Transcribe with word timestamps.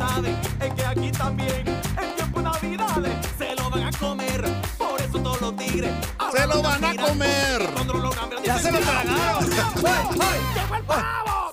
Es 0.00 0.74
que 0.74 0.84
aquí 0.86 1.12
también, 1.12 1.68
en 1.68 2.14
tiempo 2.16 2.40
de 2.40 2.44
Navidades, 2.44 3.26
se 3.36 3.54
lo 3.54 3.68
van 3.68 3.82
a 3.82 3.90
comer. 3.98 4.44
Por 4.78 4.98
eso 4.98 5.18
todos 5.18 5.40
los 5.42 5.56
tigres 5.56 5.92
¡Se 6.34 6.46
lo 6.46 6.62
van 6.62 6.82
a 6.82 6.96
comer! 6.96 7.70
¡Ya 8.42 8.58
se 8.58 8.72
lo 8.72 8.78
tragaron! 8.78 9.50
¡Llegó 9.50 10.76
el 10.76 10.84
pavo! 10.84 11.52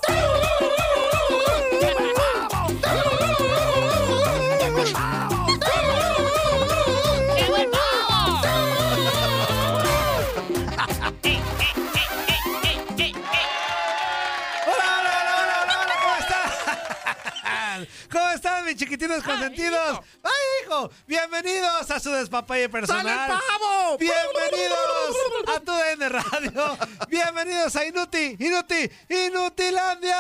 ¿Cómo 18.78 18.94
están, 18.94 19.08
mis 19.08 19.18
chiquitinos 19.18 19.24
consentidos? 19.24 20.00
¡Ay, 20.24 20.32
hijo! 20.64 20.92
Bienvenidos 21.08 21.90
a 21.90 22.00
su 22.00 22.12
despapalle 22.12 22.70
personal. 22.70 23.06
¡Sale 23.06 23.34
el 23.34 23.40
pavo! 23.40 23.98
Bienvenidos 23.98 25.16
a 25.48 25.60
tu 25.60 25.72
DN 25.72 26.10
Radio. 26.10 26.78
Bienvenidos 27.10 27.76
a 27.76 27.86
Inuti, 27.86 28.38
Inuti, 28.40 28.90
Inutilandia. 29.10 30.18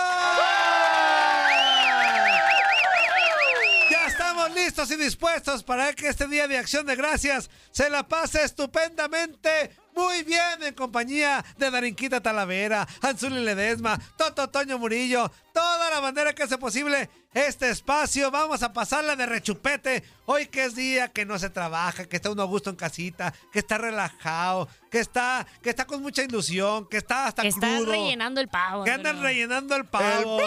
Ya 3.91 4.07
estamos 4.07 4.51
listos 4.51 4.91
y 4.91 4.95
dispuestos 4.95 5.63
para 5.63 5.93
que 5.93 6.07
este 6.07 6.27
día 6.27 6.47
de 6.47 6.57
acción 6.57 6.85
de 6.85 6.95
gracias 6.95 7.49
se 7.71 7.89
la 7.89 8.07
pase 8.07 8.43
estupendamente. 8.43 9.71
Muy 9.97 10.21
bien, 10.21 10.61
en 10.61 10.75
compañía 10.75 11.43
de 11.57 11.71
Darinquita 11.71 12.21
Talavera, 12.21 12.87
Anzuli 13.01 13.43
Ledesma, 13.43 13.99
Toto 14.15 14.47
Toño 14.47 14.77
Murillo, 14.77 15.31
toda 15.51 15.89
la 15.89 15.99
bandera 15.99 16.33
que 16.35 16.43
hace 16.43 16.59
posible 16.59 17.09
este 17.33 17.71
espacio. 17.71 18.29
Vamos 18.29 18.61
a 18.61 18.71
pasarla 18.71 19.15
de 19.15 19.25
rechupete. 19.25 20.03
Hoy 20.27 20.45
que 20.47 20.65
es 20.65 20.75
día 20.75 21.07
que 21.11 21.25
no 21.25 21.39
se 21.39 21.49
trabaja, 21.49 22.05
que 22.05 22.17
está 22.17 22.29
uno 22.29 22.43
a 22.43 22.45
gusto 22.45 22.69
en 22.69 22.75
casita, 22.75 23.33
que 23.51 23.57
está 23.57 23.79
relajado, 23.79 24.69
que 24.91 24.99
está, 24.99 25.47
que 25.63 25.71
está 25.71 25.85
con 25.87 26.03
mucha 26.03 26.21
ilusión, 26.21 26.87
que 26.87 26.97
está 26.97 27.25
hasta 27.25 27.41
Que 27.41 27.49
crudo. 27.51 27.91
rellenando 27.91 28.39
el 28.39 28.49
pavo. 28.49 28.83
Que 28.83 28.91
andan 28.91 29.19
rellenando 29.19 29.75
el 29.75 29.85
pavo. 29.85 30.39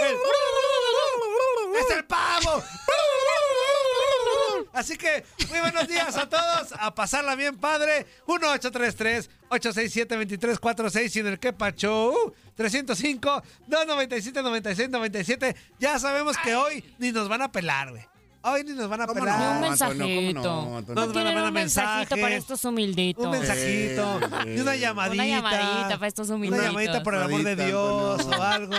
El- 0.00 0.16
¡Es 1.78 1.90
el 1.96 2.04
pavo! 2.06 2.60
Así 4.76 4.96
que, 4.98 5.24
muy 5.48 5.60
buenos 5.60 5.88
días 5.88 6.14
a 6.18 6.28
todos. 6.28 6.74
A 6.78 6.94
pasarla 6.94 7.34
bien, 7.34 7.56
padre. 7.56 8.06
1833-867-2346 8.26 11.16
y 11.16 11.20
en 11.20 11.28
el 11.28 11.38
Kepa 11.38 11.70
Show 11.70 12.34
305-297-9697. 12.58 15.56
Ya 15.78 15.98
sabemos 15.98 16.36
que 16.36 16.54
hoy 16.54 16.84
ni 16.98 17.10
nos 17.10 17.26
van 17.26 17.40
a 17.40 17.50
pelar, 17.50 17.90
güey. 17.90 18.06
Hoy 18.48 18.62
ni 18.62 18.74
nos 18.74 18.88
van 18.88 19.00
a 19.00 19.06
¿Cómo 19.08 19.18
pelar. 19.20 19.38
Ni 19.40 19.44
un 19.44 19.60
No, 19.60 19.66
Antonio, 19.72 20.06
mensajito. 20.06 20.42
¿cómo 20.42 20.70
no, 20.70 20.76
Antonio? 20.78 20.94
Nos 21.04 21.08
No 21.08 21.14
van 21.14 21.26
a 21.26 21.30
mandar 21.32 21.44
un 21.48 21.52
mensajito 21.54 21.98
mensaje. 21.98 22.22
para 22.22 22.34
estos 22.36 22.64
humilditos. 22.64 23.24
Un 23.24 23.30
mensajito, 23.32 24.20
y 24.46 24.60
una 24.60 24.76
llamadita. 24.76 25.14
Una 25.24 25.26
llamadita 25.26 25.94
para 25.96 26.06
estos 26.06 26.28
Una 26.28 26.36
humilditos. 26.36 26.64
llamadita 26.66 27.02
por 27.02 27.14
el 27.16 27.22
amor 27.22 27.42
de 27.42 27.56
Dios 27.56 28.24
o 28.24 28.42
algo. 28.42 28.74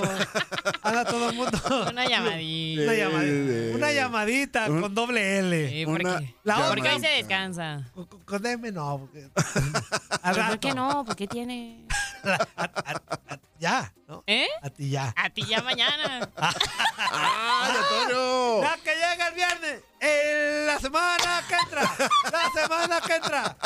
Anda 0.83 1.03
todo 1.05 1.29
el 1.31 1.35
mundo. 1.35 1.59
Una 1.91 2.07
llamadita. 2.07 2.83
Una, 2.83 2.93
llamadita, 2.93 3.75
una 3.75 3.91
llamadita 3.91 4.65
Un- 4.71 4.81
con 4.81 4.95
doble 4.95 5.39
L. 5.39 5.69
Sí, 5.69 5.85
Una 5.85 6.11
porque, 6.13 6.35
La 6.45 6.55
otra- 6.59 6.67
porque 6.69 6.89
hoy 6.89 6.99
se 7.01 7.07
descansa. 7.09 7.91
Con, 7.93 8.05
con- 8.23 8.45
M 8.45 8.71
no. 8.71 8.99
porque- 9.01 9.29
¿Por 10.47 10.59
qué 10.59 10.73
no? 10.73 11.03
¿Por 11.03 11.15
qué 11.17 11.27
tiene? 11.27 11.85
Ya, 13.59 13.91
¿no? 14.07 14.23
¿Eh? 14.27 14.47
A 14.61 14.69
ti 14.69 14.89
ya. 14.89 15.13
A 15.15 15.29
ti 15.29 15.43
ya 15.45 15.61
mañana. 15.61 16.29
¡Ay, 16.37 17.73
Antonio! 17.75 18.61
Ya 18.61 18.77
que 18.83 18.93
llega 18.93 19.27
el 19.27 19.33
viernes, 19.33 19.83
en 19.99 20.67
la 20.67 20.79
semana 20.79 21.43
que 21.47 21.55
entra, 21.55 21.95
la 22.31 22.61
semana 22.61 23.01
que 23.01 23.15
entra. 23.15 23.57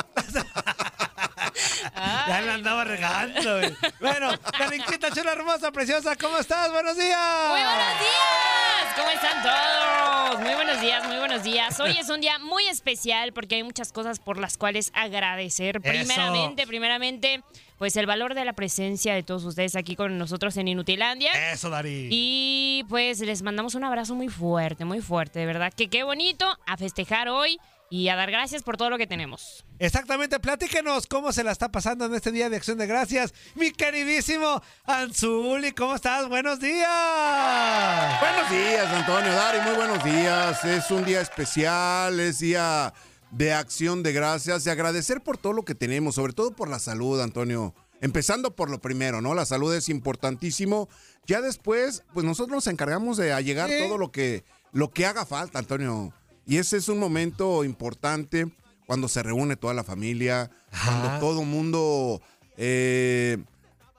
la 1.96 2.26
ya 2.28 2.42
la 2.42 2.54
andaba 2.54 2.84
regando, 2.86 3.60
güey. 3.60 3.76
Bueno, 4.00 4.32
Carinquita 4.58 5.12
chula, 5.12 5.34
hermosa, 5.34 5.72
preciosa, 5.72 6.16
¿cómo 6.16 6.38
estás? 6.38 6.72
Buenos 6.72 6.96
días. 6.96 7.50
Muy 7.50 7.62
buenos 7.62 8.00
días. 8.00 8.96
¿Cómo 8.96 9.10
están 9.10 9.44
todos? 9.44 10.40
Muy 10.42 10.54
buenos 10.54 10.82
días, 10.82 11.06
muy 11.06 11.18
buenos 11.18 11.44
días. 11.44 11.80
Hoy 11.80 11.98
es 11.98 12.10
un 12.10 12.22
día 12.22 12.40
muy 12.40 12.68
especial 12.68 13.34
porque 13.34 13.56
hay 13.56 13.64
muchas 13.64 13.92
cosas 13.92 14.20
por 14.20 14.38
las 14.38 14.58
cuales 14.58 14.92
agradecer. 14.94 15.82
Primeramente, 15.82 16.66
primeramente, 16.66 17.44
pues 17.82 17.96
el 17.96 18.06
valor 18.06 18.36
de 18.36 18.46
la 18.46 18.54
presencia 18.54 19.16
de 19.16 19.24
todos 19.24 19.44
ustedes 19.44 19.76
aquí 19.76 19.96
con 19.96 20.20
nosotros 20.20 20.56
en 20.58 20.68
Inutilandia. 20.68 21.52
Eso, 21.52 21.72
Dari. 21.72 22.10
Y 22.12 22.86
pues 22.88 23.22
les 23.22 23.42
mandamos 23.42 23.74
un 23.74 23.84
abrazo 23.84 24.14
muy 24.14 24.28
fuerte, 24.28 24.86
muy 24.86 25.02
fuerte, 25.02 25.40
de 25.40 25.48
verdad. 25.48 25.74
Que 25.76 25.90
qué 25.90 26.04
bonito 26.04 26.46
a 26.68 26.78
festejar 26.78 27.28
hoy 27.28 27.58
y 27.90 28.10
a 28.10 28.16
dar 28.16 28.30
gracias 28.30 28.62
por 28.62 28.78
todo 28.78 28.92
lo 28.92 29.00
que 29.00 29.08
tenemos. 29.08 29.66
Exactamente, 29.80 30.40
platíquenos 30.40 31.08
cómo 31.08 31.32
se 31.32 31.44
la 31.44 31.52
está 31.52 31.72
pasando 31.72 32.06
en 32.06 32.14
este 32.14 32.32
día 32.32 32.52
de 32.52 32.58
Acción 32.58 32.78
de 32.78 32.86
Gracias. 32.86 33.34
Mi 33.56 33.72
queridísimo 33.72 34.62
Anzuli, 34.84 35.72
¿cómo 35.72 35.96
estás? 35.96 36.30
Buenos 36.30 36.60
días. 36.60 38.20
Buenos 38.20 38.52
días, 38.52 38.86
Antonio 38.94 39.34
Dari, 39.34 39.60
muy 39.62 39.76
buenos 39.76 40.04
días. 40.04 40.64
Es 40.66 40.92
un 40.92 41.04
día 41.04 41.22
especial, 41.22 42.20
es 42.20 42.38
día 42.38 42.94
de 43.32 43.54
acción 43.54 44.04
de 44.04 44.14
gracias 44.14 44.66
y 44.66 44.70
agradecer 44.70 45.22
por 45.22 45.38
todo 45.38 45.54
lo 45.54 45.64
que 45.64 45.76
tenemos, 45.76 46.16
sobre 46.16 46.34
todo 46.34 46.52
por 46.56 46.70
la 46.70 46.80
salud, 46.80 47.20
Antonio. 47.22 47.74
Empezando 48.02 48.56
por 48.56 48.70
lo 48.70 48.82
primero, 48.82 49.22
¿no? 49.22 49.34
La 49.36 49.46
salud 49.46 49.74
es 49.76 49.88
importantísimo. 49.90 50.90
Ya 51.28 51.40
después, 51.42 52.04
pues 52.14 52.26
nosotros 52.26 52.56
nos 52.56 52.68
encargamos 52.68 53.18
de 53.18 53.32
allegar 53.32 53.70
Sí. 53.70 53.76
todo 53.88 53.98
lo 53.98 54.12
que, 54.12 54.44
lo 54.74 54.92
que 54.92 55.06
haga 55.06 55.26
falta, 55.26 55.60
Antonio. 55.60 56.12
Y 56.46 56.58
ese 56.58 56.78
es 56.78 56.90
un 56.90 56.98
momento 57.00 57.64
importante 57.64 58.48
cuando 58.88 59.08
se 59.08 59.22
reúne 59.24 59.56
toda 59.56 59.74
la 59.74 59.84
familia, 59.84 60.50
cuando 60.84 61.20
todo 61.20 61.44
mundo, 61.44 62.22
eh, 62.58 63.38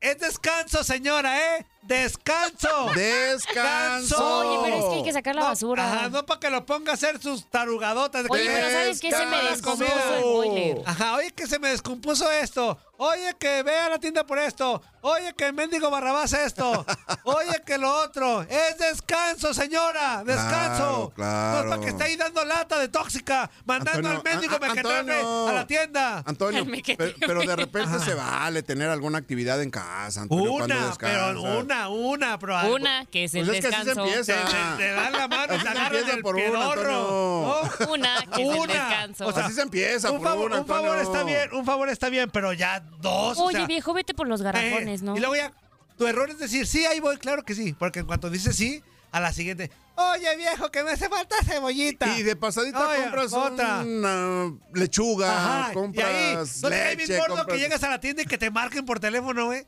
Es 0.06 0.20
descanso, 0.20 0.84
señora, 0.84 1.58
¿eh? 1.58 1.66
Descanso. 1.86 2.90
Descanso. 2.96 4.40
Oye, 4.40 4.60
pero 4.64 4.78
es 4.78 4.86
que 4.90 4.96
hay 4.96 5.04
que 5.04 5.14
sacar 5.14 5.36
la 5.36 5.42
No, 5.42 5.48
basura. 5.50 5.86
Ajá, 5.94 6.10
no 6.10 6.26
para 6.26 6.40
que 6.40 6.50
lo 6.50 6.66
ponga 6.66 6.92
a 6.92 6.96
hacer 6.96 7.22
sus 7.22 7.46
tarugadotas. 7.50 8.24
de 8.24 8.30
Oye, 8.32 8.46
pero 8.48 8.70
¿sabes 8.72 9.00
qué? 9.00 9.12
Se 9.12 9.26
me 9.26 9.44
descompuso 9.44 10.16
el 10.18 10.24
boiler. 10.24 10.82
Ajá, 10.86 11.16
oye 11.16 11.32
que 11.32 11.48
se 11.48 11.60
me 11.60 11.70
descompuso 11.70 12.32
esto. 12.32 12.78
Oye 12.98 13.36
que 13.38 13.62
ve 13.62 13.78
a 13.78 13.90
la 13.90 14.00
tienda 14.00 14.26
por 14.26 14.40
esto. 14.40 14.82
Oye 15.02 15.34
que 15.36 15.52
mendigo 15.52 15.90
Barrabás 15.92 16.34
esto. 16.34 16.86
Oye 17.24 17.62
que 17.66 17.78
lo 17.78 17.94
otro. 18.04 18.42
Es 18.44 18.78
descanso, 18.78 19.54
señora. 19.54 20.24
Descanso. 20.26 21.12
Claro, 21.14 21.14
claro. 21.16 21.52
No 21.52 21.60
es 21.60 21.70
para 21.70 21.82
que 21.82 21.90
esté 21.90 22.04
ahí 22.06 22.16
dando 22.16 22.44
lata 22.46 22.80
de 22.80 22.88
tóxica. 22.88 23.50
Mandando 23.66 24.10
Antonio, 24.10 24.18
al 24.18 24.24
mendigo 24.24 24.54
a- 24.54 25.50
a- 25.50 25.54
la 25.54 25.68
tienda. 25.68 26.24
Antonio, 26.26 26.62
El 26.62 26.96
pero, 26.98 27.14
pero 27.20 27.42
de 27.42 27.56
repente 27.56 28.00
se 28.00 28.14
vale 28.14 28.64
tener 28.64 28.90
alguna 28.90 29.18
actividad 29.18 29.62
en 29.62 29.70
casa, 29.72 30.22
Antonio, 30.22 30.52
cuando 30.52 30.76
Una, 30.76 30.88
descansas. 30.88 30.98
pero 31.36 31.42
una, 31.60 31.75
una, 31.90 32.38
pero 32.40 32.58
algo- 32.58 32.76
Una, 32.76 33.06
que 33.06 33.24
es 33.26 33.34
el 33.36 33.46
Pues 33.46 33.60
es 33.60 33.66
que 33.70 33.76
así 33.76 33.88
se. 33.90 33.94
Te, 33.96 34.02
empieza. 34.02 34.46
te- 34.78 34.84
te 34.84 34.92
dan 34.92 35.14
la 35.14 35.28
mano 35.28 35.54
y 35.54 35.56
Así 35.58 35.64
te 35.64 35.70
agarran 35.70 36.10
el 36.10 36.22
por 36.22 36.36
una. 36.36 36.76
¿no? 36.76 37.62
Una, 37.90 38.16
que 38.36 38.42
es 38.44 38.50
el 38.50 38.60
Una. 38.60 38.74
descanso. 38.74 39.28
O 39.28 39.32
sea, 39.34 39.46
Así 39.46 39.54
se 39.56 39.62
empieza, 39.62 40.12
un 40.12 40.18
por 40.20 40.28
favor, 40.28 40.52
una, 40.52 40.62
un 40.62 40.68
favor 40.68 40.98
está 41.00 41.24
bien, 41.24 41.54
un 41.54 41.66
favor 41.66 41.90
está 41.90 42.10
bien, 42.10 42.30
pero 42.32 42.54
ya 42.54 42.80
dos. 43.02 43.38
o 43.40 43.46
Oye, 43.46 43.58
sea, 43.58 43.68
viejo, 43.68 43.94
vete 43.94 44.14
por 44.14 44.28
los 44.28 44.42
garrafones, 44.42 45.02
eh, 45.02 45.06
¿no? 45.06 45.16
Y 45.16 45.20
luego 45.20 45.36
ya, 45.36 45.52
tu 45.98 46.08
error 46.08 46.30
es 46.30 46.40
decir, 46.40 46.68
sí, 46.68 46.86
ahí 46.86 47.00
voy, 47.00 47.18
claro 47.18 47.44
que 47.44 47.56
sí. 47.56 47.74
Porque 47.78 48.00
en 48.00 48.06
cuanto 48.06 48.30
dices 48.30 48.56
sí, 48.56 48.82
a 49.12 49.20
la 49.22 49.32
siguiente, 49.32 49.72
oye, 49.96 50.36
viejo, 50.36 50.70
que 50.72 50.84
me 50.84 50.92
hace 50.92 51.08
falta 51.08 51.36
cebollita. 51.46 52.18
Y 52.18 52.24
de 52.24 52.36
pasadita 52.36 52.86
Oye, 52.90 53.02
compras 53.04 53.32
otra. 53.34 53.78
una 53.80 54.54
lechuga, 54.74 55.62
Ajá, 55.64 55.74
compras 55.74 56.06
y 56.12 56.14
ahí, 56.16 56.36
no 56.36 56.70
leche, 56.70 57.18
gordo 57.18 57.36
compras- 57.38 57.46
que 57.48 57.60
llegas 57.60 57.84
a 57.84 57.90
la 57.90 58.00
tienda 58.02 58.22
y 58.24 58.26
que 58.26 58.38
te 58.38 58.52
marquen 58.52 58.86
por 58.86 59.00
teléfono, 59.00 59.46
güey. 59.46 59.66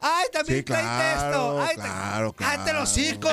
Ay, 0.00 0.26
también 0.32 0.58
Sí, 0.58 0.62
traíste 0.64 1.08
esto. 1.12 1.20
claro, 1.30 1.62
Ay, 1.62 1.76
te- 1.76 1.82
claro, 1.82 2.32
Cállate 2.32 2.58
el 2.58 2.64
claro. 2.64 2.82
hocico. 2.82 3.30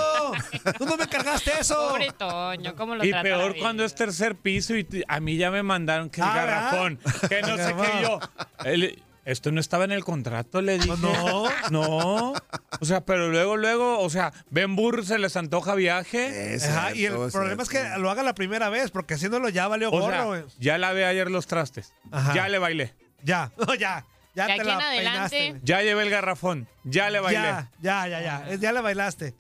Tú 0.77 0.86
no 0.86 0.98
me 0.98 1.07
cargaste 1.07 1.51
eso. 1.60 1.75
Pobre 1.89 2.12
Toño, 2.18 2.75
¿cómo 2.75 2.95
lo 2.95 3.04
Y 3.06 3.12
peor 3.12 3.56
cuando 3.60 3.83
es 3.83 3.94
tercer 3.95 4.36
piso 4.36 4.75
y 4.75 4.88
a 5.07 5.19
mí 5.19 5.38
ya 5.38 5.51
me 5.51 5.62
mandaron 5.63 6.10
que 6.10 6.21
el 6.21 6.27
Ah, 6.27 6.33
¿verdad? 6.36 6.48
garrafón, 6.71 7.00
que 7.30 7.42
no 7.42 7.57
sé 7.57 7.75
qué 7.75 8.01
yo. 8.04 8.19
El- 8.65 9.04
esto 9.25 9.54
no 9.54 9.62
estaba 9.62 9.86
en 9.86 9.94
el 9.94 10.04
contrato, 10.04 10.62
le 10.62 10.77
dije. 10.80 10.94
No. 11.01 11.45
No. 11.71 12.33
O 12.81 12.86
sea, 12.86 13.06
pero 13.06 13.30
luego, 13.30 13.56
luego, 13.56 14.00
o 14.00 14.09
sea, 14.09 14.33
Ben 14.50 14.75
Burr 14.75 15.06
se 15.06 15.18
les 15.18 15.38
antoja 15.38 15.75
viaje. 15.75 16.54
Es 16.56 16.66
Ajá, 16.68 16.94
y 16.94 17.06
el 17.06 17.13
problema 17.31 17.63
es 17.63 17.69
que 17.69 17.81
lo 18.00 18.09
haga 18.12 18.21
la 18.24 18.36
primera 18.36 18.68
vez, 18.69 18.92
porque 18.92 19.13
haciéndolo 19.13 19.48
ya 19.48 19.68
valió 19.69 19.89
O 19.89 19.92
gorro, 20.00 20.36
sea, 20.36 20.45
ya 20.59 20.77
lavé 20.77 21.06
ayer 21.06 21.31
los 21.31 21.48
trastes. 21.48 21.94
Ajá. 22.12 22.33
Ya 22.33 22.50
le 22.50 22.59
bailé. 22.59 22.94
Ya, 23.24 23.51
no, 23.57 23.74
ya. 23.75 24.06
Ya 24.35 24.47
De 24.47 24.56
te 24.56 24.62
aquí 24.62 24.68
la 24.69 24.74
en 24.75 24.81
adelante. 24.81 25.30
peinaste, 25.30 25.50
güey. 25.51 25.62
Ya 25.63 25.81
llevé 25.81 26.03
el 26.03 26.09
garrafón. 26.09 26.68
Ya 26.83 27.09
le 27.09 27.19
bailé. 27.19 27.39
Ya, 27.41 27.69
ya, 27.81 28.07
ya, 28.07 28.21
ya. 28.21 28.45
Es- 28.50 28.59
Ya 28.59 28.71
la 28.71 28.81
bailaste. 28.81 29.35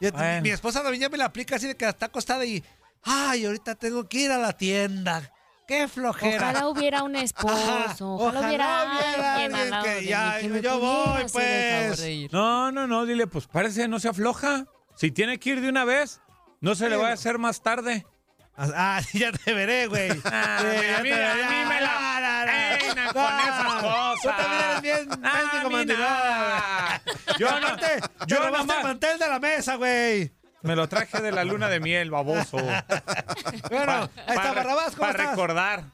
Ya 0.00 0.10
te- 0.10 0.16
Bueno. 0.18 0.42
Mi 0.42 0.50
esposa 0.50 0.82
también 0.82 1.02
ya 1.02 1.08
me 1.08 1.16
la 1.18 1.26
aplica 1.26 1.56
así 1.56 1.66
de 1.68 1.76
que 1.76 1.88
está 1.88 2.06
acostada 2.06 2.44
y. 2.44 2.62
Ay, 3.04 3.44
ahorita 3.44 3.74
tengo 3.74 4.08
que 4.08 4.18
ir 4.18 4.32
a 4.32 4.38
la 4.38 4.52
tienda. 4.54 5.30
Qué 5.68 5.88
flojera. 5.88 6.50
Ojalá 6.50 6.68
hubiera 6.68 7.02
un 7.04 7.14
Ajá, 7.16 7.24
esposo, 7.24 8.14
ojalá, 8.16 8.48
hubiera 8.48 8.82
alguien, 8.82 9.14
al 9.14 9.24
alguien 9.24 9.70
lado 9.70 9.84
que 9.84 9.90
de 9.94 10.00
mí 10.02 10.06
ya, 10.08 10.36
que 10.40 10.48
me 10.48 10.60
yo 10.62 10.78
pudiera 10.78 11.04
voy, 11.04 11.22
hacer 11.22 11.42
el 11.42 11.70
favor 11.72 11.86
pues. 11.88 12.00
de 12.00 12.12
ir. 12.12 12.32
No, 12.32 12.72
no, 12.72 12.86
no, 12.86 13.06
dile, 13.06 13.26
pues 13.26 13.46
parece, 13.46 13.88
no 13.88 13.98
se 14.00 14.08
afloja. 14.08 14.66
Si 14.96 15.10
tiene 15.10 15.38
que 15.38 15.50
ir 15.50 15.60
de 15.60 15.68
una 15.70 15.84
vez, 15.84 16.20
no 16.60 16.74
se 16.74 16.88
le 16.90 16.96
va 16.96 17.08
a 17.08 17.12
hacer 17.12 17.38
más 17.38 17.62
tarde. 17.62 18.04
Ah, 18.56 19.00
sí, 19.06 19.18
ya 19.20 19.32
te 19.32 19.52
veré, 19.52 19.86
güey. 19.88 20.10
Ah, 20.24 20.58
Sí, 20.60 20.66
a 20.66 21.02
mí- 21.02 21.10
te 21.10 21.16
veré. 21.16 21.24
a 21.44 21.48
mí 21.50 21.68
me 21.68 21.80
la 21.80 21.90
Ah, 22.46 22.78
peinan 22.78 23.12
con 23.12 23.40
esas 23.40 23.74
cosas. 23.82 24.22
Tú 24.22 24.28
también 24.42 24.62
eres 24.62 24.82
bien 24.82 25.08
Ah, 25.24 25.68
mendigo. 25.70 27.38
Yo 27.38 27.60
no, 27.60 27.68
yo 28.26 28.36
te 28.38 28.46
robaste 28.46 28.76
el 28.76 28.82
mantel 28.82 29.18
de 29.18 29.28
la 29.28 29.38
mesa, 29.40 29.74
güey. 29.76 30.32
me 30.62 30.76
lo 30.76 30.88
traje 30.88 31.20
de 31.20 31.32
la 31.32 31.44
luna 31.44 31.68
de 31.68 31.80
miel, 31.80 32.10
baboso. 32.10 32.56
Bueno, 33.70 34.08
ahí 34.26 34.36
está 34.36 34.52
Barrabás, 34.52 34.94
¿cómo 34.94 35.00
Para 35.08 35.10
estás? 35.12 35.30
recordar. 35.30 35.84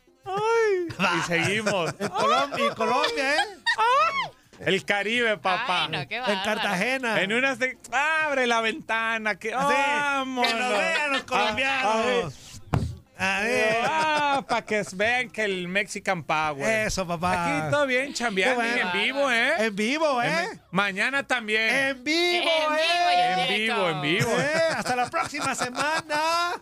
y 0.98 1.22
seguimos. 1.26 1.94
En 1.98 2.08
Colom- 2.10 2.58
y 2.70 2.74
Colombia, 2.74 3.34
¿eh? 3.34 3.38
El 4.60 4.84
Caribe, 4.84 5.38
papá. 5.38 5.84
Ay, 5.84 5.90
no, 5.90 6.06
qué 6.08 6.16
En. 6.16 6.40
Cartagena. 6.44 7.22
En 7.22 7.32
unas 7.32 7.58
de... 7.58 7.78
Abre 7.92 8.46
la 8.46 8.60
ventana, 8.60 9.36
que... 9.36 9.48
Que 9.48 9.54
nos 9.54 9.68
vean 9.68 10.34
los 11.12 11.22
Ah, 11.22 11.26
colombianos. 11.26 12.34
A 13.22 13.40
ver. 13.42 13.76
Ah, 13.84 14.44
para 14.48 14.64
que 14.64 14.82
vean 14.94 15.28
que 15.28 15.44
el 15.44 15.68
Mexican 15.68 16.22
Power. 16.24 16.86
Eso, 16.86 17.06
papá. 17.06 17.44
Aquí 17.60 17.70
todo 17.70 17.86
bien 17.86 18.14
chambeando 18.14 18.56
bueno. 18.56 18.90
en 18.92 18.92
vivo, 19.04 19.30
¿eh? 19.30 19.52
En 19.58 19.76
vivo, 19.76 20.22
¿eh? 20.22 20.44
En- 20.52 20.60
mañana 20.70 21.26
también. 21.26 21.68
En 21.74 22.02
vivo, 22.04 22.48
En 22.48 22.70
vivo 22.70 23.10
¿eh? 23.10 23.32
en 23.32 23.38
En 23.40 23.48
vivo, 23.58 23.88
en 23.90 24.00
vivo. 24.00 24.30
Eh, 24.40 24.50
Hasta 24.74 24.96
la 24.96 25.10
próxima 25.10 25.54
semana. 25.54 26.52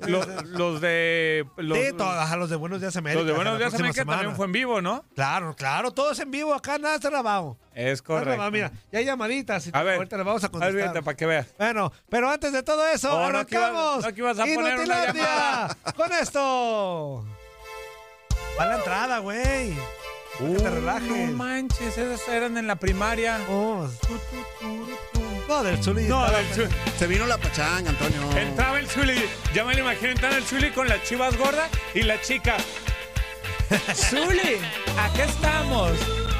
Los, 0.00 0.26
los 0.44 0.80
de... 0.80 1.46
Los, 1.56 1.78
Sí, 1.78 1.92
todos, 1.96 2.14
ajá, 2.14 2.36
los 2.36 2.50
de 2.50 2.56
Buenos 2.56 2.80
Días 2.80 2.96
América. 2.96 3.18
los 3.20 3.26
de 3.26 3.32
Buenos 3.34 3.58
Días 3.58 3.72
América 3.74 4.00
también 4.04 4.18
semana. 4.20 4.36
fue 4.36 4.46
en 4.46 4.52
vivo, 4.52 4.80
¿no? 4.82 5.04
Claro, 5.14 5.54
claro, 5.56 5.90
todo 5.92 6.12
es 6.12 6.18
en 6.18 6.30
vivo, 6.30 6.52
acá 6.54 6.78
nada 6.78 6.96
está 6.96 7.10
grabado. 7.10 7.56
Es 7.74 8.02
correcto. 8.02 8.50
Mira, 8.50 8.70
ya 8.92 8.98
hay 8.98 9.04
llamaditas. 9.04 9.66
y 9.66 9.70
A 9.72 9.82
ver. 9.82 9.96
Ahorita 9.96 10.16
le 10.16 10.22
vamos 10.24 10.42
a 10.44 10.46
A 10.46 10.48
ver, 10.48 10.52
contestar. 10.52 10.80
fíjate, 10.82 11.02
para 11.02 11.16
que 11.16 11.26
veas. 11.26 11.46
Bueno, 11.58 11.92
pero 12.08 12.30
antes 12.30 12.52
de 12.52 12.62
todo 12.62 12.86
eso, 12.88 13.12
Oh, 13.16 13.30
no, 13.32 13.46
que 13.46 13.54
ibas- 13.56 13.64
arrancamos. 13.70 14.04
no, 14.04 14.12
que 14.14 14.20
ibas 14.20 14.38
a 14.38 14.44
poner 14.44 14.78
una 14.80 15.06
llamada. 15.06 15.76
Con 15.96 16.12
esto. 16.12 17.24
Va 18.58 18.66
la 18.66 18.76
entrada, 18.76 19.18
güey. 19.18 19.74
Para 20.38 20.50
que 20.50 20.56
te 20.62 20.70
relajes. 20.70 21.10
Uh, 21.10 21.26
No 21.26 21.32
manches, 21.32 21.96
esas 21.98 22.28
eran 22.28 22.56
en 22.58 22.66
la 22.66 22.76
primaria. 22.76 23.40
Oh. 23.48 23.88
No, 25.48 25.62
del 25.62 25.82
Zuli. 25.82 26.02
No, 26.04 26.24
estaba- 26.24 26.42
del 26.42 26.54
Zuli. 26.54 26.68
Se 26.98 27.06
vino 27.06 27.26
la 27.26 27.38
pachanga, 27.38 27.90
Antonio. 27.90 28.20
Entraba 28.36 28.78
el 28.78 28.88
Zuli, 28.88 29.28
ya 29.54 29.64
me 29.64 29.74
lo 29.74 29.80
imagino 29.80 30.10
entrando 30.10 30.36
el 30.38 30.44
Zuli 30.44 30.70
con 30.70 30.88
las 30.88 31.02
chivas 31.04 31.36
gordas 31.36 31.68
y 31.94 32.02
la 32.02 32.20
chica. 32.20 32.56
Zuli, 33.94 34.58
aquí 34.98 35.20
estamos. 35.20 35.92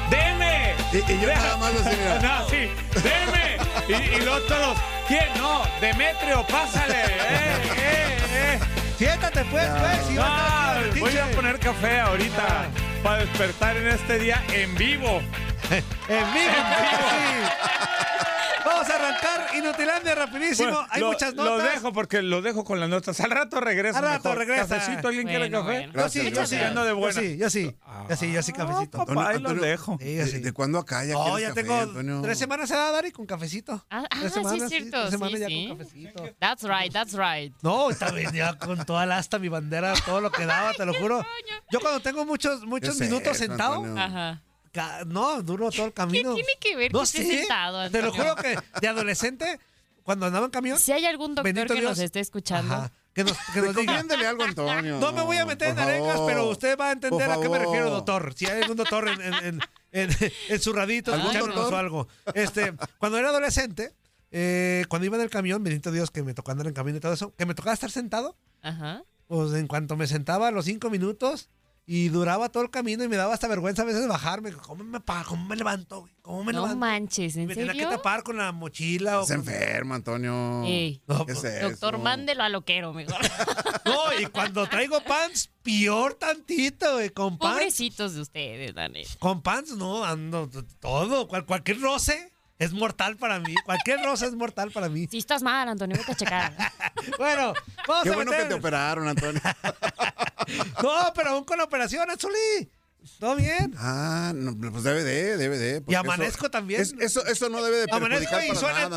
¡Deme! 0.09 0.75
Y, 0.93 0.97
y 1.11 1.19
yo 1.21 1.27
nada 1.27 1.57
más 1.57 1.71
así, 1.73 1.95
mira. 1.97 2.19
No, 2.21 2.49
sí, 2.49 2.69
deme. 3.03 3.57
Y, 3.87 4.15
y 4.17 4.21
los 4.21 4.45
todos, 4.47 4.77
¿quién? 5.07 5.25
No, 5.37 5.63
Demetrio, 5.81 6.45
pásale. 6.47 6.95
¡Eh, 7.05 7.57
eh, 7.77 8.17
eh! 8.33 8.59
Siéntate, 8.97 9.43
pues, 9.45 9.67
pues. 9.67 10.05
si 10.07 10.17
a 10.17 10.23
Ah, 10.25 10.79
el 10.81 10.99
voy 10.99 11.17
a 11.17 11.25
poner 11.31 11.59
café 11.59 11.99
ahorita 11.99 12.67
para 13.03 13.17
despertar 13.25 13.75
en 13.77 13.87
este 13.87 14.19
día 14.19 14.43
en 14.51 14.75
vivo. 14.75 15.21
En 16.07 16.33
vivo, 16.33 16.53
sí. 16.53 17.49
Vamos 18.65 18.89
a 18.89 18.95
arrancar 18.95 19.55
Inutilandia 19.55 20.15
rapidísimo. 20.15 20.71
Bueno, 20.71 20.87
Hay 20.89 21.01
lo, 21.01 21.07
muchas 21.07 21.33
Lo 21.35 21.45
notas. 21.45 21.73
dejo 21.73 21.93
porque 21.93 22.21
lo 22.21 22.41
dejo 22.41 22.63
con 22.63 22.79
las 22.79 22.89
notas. 22.89 23.19
Al 23.19 23.31
rato 23.31 23.59
regreso. 23.61 23.97
Al 23.99 24.03
rato 24.05 24.29
mejor. 24.29 24.37
regresa. 24.39 24.67
¿Cafecito? 24.79 25.07
¿Alguien 25.07 25.27
quiere 25.27 25.49
Bueno, 25.49 25.61
café? 25.65 25.87
bueno. 25.87 25.93
Yo 26.03 26.09
sí, 26.09 26.31
yo 26.31 26.45
sí. 26.47 26.55
Ando 26.57 26.83
de 26.83 26.91
Yo 26.99 27.11
sí, 27.11 27.37
yo 27.37 27.49
sí. 27.49 27.75
Yo 28.09 28.15
sí, 28.15 28.31
yo 28.31 28.43
sí, 28.43 28.51
cafecito. 28.53 29.01
Ah, 29.01 29.05
papá, 29.05 29.29
ahí 29.29 29.35
Antonio, 29.37 29.61
dejo. 29.63 29.97
Sí, 30.01 30.15
yo 30.15 30.25
¿De, 30.25 30.31
sí. 30.31 30.39
de 30.39 30.51
cuándo 30.51 30.79
acá 30.79 31.05
ya 31.05 31.13
quieres 31.15 31.41
ya 31.41 31.47
café, 31.49 31.61
tengo 31.61 31.75
Antonio? 31.79 32.21
tres 32.21 32.37
semanas 32.39 32.67
se 32.69 32.75
da 32.75 32.91
Dari 32.91 33.11
con 33.11 33.25
cafecito. 33.25 33.85
Ah, 33.89 34.03
ah, 34.09 34.17
tres 34.19 34.33
sí, 34.33 34.39
semanas, 34.39 34.61
es 34.63 34.69
cierto. 34.69 34.99
tres 35.01 35.11
semanas 35.11 35.33
sí, 35.35 35.39
ya 35.39 35.47
sí. 35.47 35.67
con 35.67 35.77
cafecito. 35.77 36.23
That's 36.39 36.63
right, 36.63 36.91
that's 36.93 37.13
right. 37.13 37.53
No, 37.61 37.89
está 37.89 38.11
bien, 38.11 38.31
ya 38.33 38.57
con 38.57 38.83
toda 38.85 39.05
la 39.05 39.17
asta, 39.17 39.39
mi 39.39 39.49
bandera, 39.49 39.93
todo 40.05 40.21
lo 40.21 40.31
que 40.31 40.45
daba, 40.45 40.73
te 40.73 40.85
lo 40.85 40.93
juro. 40.99 41.25
Yo 41.71 41.79
cuando 41.79 41.99
tengo 41.99 42.25
muchos, 42.25 42.63
muchos 42.65 42.97
¿Qué 42.97 43.03
es 43.05 43.09
minutos 43.11 43.37
sentado? 43.37 43.83
Ajá. 43.97 44.41
No, 45.07 45.41
duro 45.41 45.71
todo 45.71 45.85
el 45.87 45.93
camino. 45.93 46.33
tiene 46.35 46.53
que 46.59 46.75
ver 46.75 46.93
no 46.93 46.99
que 46.99 47.03
esté 47.05 47.23
sentado, 47.39 47.89
Te 47.89 48.01
lo 48.01 48.11
juro 48.13 48.35
que 48.35 48.57
de 48.81 48.87
adolescente, 48.87 49.59
cuando 50.03 50.25
andaba 50.25 50.45
en 50.45 50.51
camión. 50.51 50.77
Si 50.79 50.91
hay 50.91 51.05
algún 51.05 51.35
doctor 51.35 51.53
que 51.53 51.63
nos 51.81 51.95
Dios. 51.95 51.99
esté 51.99 52.19
escuchando, 52.19 52.73
Ajá, 52.75 52.91
que 53.13 53.23
nos, 53.23 53.33
que 53.53 53.61
nos 53.61 53.75
diga. 53.75 53.93
Recomiéndele 53.93 54.27
algo 54.27 54.43
Antonio. 54.43 54.99
No 54.99 55.11
me 55.13 55.21
voy 55.23 55.37
a 55.37 55.45
meter 55.45 55.69
en 55.69 55.79
arengas, 55.79 56.19
pero 56.27 56.47
usted 56.49 56.77
va 56.77 56.89
a 56.89 56.91
entender 56.91 57.29
a 57.31 57.39
qué 57.39 57.49
me 57.49 57.59
refiero, 57.59 57.89
doctor. 57.89 58.33
Si 58.35 58.45
hay 58.45 58.61
algún 58.61 58.77
doctor 58.77 59.07
en, 59.07 59.21
en, 59.21 59.33
en, 59.33 59.61
en- 59.91 60.31
en 60.49 60.61
su 60.61 60.73
radito 60.73 61.13
¿Algún 61.13 61.27
escuchándonos 61.31 61.55
doctor? 61.55 61.73
o 61.73 61.77
algo. 61.77 62.07
Este, 62.33 62.73
cuando 62.97 63.17
era 63.17 63.29
adolescente, 63.29 63.93
eh, 64.31 64.85
cuando 64.89 65.05
iba 65.05 65.15
en 65.15 65.23
el 65.23 65.29
camión, 65.29 65.63
bendito 65.63 65.91
Dios 65.91 66.11
que 66.11 66.21
me 66.23 66.33
tocó 66.33 66.51
andar 66.51 66.67
en 66.67 66.73
camión 66.73 66.97
y 66.97 66.99
todo 66.99 67.13
eso, 67.13 67.33
que 67.35 67.45
me 67.45 67.55
tocaba 67.55 67.73
estar 67.73 67.89
sentado, 67.89 68.35
ajá. 68.61 69.03
pues 69.27 69.53
en 69.53 69.67
cuanto 69.67 69.95
me 69.95 70.07
sentaba 70.07 70.49
a 70.49 70.51
los 70.51 70.65
cinco 70.65 70.89
minutos 70.89 71.49
y 71.87 72.09
duraba 72.09 72.49
todo 72.49 72.63
el 72.63 72.71
camino 72.71 73.03
y 73.03 73.07
me 73.07 73.15
daba 73.15 73.33
hasta 73.35 73.47
vergüenza 73.47 73.83
a 73.83 73.85
veces 73.85 74.07
bajarme. 74.07 74.51
¿Cómo 74.53 74.83
me, 74.83 74.99
cómo 75.27 75.45
me 75.45 75.55
levanto? 75.55 76.01
güey? 76.01 76.13
¿Cómo 76.23 76.43
me 76.43 76.51
No 76.51 76.61
levanto? 76.61 76.77
manches, 76.79 77.35
Y 77.35 77.41
¿en 77.41 77.47
me 77.47 77.53
tenía 77.53 77.73
que 77.73 77.79
serio? 77.79 77.95
tapar 77.97 78.23
con 78.23 78.37
la 78.37 78.51
mochila. 78.51 79.19
O 79.19 79.25
Se 79.25 79.35
con- 79.35 79.47
enferma, 79.47 79.95
Antonio. 79.95 80.63
Ey. 80.65 81.01
No, 81.07 81.25
¿Qué 81.25 81.33
es 81.33 81.39
pues, 81.39 81.61
Doctor, 81.61 81.93
eso? 81.95 82.03
mándelo 82.03 82.43
a 82.43 82.49
loquero, 82.49 82.93
mejor. 82.93 83.15
No, 83.85 84.19
y 84.19 84.25
cuando 84.25 84.65
traigo 84.67 84.99
pants, 85.03 85.51
peor 85.61 86.15
tantito, 86.15 86.93
güey. 86.93 87.11
Con 87.11 87.37
pants. 87.37 87.53
Pobrecitos 87.55 88.15
de 88.15 88.21
ustedes, 88.21 88.73
neta. 88.73 89.09
Con 89.19 89.43
pants, 89.43 89.73
no, 89.77 90.03
ando 90.03 90.49
todo. 90.79 91.27
Cual- 91.27 91.45
cualquier 91.45 91.79
roce 91.81 92.33
es 92.59 92.73
mortal 92.73 93.17
para 93.17 93.39
mí. 93.39 93.55
Cualquier 93.65 94.01
roce 94.03 94.25
es 94.27 94.33
mortal 94.35 94.71
para 94.71 94.89
mí. 94.89 95.07
Si 95.09 95.17
estás 95.17 95.43
mal, 95.43 95.67
Antonio, 95.67 95.97
vete 95.97 96.11
a 96.11 96.15
checar. 96.15 96.53
Bueno, 97.17 97.53
vamos 97.87 98.03
Qué 98.03 98.09
a 98.09 98.13
bueno 98.15 98.31
que 98.31 98.45
te 98.45 98.53
operaron, 98.53 99.07
Antonio. 99.07 99.41
No, 100.83 101.11
pero 101.15 101.31
aún 101.31 101.43
con 101.43 101.57
la 101.57 101.63
operación, 101.63 102.09
Azuli. 102.09 102.69
¿Todo 103.19 103.35
bien? 103.35 103.73
Ah, 103.77 104.31
no, 104.33 104.55
pues 104.71 104.83
debe 104.83 105.03
de, 105.03 105.37
debe 105.37 105.57
de. 105.57 105.83
Y 105.87 105.95
amanezco 105.95 106.45
eso, 106.45 106.51
también. 106.51 106.81
Es, 106.81 106.93
eso, 106.99 107.25
eso 107.25 107.49
no 107.49 107.63
debe 107.63 107.77
de 107.77 107.85
Amanezco 107.91 108.35
y 108.41 108.55
suena. 108.55 108.87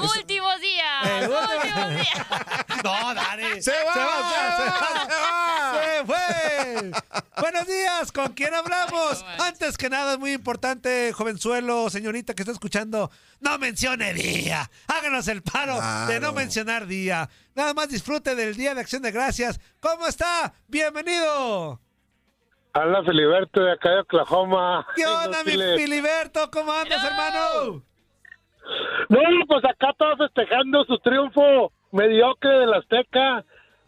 Últimos 0.00 0.60
días. 0.60 1.28
Últimos 1.28 1.90
días. 1.90 2.26
No, 2.84 3.14
dale. 3.14 3.62
Se 3.62 3.72
va, 3.72 3.92
se 3.92 4.00
va, 4.00 4.30
se 4.56 4.64
va, 4.64 5.82
se 5.82 6.04
fue. 6.06 6.90
Buenos 7.40 7.66
días, 7.66 8.12
¿con 8.12 8.32
quién 8.32 8.54
hablamos? 8.54 9.24
Antes 9.38 9.76
que 9.76 9.90
nada, 9.90 10.14
es 10.14 10.18
muy 10.18 10.32
importante, 10.32 11.12
jovenzuelo, 11.12 11.90
señorita 11.90 12.34
que 12.34 12.42
está 12.42 12.52
escuchando, 12.52 13.10
no 13.40 13.58
mencione 13.58 14.14
día. 14.14 14.70
Háganos 14.86 15.28
el 15.28 15.42
paro 15.42 15.80
de 16.06 16.20
no 16.20 16.32
mencionar 16.32 16.86
día. 16.86 17.28
Nada 17.58 17.74
más 17.74 17.88
disfrute 17.88 18.36
del 18.36 18.54
Día 18.54 18.72
de 18.72 18.80
Acción 18.82 19.02
de 19.02 19.10
Gracias. 19.10 19.58
¿Cómo 19.80 20.06
está? 20.06 20.52
Bienvenido. 20.68 21.80
Habla 22.72 23.02
Filiberto 23.02 23.60
de 23.64 23.72
acá 23.72 23.90
de 23.90 24.00
Oklahoma. 24.02 24.86
¿Qué 24.94 25.04
onda, 25.04 25.42
mi. 25.42 25.50
Filiberto? 25.76 26.48
¿Cómo 26.52 26.70
andas, 26.70 27.02
hermano? 27.04 27.82
No, 29.08 29.18
pues 29.48 29.64
acá 29.64 29.92
todos 29.98 30.18
festejando 30.18 30.84
su 30.84 30.98
triunfo 31.00 31.72
mediocre 31.90 32.48
del 32.60 32.74
Azteca. 32.74 33.38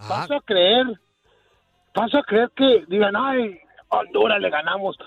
Ah. 0.00 0.08
Paso 0.08 0.34
a 0.34 0.40
creer, 0.40 0.86
paso 1.94 2.18
a 2.18 2.24
creer 2.24 2.50
que 2.56 2.84
digan, 2.88 3.14
ay, 3.14 3.56
Honduras 3.90 4.40
le 4.40 4.50
ganamos. 4.50 4.98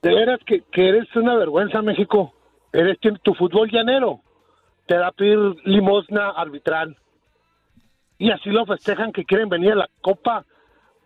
De 0.00 0.14
veras 0.14 0.40
que, 0.46 0.62
que 0.72 0.88
eres 0.88 1.14
una 1.16 1.34
vergüenza, 1.36 1.82
México. 1.82 2.32
Eres 2.72 2.98
tu- 2.98 3.18
tu 3.18 3.34
fútbol 3.34 3.68
llanero. 3.70 4.22
Te 4.86 4.96
da 4.96 5.08
a 5.08 5.12
pedir 5.12 5.36
limosna 5.66 6.30
arbitral. 6.30 6.96
Y 8.20 8.30
así 8.30 8.50
lo 8.50 8.66
festejan 8.66 9.12
que 9.12 9.24
quieren 9.24 9.48
venir 9.48 9.72
a 9.72 9.76
la 9.76 9.90
Copa 10.02 10.44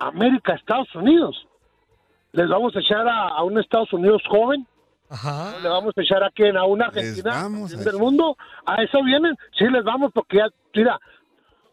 América, 0.01 0.55
Estados 0.55 0.93
Unidos. 0.97 1.47
Les 2.33 2.49
vamos 2.49 2.75
a 2.75 2.81
echar 2.81 3.07
a, 3.07 3.29
a 3.29 3.45
un 3.45 3.57
Estados 3.57 3.93
Unidos 3.93 4.21
joven 4.29 4.67
Ajá. 5.09 5.55
le 5.63 5.69
vamos 5.69 5.95
a 5.97 6.03
echar 6.03 6.25
a 6.25 6.31
quién, 6.31 6.57
a 6.57 6.65
una 6.65 6.87
Argentina 6.87 7.49
del 7.85 7.99
mundo. 7.99 8.37
A 8.67 8.83
eso 8.83 9.01
vienen, 9.05 9.37
sí 9.57 9.65
les 9.67 9.85
vamos 9.85 10.11
porque 10.13 10.39
ya, 10.39 10.49
mira, 10.75 10.99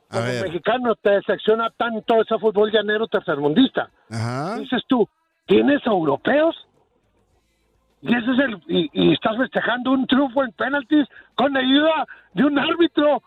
A 0.09 0.19
como 0.19 0.27
mexicano 0.43 0.93
te 0.95 1.09
decepciona 1.09 1.71
tanto 1.71 2.21
ese 2.21 2.37
fútbol 2.37 2.71
llanero 2.71 3.07
tercermundista. 3.07 3.89
Ajá. 4.11 4.57
Dices 4.57 4.83
tú, 4.87 5.09
¿tienes 5.47 5.83
europeos? 5.87 6.55
Y 8.03 8.15
ese 8.15 8.31
es 8.31 8.39
el 8.39 8.61
y, 8.67 8.89
y 8.93 9.13
estás 9.13 9.37
festejando 9.37 9.89
un 9.89 10.05
triunfo 10.05 10.43
en 10.43 10.51
penaltis 10.51 11.07
con 11.33 11.57
ayuda 11.57 12.05
de 12.33 12.45
un 12.45 12.59
árbitro 12.59 13.23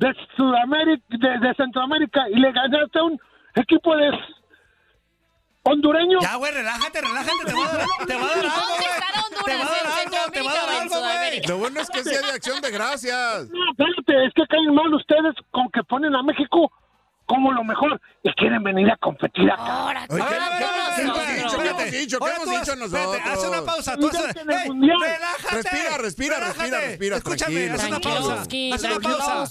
de 0.00 0.14
Sudamérica, 0.34 1.04
de, 1.10 1.38
de 1.46 1.54
Centroamérica 1.54 2.28
y 2.30 2.36
le 2.36 2.50
ganaste 2.52 2.98
a 2.98 3.04
un 3.04 3.20
equipo 3.54 3.94
de 3.94 4.10
hondureño. 5.62 6.18
Ya, 6.22 6.36
güey, 6.36 6.52
relájate, 6.52 7.00
relájate. 7.02 7.44
Te 7.44 7.52
va 7.52 7.64
a 7.64 7.76
dar, 7.76 7.86
te 8.06 8.14
va 8.16 8.24
a 8.24 8.28
dar 8.28 8.40
algo, 8.40 8.56
¿Dónde 8.56 8.72
güey. 8.72 9.44
Te 9.44 9.56
va 9.56 9.62
a 9.62 9.68
dar 9.68 9.80
¿En 10.00 10.14
algo, 10.14 10.32
te 10.32 10.40
va 10.40 10.50
a 10.50 10.54
dar 10.54 10.82
algo, 10.82 11.00
güey. 11.00 11.42
Lo 11.46 11.58
bueno 11.58 11.80
es 11.80 11.90
que 11.90 12.02
sea 12.02 12.22
de 12.22 12.32
acción 12.32 12.60
de 12.62 12.70
gracias. 12.70 13.50
No, 13.50 13.70
espérate, 13.70 14.26
es 14.26 14.32
que 14.32 14.46
caen 14.46 14.74
mal 14.74 14.94
ustedes 14.94 15.34
con 15.50 15.68
que 15.70 15.82
ponen 15.84 16.14
a 16.16 16.22
México 16.22 16.72
como 17.30 17.52
lo 17.52 17.62
mejor 17.62 18.00
y 18.24 18.32
quieren 18.34 18.60
venir 18.64 18.90
a 18.90 18.96
competir 18.96 19.48
acá. 19.48 19.62
Ahora, 19.62 20.06
¿qué- 20.08 20.16
hemos 20.16 21.14
dicho? 21.36 21.58
¿Qué 21.62 21.68
hemos 21.68 21.90
dicho? 21.92 22.18
¿Qué 22.18 22.24
Ahora 22.24 22.34
hemos 22.36 22.44
tú 22.44 22.50
dicho 22.50 22.72
haz- 22.72 22.82
espérate, 22.82 23.18
nosotros? 23.18 23.20
Haz 23.32 23.44
una 23.48 23.62
pausa. 23.64 23.94
Tú 23.96 24.00
Mírate 24.08 24.18
haz- 24.18 24.36
en 24.42 24.50
el 24.50 24.58
¡Ey, 24.58 24.68
Mundial. 24.68 24.96
relájate! 25.00 25.54
Respira, 25.62 25.98
respira, 25.98 26.34
Relájate. 26.40 26.60
respira, 26.70 26.80
respira, 26.88 27.16
Escúchame, 27.16 27.66
tranquilo. 27.66 27.74
haz 27.74 27.84
una 27.88 28.00
pausa. 28.00 28.34
Haz 28.74 28.82
una 28.84 29.00
pausa. 29.00 29.42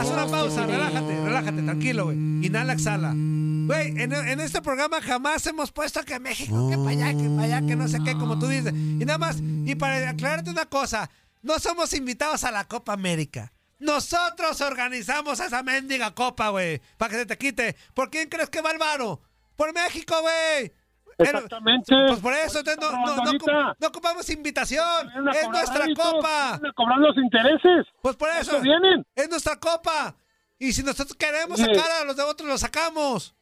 Haz 0.00 0.08
una 0.10 0.26
pausa, 0.26 0.66
relájate, 0.66 1.24
relájate, 1.24 1.62
tranquilo, 1.62 2.04
güey. 2.04 2.16
Inhala, 2.16 2.72
exhala. 2.74 3.12
Güey, 3.14 3.88
en, 4.02 4.12
en 4.12 4.40
este 4.40 4.60
programa 4.60 5.00
jamás 5.00 5.46
hemos 5.46 5.72
puesto 5.72 6.02
que 6.04 6.20
México, 6.20 6.68
que 6.68 6.76
para 6.76 6.90
allá, 6.90 7.12
que 7.16 7.28
para 7.30 7.42
allá, 7.44 7.66
que 7.66 7.76
no 7.76 7.88
sé 7.88 7.98
qué, 8.04 8.12
como 8.12 8.38
tú 8.38 8.46
dices. 8.48 8.72
Y 8.74 9.04
nada 9.06 9.18
más, 9.18 9.38
y 9.40 9.74
para 9.76 10.10
aclararte 10.10 10.50
una 10.50 10.66
cosa, 10.66 11.08
no 11.42 11.58
somos 11.58 11.92
invitados 11.94 12.44
a 12.44 12.50
la 12.50 12.64
Copa 12.64 12.92
América. 12.92 13.52
Nosotros 13.82 14.60
organizamos 14.60 15.40
esa 15.40 15.60
mendiga 15.64 16.14
copa, 16.14 16.50
güey, 16.50 16.80
para 16.96 17.10
que 17.10 17.16
se 17.16 17.26
te 17.26 17.36
quite. 17.36 17.76
¿Por 17.94 18.10
quién 18.10 18.28
crees 18.28 18.48
que 18.48 18.62
va 18.62 18.70
el 18.70 18.78
varo? 18.78 19.20
Por 19.56 19.74
México, 19.74 20.14
güey. 20.20 20.72
Exactamente. 21.18 21.92
Pues 22.06 22.20
por 22.20 22.32
eso, 22.32 22.60
entonces 22.60 22.80
no, 22.80 22.92
no, 22.92 23.16
no, 23.16 23.74
no 23.78 23.88
ocupamos 23.88 24.30
invitación. 24.30 25.10
Es 25.34 25.48
nuestra 25.48 25.86
copa. 25.96 26.52
vienen 26.52 26.70
a 26.70 26.72
cobrar 26.74 26.98
los 26.98 27.16
intereses. 27.16 27.86
Pues 28.00 28.14
por 28.14 28.28
eso. 28.30 28.60
Vienen. 28.60 29.04
Es 29.16 29.28
nuestra 29.28 29.56
copa. 29.56 30.14
Y 30.60 30.72
si 30.72 30.84
nosotros 30.84 31.16
queremos 31.16 31.60
Oye. 31.60 31.74
sacar 31.74 31.90
a 32.02 32.04
los 32.04 32.16
de 32.16 32.22
otros, 32.22 32.48
los 32.48 32.60
sacamos. 32.60 33.34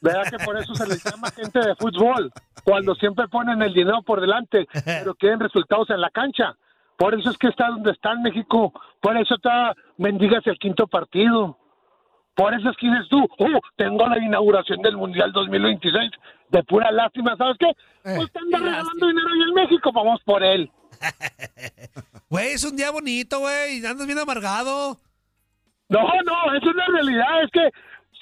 Vea 0.00 0.22
que 0.30 0.38
por 0.38 0.56
eso 0.58 0.74
se 0.74 0.86
les 0.86 1.04
llama 1.04 1.30
gente 1.30 1.58
de 1.58 1.74
fútbol, 1.76 2.32
cuando 2.62 2.94
siempre 2.94 3.28
ponen 3.28 3.60
el 3.60 3.74
dinero 3.74 4.02
por 4.02 4.20
delante, 4.20 4.66
pero 4.84 5.14
quieren 5.14 5.40
resultados 5.40 5.90
en 5.90 6.00
la 6.00 6.08
cancha. 6.08 6.56
Por 6.96 7.14
eso 7.18 7.30
es 7.30 7.38
que 7.38 7.48
está 7.48 7.68
donde 7.68 7.90
está 7.90 8.12
en 8.12 8.22
México. 8.22 8.72
Por 9.00 9.16
eso 9.16 9.34
está 9.34 9.74
mendigas 9.96 10.46
el 10.46 10.58
quinto 10.58 10.86
partido. 10.86 11.58
Por 12.34 12.52
eso 12.52 12.70
es 12.70 12.76
que 12.76 12.88
dices 12.88 13.06
tú, 13.08 13.26
oh, 13.38 13.60
tengo 13.76 14.06
la 14.08 14.18
inauguración 14.18 14.82
del 14.82 14.96
Mundial 14.96 15.32
2026. 15.32 16.10
De 16.48 16.62
pura 16.64 16.90
lástima, 16.90 17.36
¿sabes 17.36 17.56
qué? 17.58 17.70
Pues 18.02 18.30
te 18.32 18.40
regalando 18.40 19.06
dinero 19.06 19.28
ahí 19.28 19.42
en 19.48 19.54
México, 19.54 19.92
vamos 19.92 20.20
por 20.24 20.42
él. 20.42 20.70
Güey, 22.30 22.54
es 22.54 22.64
un 22.64 22.76
día 22.76 22.90
bonito, 22.90 23.38
güey. 23.38 23.84
Andas 23.86 24.06
bien 24.06 24.18
amargado. 24.18 24.98
No, 25.88 26.00
no, 26.00 26.54
eso 26.54 26.70
es 26.70 26.74
la 26.74 26.86
realidad. 26.86 27.44
Es 27.44 27.50
que 27.52 27.70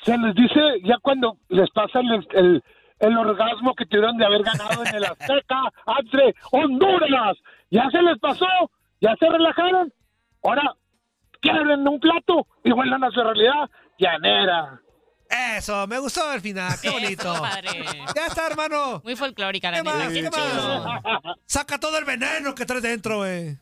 se 0.04 0.18
les 0.18 0.34
dice 0.34 0.60
ya 0.84 0.98
cuando 1.00 1.38
les 1.48 1.70
pasa 1.70 2.00
el, 2.00 2.26
el, 2.32 2.62
el 2.98 3.16
orgasmo 3.16 3.74
que 3.74 3.86
tuvieron 3.86 4.18
de 4.18 4.26
haber 4.26 4.42
ganado 4.42 4.84
en 4.84 4.94
el 4.94 5.04
Azteca 5.06 5.72
entre 5.98 6.34
Honduras. 6.50 7.38
Ya 7.72 7.88
se 7.90 8.02
les 8.02 8.18
pasó, 8.20 8.46
ya 9.00 9.16
se 9.18 9.26
relajaron. 9.28 9.90
Ahora 10.44 10.62
quieren 11.40 11.88
un 11.88 11.98
plato 11.98 12.46
y 12.62 12.70
vuelvan 12.70 13.02
a 13.02 13.10
su 13.10 13.22
realidad 13.22 13.70
llanera. 13.98 14.78
Eso, 15.56 15.86
me 15.86 15.98
gustó 15.98 16.28
al 16.28 16.42
final. 16.42 16.70
Qué 16.82 16.88
Eso, 16.88 16.98
bonito. 16.98 17.32
padre. 17.40 17.70
Ya 18.14 18.26
está, 18.26 18.46
hermano. 18.46 19.00
Muy 19.02 19.16
folclórica, 19.16 19.70
la 19.70 19.82
¿Qué. 19.82 20.30
Saca 21.46 21.80
todo 21.80 21.96
el 21.96 22.04
veneno 22.04 22.54
que 22.54 22.66
traes 22.66 22.82
dentro, 22.82 23.18
güey. 23.18 23.56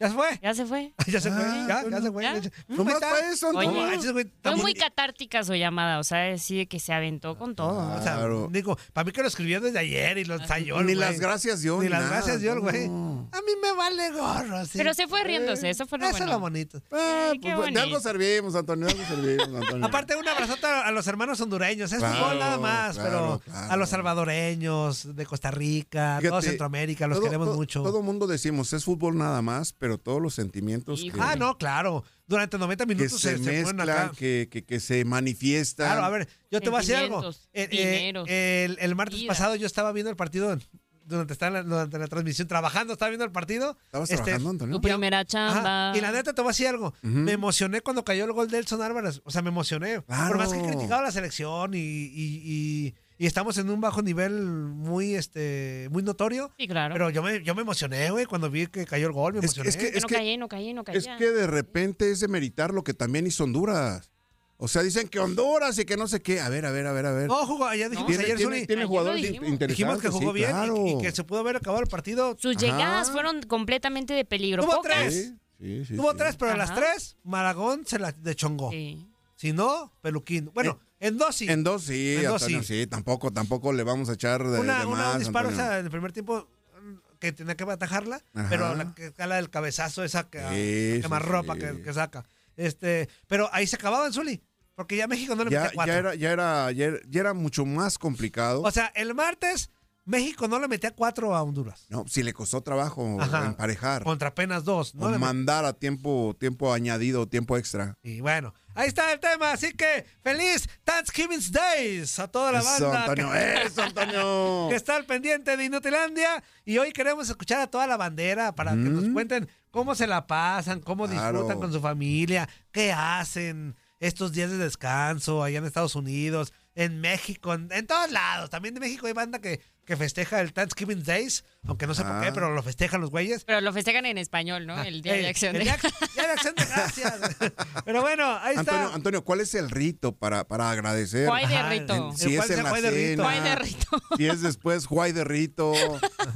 ¿Ya 0.00 0.08
se 0.08 0.14
fue? 0.14 0.38
¿Ya 0.42 0.54
se 0.54 0.64
fue? 0.66 0.92
Ya 1.06 1.20
se 1.20 1.30
fue. 1.30 1.42
Ah, 1.44 1.66
Ya, 1.68 1.80
bueno. 1.82 1.96
ya 1.98 2.02
se 2.02 2.10
fue. 2.12 2.22
¿Ya? 2.24 2.98
Para 3.00 3.30
eso, 3.32 3.48
Oye, 3.50 3.66
No 3.68 3.72
manches, 3.74 4.12
güey, 4.12 4.24
está 4.26 4.52
Fue 4.52 4.60
muy 4.62 4.74
catártica 4.74 5.44
su 5.44 5.54
llamada, 5.54 5.98
o 5.98 6.04
sea, 6.04 6.36
sí 6.38 6.66
que 6.66 6.80
se 6.80 6.92
aventó 6.92 7.36
con 7.36 7.54
todo. 7.54 7.78
O 7.96 8.02
sea, 8.02 8.16
Claro. 8.16 8.48
digo, 8.50 8.78
para 8.92 9.04
mí 9.04 9.12
que 9.12 9.20
lo 9.22 9.28
escribió 9.28 9.60
desde 9.60 9.78
ayer 9.78 10.16
y 10.18 10.24
lo 10.24 10.34
ensayó. 10.36 10.80
el 10.80 10.86
Ni 10.86 10.94
güey. 10.94 11.06
las 11.06 11.20
gracias 11.20 11.60
dio. 11.60 11.80
Ni 11.82 11.88
las 11.88 12.08
gracias 12.08 12.40
dio 12.40 12.52
el 12.54 12.60
güey. 12.60 12.88
no. 12.88 13.28
A 13.32 13.36
mí 13.42 13.52
me 13.62 13.72
vale 13.72 14.10
gorro, 14.12 14.64
sí. 14.64 14.78
Pero 14.78 14.94
se 14.94 15.06
fue 15.06 15.22
riéndose, 15.22 15.68
eso 15.70 15.86
fue 15.86 15.98
lo 15.98 16.06
Eso 16.06 16.12
bueno. 16.12 16.26
es 16.26 16.32
lo 16.32 16.40
bonito. 16.40 16.82
Ah, 16.90 17.28
Ay, 17.32 17.38
qué 17.38 17.54
pues, 17.54 17.72
de 17.74 17.80
algo 17.80 18.00
servimos, 18.00 18.54
Antonio, 18.54 18.86
de 18.86 18.92
algo 18.92 19.04
servimos, 19.04 19.62
Antonio. 19.62 19.86
Aparte, 19.86 20.16
un 20.16 20.26
abrazote 20.26 20.66
a 20.66 20.80
a 20.86 20.92
los 20.92 21.06
hermanos 21.06 21.40
hondureños. 21.42 21.92
Es 21.92 21.98
Claro, 21.98 22.14
fútbol 22.16 22.38
nada 22.38 22.58
más, 22.58 22.96
claro, 22.96 23.10
pero 23.10 23.52
claro. 23.52 23.72
a 23.72 23.76
los 23.76 23.88
salvadoreños, 23.90 25.14
de 25.14 25.26
Costa 25.26 25.50
Rica, 25.50 26.16
Fíjate, 26.20 26.28
todo 26.28 26.42
Centroamérica, 26.42 27.06
los 27.06 27.18
todo- 27.18 27.24
queremos 27.26 27.48
todo- 27.48 27.56
mucho. 27.56 27.82
Todo 27.82 28.02
mundo 28.02 28.26
decimos, 28.26 28.72
es 28.72 28.84
fútbol 28.84 29.16
nada 29.18 29.42
más, 29.42 29.72
pero 29.72 29.89
todos 29.98 30.20
los 30.20 30.34
sentimientos 30.34 31.02
que, 31.02 31.12
Ah, 31.20 31.36
no, 31.36 31.56
claro. 31.58 32.04
Durante 32.26 32.58
90 32.58 32.84
que 32.86 32.94
minutos 32.94 33.20
se, 33.20 33.38
se, 33.38 33.44
se 33.44 33.50
mezclan, 33.50 33.80
acá. 33.80 34.12
que, 34.16 34.48
que, 34.50 34.64
que 34.64 34.78
se 34.80 35.04
manifiestan. 35.04 35.86
Claro, 35.86 36.04
a 36.04 36.10
ver, 36.10 36.28
yo 36.50 36.60
te 36.60 36.68
voy 36.70 36.78
a 36.78 36.80
decir 36.80 36.96
algo. 36.96 37.28
Eh, 37.52 37.68
eh, 37.72 38.64
el, 38.64 38.78
el 38.80 38.94
martes 38.94 39.18
vida. 39.20 39.28
pasado 39.28 39.56
yo 39.56 39.66
estaba 39.66 39.92
viendo 39.92 40.10
el 40.10 40.16
partido 40.16 40.56
durante, 41.04 41.32
estaba 41.32 41.50
la, 41.50 41.62
durante 41.64 41.98
la 41.98 42.06
transmisión 42.06 42.46
trabajando, 42.46 42.92
estaba 42.92 43.08
viendo 43.10 43.24
el 43.24 43.32
partido. 43.32 43.76
¿Estabas 43.86 44.10
Este, 44.10 44.22
trabajando, 44.22 44.50
Antonio? 44.50 44.76
Tu 44.76 44.80
primera 44.80 45.24
chamba. 45.24 45.90
Ajá, 45.90 45.98
Y 45.98 46.00
la 46.00 46.12
neta 46.12 46.32
te 46.32 46.40
voy 46.40 46.50
a 46.50 46.52
decir 46.52 46.68
algo. 46.68 46.94
Me 47.02 47.32
emocioné 47.32 47.80
cuando 47.80 48.04
cayó 48.04 48.24
el 48.26 48.32
gol 48.32 48.48
de 48.48 48.58
Elson 48.58 48.80
Álvarez. 48.80 49.20
O 49.24 49.30
sea, 49.32 49.42
me 49.42 49.48
emocioné. 49.48 50.00
Claro. 50.06 50.28
Por 50.28 50.38
más 50.38 50.52
que 50.52 50.60
he 50.60 50.66
criticado 50.68 51.02
la 51.02 51.10
selección 51.10 51.74
y, 51.74 51.78
y- 51.78 52.42
y- 52.44 52.94
y 53.22 53.26
estamos 53.26 53.58
en 53.58 53.68
un 53.68 53.82
bajo 53.82 54.00
nivel 54.00 54.40
muy 54.42 55.14
este 55.14 55.88
muy 55.92 56.02
notorio. 56.02 56.50
Sí, 56.58 56.66
claro. 56.66 56.94
Pero 56.94 57.10
yo 57.10 57.22
me, 57.22 57.42
yo 57.44 57.54
me 57.54 57.60
emocioné, 57.60 58.10
güey, 58.10 58.24
cuando 58.24 58.48
vi 58.50 58.66
que 58.66 58.86
cayó 58.86 59.06
el 59.08 59.12
gol. 59.12 59.34
Me 59.34 59.40
emocioné. 59.40 59.68
es 59.68 59.76
que- 59.76 59.92
Que 59.92 60.00
no 60.00 60.08
callé, 60.08 60.38
no 60.38 60.48
callé, 60.48 60.72
no 60.72 60.84
callé. 60.84 60.98
Es 60.98 61.06
que 61.18 61.30
de 61.30 61.46
repente 61.46 62.10
es 62.10 62.20
de 62.20 62.28
meritar 62.28 62.72
lo 62.72 62.82
que 62.82 62.94
también 62.94 63.26
hizo 63.26 63.44
Honduras. 63.44 64.10
O 64.56 64.68
sea, 64.68 64.82
dicen 64.82 65.08
que 65.08 65.18
Honduras 65.20 65.78
y 65.78 65.84
que 65.84 65.98
no 65.98 66.08
sé 66.08 66.20
qué. 66.22 66.40
A 66.40 66.48
ver, 66.48 66.64
a 66.64 66.70
ver, 66.70 66.86
a 66.86 66.92
ver, 66.92 67.04
a 67.06 67.12
ver. 67.12 67.28
No, 67.28 67.46
jugó, 67.46 67.66
ya 67.74 67.90
dijimos 67.90 68.06
tiene, 68.08 68.24
ayer, 68.24 68.66
tiene- 68.66 68.84
jugadores 68.86 69.20
dijimos. 69.22 69.48
interesantes. 69.50 69.68
dijimos 69.76 69.98
que 70.02 70.08
jugó 70.08 70.32
sí, 70.32 70.38
bien 70.38 70.50
y- 70.50 70.52
claro. 70.52 70.86
y, 70.86 70.98
que 71.02 71.12
se 71.12 71.22
pudo 71.24 71.40
haber 71.40 71.56
acabado 71.56 71.82
el 71.82 71.88
partido. 71.88 72.36
Sus 72.38 72.56
Ajá. 72.56 72.64
llegadas 72.66 73.10
fueron 73.10 73.42
completamente 73.42 74.14
de 74.14 74.24
peligro. 74.24 74.62
Tuvo 74.62 74.76
Pocas. 74.76 74.96
tres. 74.98 75.34
Sí, 75.60 75.84
sí, 75.84 75.94
Tuvo 75.96 76.12
sí. 76.12 76.16
tres, 76.16 76.36
pero 76.36 76.52
en 76.52 76.58
las 76.58 76.70
Ajá. 76.70 76.80
tres, 76.80 77.16
Maragón 77.22 77.84
se 77.86 77.98
la 77.98 78.12
dechongó. 78.12 78.70
Sí. 78.70 79.06
Si 79.36 79.52
no, 79.52 79.92
Peluquín. 80.02 80.50
Bueno, 80.54 80.78
en 81.00 81.18
dos 81.18 81.34
sí. 81.36 81.48
En 81.50 81.64
dos 81.64 81.82
sí, 81.84 82.16
En 82.16 82.24
dos 82.24 82.42
Antonio, 82.42 82.62
sí. 82.62 82.80
sí. 82.82 82.86
Tampoco, 82.86 83.32
tampoco 83.32 83.72
le 83.72 83.82
vamos 83.82 84.08
a 84.08 84.12
echar 84.12 84.46
de, 84.46 84.60
una, 84.60 84.80
de 84.80 84.86
una- 84.86 84.96
más, 84.96 85.12
un 85.14 85.18
disparo, 85.20 85.48
o 85.48 85.52
sea, 85.52 85.78
en 85.78 85.86
el 85.86 85.90
primer 85.90 86.12
tiempo 86.12 86.48
mm, 86.82 86.94
que 87.18 87.32
tenía 87.32 87.56
que 87.56 87.64
atajarla, 87.64 88.22
Ajá. 88.34 88.46
pero 88.48 88.74
la 88.74 88.94
que 88.94 89.12
cala 89.12 89.36
del 89.36 89.50
cabezazo 89.50 90.04
esa 90.04 90.28
que, 90.30 90.38
Sí, 90.38 91.02
que 91.02 91.08
más 91.08 91.22
sí, 91.22 91.58
que, 91.58 91.82
que 91.82 91.92
saca. 91.92 92.24
Este, 92.56 93.08
pero 93.26 93.48
ahí 93.52 93.66
se 93.66 93.76
acababa 93.76 94.06
en 94.06 94.12
Zuli, 94.12 94.42
porque 94.74 94.96
ya 94.96 95.06
México 95.06 95.34
no 95.34 95.44
le 95.44 95.50
ya, 95.50 95.60
metía 95.62 95.74
cuatro. 95.74 95.92
ya 95.94 95.98
era, 95.98 96.14
ya, 96.14 96.30
era, 96.32 96.72
ya, 96.72 96.84
era, 96.86 96.98
ya 97.08 97.20
era 97.20 97.34
mucho 97.34 97.64
más 97.64 97.96
complicado. 97.98 98.62
O 98.62 98.70
sea, 98.70 98.86
el 98.94 99.14
martes 99.14 99.70
México 100.04 100.48
no 100.48 100.58
le 100.58 100.66
metía 100.66 100.90
cuatro 100.92 101.34
a 101.36 101.42
Honduras. 101.42 101.86
no, 101.88 102.04
si 102.08 102.22
le 102.22 102.32
costó 102.32 102.62
trabajo 102.62 103.18
Ajá. 103.20 103.46
emparejar 103.46 104.02
Contra 104.02 104.28
apenas 104.28 104.64
dos. 104.64 104.94
No 104.94 105.06
o 105.06 105.18
mandar 105.18 105.64
a 105.64 105.72
tiempo, 105.74 106.34
tiempo 106.38 106.72
añadido, 106.72 107.28
tiempo 107.28 107.56
extra. 107.56 107.94
Y 108.02 108.20
bueno, 108.20 108.54
ahí 108.74 108.88
está 108.88 109.12
el 109.12 109.20
tema. 109.20 109.52
Así 109.52 109.72
que 109.72 110.06
feliz 110.22 110.68
Thanksgiving 110.84 111.40
Days 111.52 112.18
a 112.18 112.26
toda 112.28 112.50
la 112.50 112.58
Eso, 112.60 112.88
banda. 112.88 113.00
Antonio, 113.02 113.30
que- 113.30 113.62
eso, 113.66 113.82
Antonio. 113.82 114.66
que 114.70 114.74
está 114.76 114.96
al 114.96 115.04
pendiente 115.06 115.56
de 115.56 115.64
Inutilandia. 115.64 116.42
Y 116.64 116.78
hoy 116.78 116.92
queremos 116.92 117.28
escuchar 117.28 117.60
a 117.60 117.66
toda 117.70 117.86
la 117.86 117.96
bandera 117.96 118.54
para 118.54 118.72
que 118.72 118.76
nos 118.78 119.08
cuenten 119.12 119.48
cómo 119.70 119.94
se 119.94 120.06
la 120.06 120.26
pasan, 120.26 120.80
cómo 120.80 121.06
Claro. 121.06 121.38
disfrutan 121.40 121.60
con 121.60 121.72
su 121.72 121.80
familia, 121.80 122.48
qué 122.72 122.92
hacen 122.92 123.76
estos 124.00 124.32
días 124.32 124.50
de 124.50 124.56
descanso 124.56 125.42
allá 125.44 125.58
en 125.58 125.66
Estados 125.66 125.94
Unidos, 125.94 126.52
en 126.84 127.00
México, 127.00 127.52
en, 127.54 127.68
en 127.72 127.86
todos 127.86 128.10
lados. 128.10 128.48
También 128.50 128.74
de 128.74 128.80
México 128.80 129.06
hay 129.06 129.12
banda 129.12 129.38
que, 129.40 129.60
que 129.84 129.96
festeja 129.96 130.40
el 130.40 130.52
Thanksgiving 130.54 131.02
Days, 131.04 131.44
aunque 131.66 131.86
no 131.86 131.94
sé 131.94 132.02
por 132.02 132.12
Ah. 132.12 132.20
qué, 132.24 132.32
pero 132.32 132.54
lo 132.54 132.62
festejan 132.62 133.00
los 133.02 133.10
güeyes. 133.10 133.44
Pero 133.44 133.60
lo 133.60 133.72
festejan 133.72 134.06
en 134.06 134.16
español, 134.18 134.66
¿no? 134.66 134.82
El 134.82 135.02
Día 135.02 135.12
de 135.14 135.28
Acción 135.28 135.54
el 135.56 135.58
de 135.58 135.64
día, 135.64 135.78
día 136.14 136.22
de 136.26 136.32
acción 136.32 136.54
de 136.54 136.64
gracias. 136.64 137.20
pero 137.84 138.00
bueno, 138.00 138.24
ahí 138.40 138.56
está. 138.56 138.60
Antonio, 138.60 138.94
Antonio, 138.94 139.24
¿cuál 139.24 139.40
es 139.40 139.54
el 139.54 139.68
rito 139.70 140.16
para, 140.16 140.48
para 140.48 140.70
agradecer? 140.70 141.28
Juay 141.28 141.46
de 141.46 141.62
rito. 141.68 142.12
Si 142.16 142.34
¿Cuál 142.36 142.44
es 142.44 142.50
en 142.50 142.58
el 142.58 142.64
la 142.64 142.70
Juay 142.70 142.82
de 142.82 142.90
rito? 142.90 143.08
cena, 143.10 143.24
Juay 143.24 143.40
de 143.40 143.54
rito. 143.56 144.00
si 144.16 144.26
es 144.26 144.40
después 144.42 144.86
Juay 144.86 145.12
de 145.12 145.24
rito, 145.24 145.72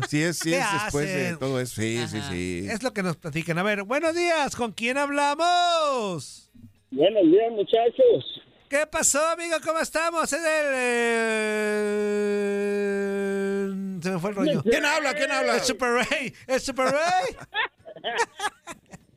si 0.09 0.23
es, 0.23 0.39
si 0.39 0.51
¿Qué 0.51 0.59
es 0.59 0.67
después 0.85 1.07
de 1.07 1.37
todo 1.39 1.59
eso. 1.61 1.77
Sí, 1.81 2.05
sí, 2.09 2.21
sí. 2.31 2.67
Es 2.71 2.83
lo 2.83 2.93
que 2.93 3.03
nos 3.03 3.17
platican. 3.17 3.57
A 3.59 3.63
ver, 3.63 3.83
buenos 3.85 4.15
días, 4.15 4.55
¿con 4.57 4.73
quién 4.73 4.99
hablamos? 4.99 6.51
Buenos 6.91 7.23
días, 7.25 7.51
muchachos. 7.53 8.43
¿Qué 8.69 8.87
pasó, 8.87 9.27
amigo? 9.29 9.57
¿Cómo 9.65 9.79
estamos? 9.81 10.33
Es 10.33 10.41
el... 10.41 10.67
eh, 12.35 13.69
Se 14.03 14.11
me 14.11 14.19
fue 14.19 14.31
el 14.31 14.37
rollo. 14.37 14.63
¿Quién 14.63 14.85
habla? 14.85 15.15
¿Quién 15.15 15.31
habla? 15.31 15.55
El 15.55 15.61
Super 15.61 15.91
Ray. 15.91 16.35
El 16.47 16.61
Super 16.61 16.87
Ray. 16.87 17.37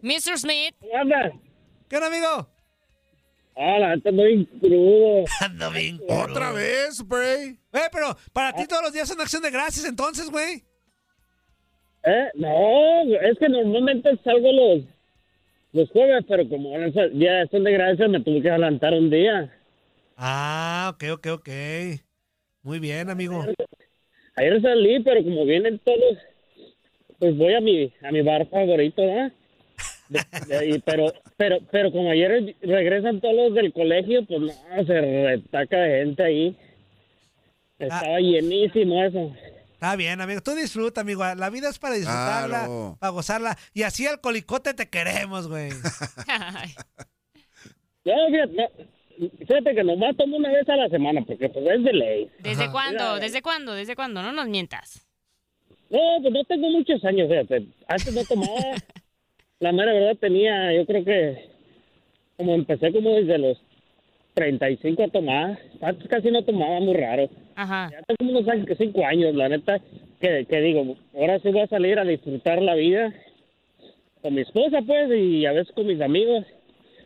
Mr. 0.01 0.37
Smith. 0.37 0.75
¿Qué 0.79 0.89
onda? 1.01 1.31
¿Qué 1.89 1.95
onda, 1.95 2.07
amigo? 2.07 2.49
Ah, 3.59 3.79
la 3.79 3.95
neta 3.95 4.09
ando 4.09 4.23
bien 4.23 4.45
crudo. 4.59 5.25
Ando 5.39 5.71
bien. 5.71 5.99
¿Otra 6.07 6.51
vez, 6.51 6.97
Spray? 6.97 7.59
Eh, 7.73 7.89
pero 7.91 8.15
para 8.31 8.53
ti 8.53 8.67
todos 8.67 8.83
los 8.83 8.93
días 8.93 9.07
son 9.07 9.19
acción 9.19 9.41
de 9.41 9.49
gracias, 9.49 9.83
entonces, 9.85 10.29
güey. 10.29 10.63
¿Eh? 12.03 12.29
No, 12.35 13.01
es 13.19 13.37
que 13.39 13.49
normalmente 13.49 14.11
salgo 14.23 14.51
los, 14.51 14.83
los 15.77 15.89
jueves, 15.91 16.25
pero 16.27 16.47
como 16.49 16.75
en 16.75 16.85
ese 16.85 17.09
día 17.09 17.47
son 17.47 17.63
de 17.63 17.71
gracias 17.73 18.09
me 18.09 18.21
tuve 18.21 18.41
que 18.41 18.49
adelantar 18.49 18.93
un 18.93 19.09
día. 19.09 19.51
Ah, 20.17 20.89
ok, 20.93 21.03
ok, 21.13 21.25
ok. 21.27 21.49
Muy 22.61 22.79
bien, 22.79 23.09
amigo. 23.09 23.51
Ayer 24.35 24.61
salí, 24.61 25.01
pero 25.03 25.23
como 25.23 25.45
vienen 25.45 25.79
todos, 25.79 26.17
pues 27.19 27.37
voy 27.37 27.53
a 27.53 27.61
mi 27.61 27.91
a 28.01 28.11
mi 28.11 28.21
bar 28.21 28.47
favorito, 28.49 29.01
¿verdad? 29.01 29.31
De- 30.09 30.25
de 30.41 30.57
ahí, 30.57 30.79
pero 30.85 31.13
pero 31.37 31.59
pero 31.71 31.91
como 31.91 32.11
ayer 32.11 32.55
regresan 32.61 33.21
todos 33.21 33.35
los 33.35 33.53
del 33.55 33.73
colegio, 33.73 34.25
pues 34.25 34.41
no, 34.41 34.85
se 34.85 35.01
retaca 35.01 35.77
de 35.81 35.99
gente 36.05 36.23
ahí. 36.23 36.57
Estaba 37.79 38.19
llenísimo 38.19 39.03
eso. 39.03 39.33
Está 39.77 39.95
bien, 39.95 40.19
amigo. 40.21 40.41
Tú 40.41 40.55
disfruta, 40.55 41.01
amigo. 41.01 41.23
La 41.35 41.51
vida 41.51 41.69
es 41.69 41.77
para 41.77 41.93
disfrutarla, 41.93 42.65
Claro. 42.65 42.97
para 42.99 43.11
gozarla. 43.11 43.57
Y 43.75 43.83
así 43.83 44.07
al 44.07 44.19
colicote 44.19 44.73
te 44.73 44.89
queremos, 44.89 45.47
güey. 45.47 45.69
No, 48.05 48.13
fíjate, 48.31 48.69
fíjate 49.39 49.75
que 49.75 49.83
nomás 49.83 50.15
tomo 50.15 50.37
una 50.37 50.49
vez 50.49 50.67
a 50.69 50.77
la 50.77 50.87
semana, 50.87 51.21
porque 51.27 51.49
pues 51.49 51.65
es 51.67 51.83
de 51.83 51.91
ley. 51.93 52.31
¿Desde 52.39 52.63
Ajá. 52.63 52.71
cuándo? 52.71 53.19
¿Desde 53.19 53.41
cuándo? 53.41 53.73
¿Desde 53.73 53.95
cuándo? 53.97 54.21
No 54.21 54.31
nos 54.31 54.47
mientas. 54.47 55.05
No, 55.89 55.99
pues 56.21 56.33
no 56.33 56.43
tengo 56.45 56.69
muchos 56.69 57.03
años, 57.03 57.27
fíjate. 57.29 57.67
Antes 57.87 58.13
no 58.13 58.23
tomaba. 58.23 58.75
la 59.59 59.71
mera 59.73 59.91
verdad 59.93 60.15
tenía, 60.21 60.73
yo 60.73 60.85
creo 60.85 61.03
que 61.03 61.49
como 62.37 62.53
empecé 62.55 62.93
como 62.93 63.09
desde 63.15 63.37
los 63.37 63.57
35 64.35 65.03
a 65.03 65.07
tomar. 65.09 65.59
Antes 65.81 66.07
casi 66.07 66.31
no 66.31 66.43
tomaba, 66.45 66.79
muy 66.79 66.93
raro. 66.95 67.29
Ajá. 67.57 67.89
Ya 67.91 68.03
tengo 68.15 68.31
unos 68.37 68.47
años, 68.47 68.67
cinco 68.77 69.03
años, 69.03 69.33
la 69.35 69.49
neta, 69.49 69.79
que, 70.21 70.45
que 70.47 70.61
digo, 70.61 70.95
ahora 71.15 71.39
sí 71.39 71.49
voy 71.49 71.61
a 71.61 71.67
salir 71.67 71.97
a 71.97 72.03
disfrutar 72.05 72.61
la 72.61 72.75
vida 72.75 73.11
con 74.21 74.35
mi 74.35 74.41
esposa, 74.41 74.77
pues, 74.85 75.09
y 75.11 75.43
a 75.47 75.51
veces 75.53 75.73
con 75.73 75.87
mis 75.87 75.99
amigos. 75.99 76.45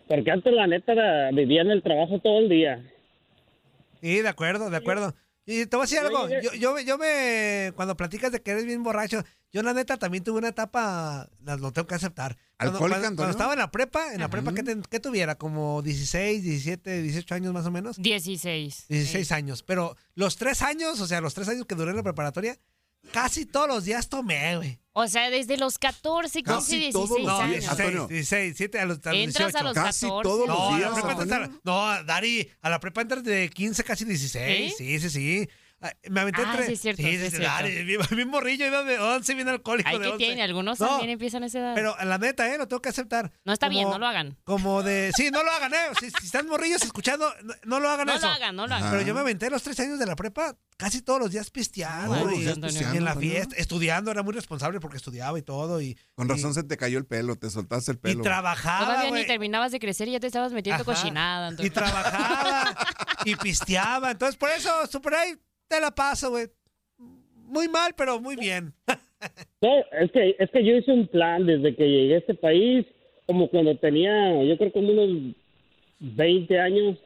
Porque 0.09 0.29
antes, 0.29 0.51
la 0.53 0.67
neta, 0.67 0.91
era- 0.91 1.31
vivía 1.31 1.61
en 1.61 1.71
el 1.71 1.81
trabajo 1.81 2.19
todo 2.19 2.39
el 2.39 2.49
día. 2.49 2.83
Sí, 4.01 4.21
de 4.21 4.27
acuerdo, 4.27 4.69
de 4.69 4.75
acuerdo. 4.77 5.13
Y 5.45 5.65
te 5.67 5.77
voy 5.77 5.83
a 5.83 5.87
decir 5.87 5.99
algo. 5.99 6.27
Yo, 6.27 6.51
yo, 6.59 6.73
me- 6.73 6.83
yo 6.85 6.97
me. 6.97 7.71
Cuando 7.77 7.95
platicas 7.95 8.31
de 8.33 8.41
que 8.41 8.51
eres 8.51 8.65
bien 8.65 8.83
borracho, 8.83 9.23
yo 9.53 9.63
la 9.63 9.73
neta 9.73 9.97
también 9.97 10.23
tuve 10.23 10.39
una 10.39 10.49
etapa. 10.49 11.29
Lo 11.45 11.71
tengo 11.71 11.87
que 11.87 11.95
aceptar. 11.95 12.37
Cuando, 12.57 12.77
¿Alcohólica, 12.77 12.99
cuando- 13.01 13.07
Antonio? 13.07 13.15
cuando 13.17 13.31
estaba 13.31 13.53
en 13.53 13.59
la 13.59 13.71
prepa, 13.71 14.13
en 14.13 14.19
la 14.21 14.29
prepa, 14.29 14.53
¿qué, 14.53 14.63
ten- 14.63 14.83
qué 14.89 14.99
tuviera? 14.99 15.35
Como 15.35 15.81
16, 15.81 16.43
17, 16.43 17.01
18 17.01 17.35
años 17.35 17.53
más 17.53 17.65
o 17.65 17.71
menos. 17.71 17.97
16. 17.97 18.85
16 18.87 19.31
años. 19.31 19.63
Pero 19.63 19.95
los 20.15 20.37
tres 20.37 20.61
años, 20.61 20.99
o 21.01 21.07
sea, 21.07 21.21
los 21.21 21.33
tres 21.33 21.47
años 21.49 21.65
que 21.65 21.75
duré 21.75 21.91
en 21.91 21.97
la 21.97 22.03
preparatoria, 22.03 22.57
casi 23.11 23.45
todos 23.45 23.67
los 23.67 23.83
días 23.83 24.09
tomé, 24.09 24.57
güey. 24.57 24.79
O 24.93 25.07
sea, 25.07 25.29
desde 25.29 25.57
los 25.57 25.79
14, 25.79 26.43
15, 26.43 26.53
Casi 26.53 26.77
16 26.79 26.93
todos 26.93 27.09
los 27.19 27.27
No, 27.27 27.37
días, 27.37 27.39
años. 27.39 27.59
16, 27.59 27.79
Antonio. 27.79 28.07
16, 28.07 28.43
17 28.57 28.79
a 28.79 28.85
los, 28.85 28.97
a 29.05 29.09
los 29.13 29.19
Entras 29.23 29.47
18. 29.53 29.57
a 29.57 29.63
los 29.63 29.73
Casi 29.73 30.05
14. 30.05 30.23
todos 30.29 30.47
los 30.47 30.57
No, 30.57 30.67
a 30.67 30.71
la 30.71 30.77
días, 30.77 30.91
prepa 30.93 31.23
entras- 31.23 31.49
no, 31.63 32.03
Dari, 32.03 32.51
a 32.61 32.69
la 32.69 32.79
prepa 32.79 33.01
entras 33.01 33.23
de 33.23 33.49
15, 33.49 33.83
casi 33.85 34.05
16. 34.05 34.75
Sí, 34.77 34.99
sí, 34.99 35.09
sí. 35.09 35.49
Ah, 35.83 35.91
Me 36.09 36.21
aventé 36.21 36.41
Ah, 36.45 36.51
entre... 36.51 36.67
sí, 36.67 36.73
es 36.73 36.81
cierto, 36.81 37.01
Sí, 37.01 37.17
sí, 37.17 37.25
es 37.25 38.09
bien 38.15 38.29
morrillo, 38.29 38.67
iba 38.67 38.83
de 38.83 38.99
11, 38.99 39.33
bien 39.33 39.47
alcohólico 39.49 39.89
Ay, 39.89 39.97
de 39.97 40.03
¿qué 40.03 40.11
11. 40.11 40.25
tiene? 40.25 40.43
Algunos 40.43 40.79
No, 40.79 40.87
también 40.87 41.09
empiezan 41.09 41.41
a 41.41 41.47
esa 41.47 41.57
edad. 41.59 41.71
Pero 41.75 41.95
la 42.03 42.17
neta, 42.19 42.53
¿eh? 42.53 42.57
Lo 42.59 42.67
tengo 42.67 42.81
que 42.81 42.89
aceptar. 42.89 43.31
no 43.43 43.51
está 43.53 43.67
bien, 43.67 43.89
no 43.89 43.97
lo 43.97 44.05
hagan. 44.05 44.37
Como 44.43 44.83
de... 44.83 45.11
Sí, 45.15 45.31
no 45.31 45.41
lo 45.43 45.49
hagan, 45.51 45.73
¿eh? 45.73 45.77
Si, 45.99 46.11
si 46.11 46.25
están 46.27 46.47
morrillos 46.47 46.83
escuchando, 46.83 47.33
no, 47.43 47.53
no 47.65 47.79
lo 47.79 47.89
hagan 47.89 48.05
No 48.07 48.13
eso. 48.13 48.27
lo 48.27 48.31
hagan, 48.33 48.55
no 48.55 48.67
lo 48.67 48.75
hagan. 48.75 48.91
Pero 48.91 49.01
yo 49.03 49.13
me 49.15 49.21
aventé 49.21 49.49
los 49.49 49.63
tres 49.63 49.79
años 49.79 49.97
de 49.97 50.05
la 50.05 50.15
prepa 50.15 50.55
casi 50.77 51.01
todos 51.01 51.19
los 51.19 51.31
días 51.31 51.49
pisteando. 51.49 52.31
Y- 52.31 52.43
y 52.45 52.97
en 52.97 53.03
la 53.05 53.15
fiesta, 53.15 53.55
estudiando, 53.57 54.11
era 54.11 54.21
muy 54.23 54.33
responsable 54.33 54.79
porque 54.79 54.97
estudiaba 54.97 55.37
y 55.39 55.41
todo. 55.41 55.81
Y, 55.81 55.97
Con 56.15 56.29
razón 56.29 56.51
y, 56.51 56.53
se 56.53 56.63
te 56.63 56.77
cayó 56.77 56.97
el 56.99 57.05
pelo, 57.05 57.35
te 57.37 57.49
soltaste 57.49 57.91
el 57.91 57.97
y 57.97 58.01
pelo. 58.01 58.23
trabajaba, 58.23 58.85
Todavía 58.85 59.11
ni 59.11 59.25
terminabas 59.25 59.71
de 59.71 59.79
crecer 59.79 60.07
y 60.07 60.11
ya 60.11 60.19
te 60.19 60.27
estabas 60.27 60.51
metiendo 60.53 60.83
Ajá. 60.83 60.93
cochinada. 60.93 61.51
Y 61.57 61.69
trabajaba 61.69 62.75
y 63.25 63.35
pisteaba. 63.35 64.11
Entonces, 64.11 64.35
por 64.37 64.49
eso, 64.51 64.69
Super 64.87 65.15
ahí 65.15 65.35
te 65.71 65.79
la 65.79 65.91
paso, 65.91 66.29
güey. 66.29 66.47
Muy 67.47 67.67
mal, 67.67 67.93
pero 67.97 68.19
muy 68.19 68.35
bien. 68.35 68.73
No, 69.61 69.69
es 69.99 70.11
que, 70.11 70.35
es 70.39 70.49
que 70.49 70.65
yo 70.65 70.77
hice 70.77 70.91
un 70.91 71.07
plan 71.07 71.45
desde 71.45 71.75
que 71.75 71.87
llegué 71.87 72.15
a 72.15 72.17
este 72.17 72.33
país, 72.33 72.87
como 73.27 73.47
cuando 73.49 73.77
tenía, 73.77 74.43
yo 74.43 74.57
creo 74.57 74.71
como 74.71 74.91
unos 74.91 75.35
20 75.99 76.59
años, 76.59 76.97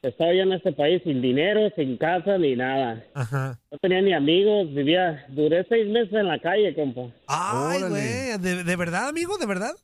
estaba 0.00 0.32
ya 0.32 0.44
en 0.44 0.52
este 0.52 0.70
país 0.70 1.02
sin 1.02 1.20
dinero, 1.20 1.72
sin 1.74 1.96
casa, 1.96 2.38
ni 2.38 2.54
nada. 2.54 3.04
Ajá. 3.14 3.58
No 3.68 3.78
tenía 3.78 4.00
ni 4.00 4.12
amigos, 4.12 4.72
vivía, 4.72 5.26
duré 5.30 5.66
seis 5.68 5.88
meses 5.88 6.12
en 6.12 6.28
la 6.28 6.38
calle, 6.38 6.72
compa. 6.72 7.12
Ay, 7.26 7.80
güey. 7.88 8.38
¿De, 8.38 8.62
de 8.62 8.76
verdad, 8.76 9.08
amigo? 9.08 9.36
¿De 9.36 9.46
verdad? 9.46 9.74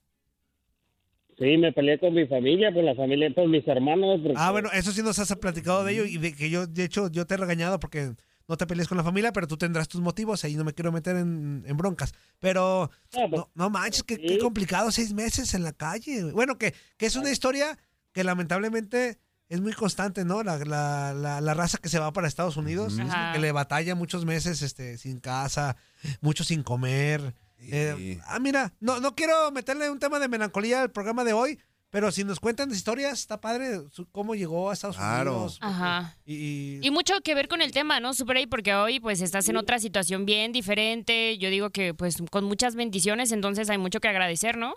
Sí, 1.40 1.56
me 1.56 1.72
peleé 1.72 1.98
con 1.98 2.12
mi 2.14 2.26
familia, 2.26 2.70
por 2.72 2.84
la 2.84 2.94
familia, 2.94 3.30
por 3.34 3.48
mis 3.48 3.66
hermanos. 3.66 4.20
porque- 4.22 4.34
Ah, 4.36 4.50
bueno, 4.50 4.68
eso 4.74 4.92
sí 4.92 5.02
nos 5.02 5.18
has 5.18 5.34
platicado 5.36 5.82
de 5.84 5.92
ello 5.94 6.04
y 6.04 6.18
de 6.18 6.34
que 6.36 6.50
yo, 6.50 6.66
de 6.66 6.84
hecho, 6.84 7.10
yo 7.10 7.26
te 7.26 7.34
he 7.34 7.36
regañado 7.38 7.80
porque 7.80 8.12
no 8.46 8.56
te 8.58 8.66
pelees 8.66 8.88
con 8.88 8.98
la 8.98 9.04
familia, 9.04 9.32
pero 9.32 9.46
tú 9.46 9.56
tendrás 9.56 9.88
tus 9.88 10.00
motivos, 10.02 10.44
ahí 10.44 10.54
no 10.54 10.64
me 10.64 10.74
quiero 10.74 10.92
meter 10.92 11.16
en, 11.16 11.64
en 11.66 11.76
broncas. 11.78 12.12
Pero 12.40 12.90
no, 13.38 13.50
no 13.54 13.70
manches, 13.70 14.02
qué, 14.02 14.16
qué 14.18 14.38
complicado, 14.38 14.90
seis 14.92 15.14
meses 15.14 15.54
en 15.54 15.62
la 15.62 15.72
calle. 15.72 16.24
Bueno, 16.32 16.58
que, 16.58 16.74
que 16.98 17.06
es 17.06 17.16
una 17.16 17.30
historia 17.30 17.78
que 18.12 18.22
lamentablemente 18.22 19.18
es 19.48 19.60
muy 19.60 19.72
constante, 19.72 20.24
¿no? 20.24 20.42
La, 20.42 20.58
la, 20.58 21.14
la, 21.14 21.40
la 21.40 21.54
raza 21.54 21.78
que 21.78 21.88
se 21.88 21.98
va 21.98 22.12
para 22.12 22.28
Estados 22.28 22.56
Unidos, 22.56 22.98
que 23.32 23.38
le 23.40 23.50
batalla 23.52 23.94
muchos 23.94 24.24
meses 24.26 24.62
este, 24.62 24.98
sin 24.98 25.20
casa, 25.20 25.76
muchos 26.20 26.48
sin 26.48 26.62
comer. 26.62 27.34
Eh, 27.62 28.18
ah, 28.26 28.38
mira, 28.38 28.72
no, 28.80 29.00
no 29.00 29.14
quiero 29.14 29.50
meterle 29.52 29.90
un 29.90 29.98
tema 29.98 30.18
de 30.18 30.28
melancolía 30.28 30.82
al 30.82 30.90
programa 30.90 31.24
de 31.24 31.32
hoy, 31.32 31.58
pero 31.90 32.10
si 32.12 32.22
nos 32.24 32.38
cuentan 32.40 32.70
historias, 32.70 33.14
está 33.18 33.40
padre 33.40 33.80
su- 33.90 34.08
cómo 34.10 34.34
llegó 34.34 34.70
a 34.70 34.72
Estados 34.72 34.96
Claro. 34.96 35.32
Unidos. 35.32 35.58
Ajá. 35.60 36.16
Y, 36.24 36.78
Y 36.82 36.90
mucho 36.90 37.20
que 37.22 37.34
ver 37.34 37.48
con 37.48 37.60
el 37.62 37.72
tema, 37.72 37.98
¿no? 38.00 38.14
Super 38.14 38.36
ahí, 38.38 38.46
porque 38.46 38.74
hoy 38.74 39.00
pues 39.00 39.20
estás 39.20 39.48
en 39.48 39.56
otra 39.56 39.78
situación 39.78 40.24
bien 40.24 40.52
diferente. 40.52 41.36
Yo 41.38 41.50
digo 41.50 41.70
que 41.70 41.92
pues 41.92 42.22
con 42.30 42.44
muchas 42.44 42.76
bendiciones, 42.76 43.32
entonces 43.32 43.68
hay 43.70 43.78
mucho 43.78 44.00
que 44.00 44.08
agradecer, 44.08 44.56
¿no? 44.56 44.74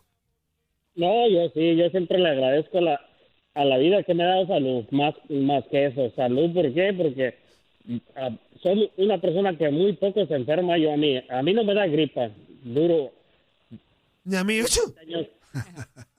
No, 0.96 1.28
yo 1.30 1.50
sí, 1.54 1.76
yo 1.76 1.90
siempre 1.90 2.20
le 2.20 2.30
agradezco 2.30 2.78
a 2.78 2.82
la, 2.82 3.02
a 3.56 3.66
la 3.66 3.78
vida 3.78 4.04
que 4.04 4.14
me 4.14 4.24
ha 4.24 4.28
dado 4.28 4.48
salud, 4.48 4.86
más, 4.92 5.14
más 5.30 5.64
que 5.72 5.88
eso. 5.88 6.12
Salud, 6.16 6.54
¿por 6.54 6.74
qué? 6.74 6.94
Porque 6.98 7.36
ah, 8.16 8.30
soy 8.62 8.92
una 8.98 9.20
persona 9.20 9.58
que 9.58 9.70
muy 9.70 9.94
poco 9.94 10.26
se 10.26 10.36
enferma. 10.36 10.78
Yo 10.78 10.94
a 10.94 10.98
mí, 10.98 11.22
a 11.30 11.42
mí 11.42 11.54
no 11.54 11.64
me 11.64 11.74
da 11.74 11.88
gripa, 11.88 12.30
duro. 12.64 13.12
Ni 14.24 14.36
a 14.36 14.44
mí, 14.44 14.60
años 15.02 15.28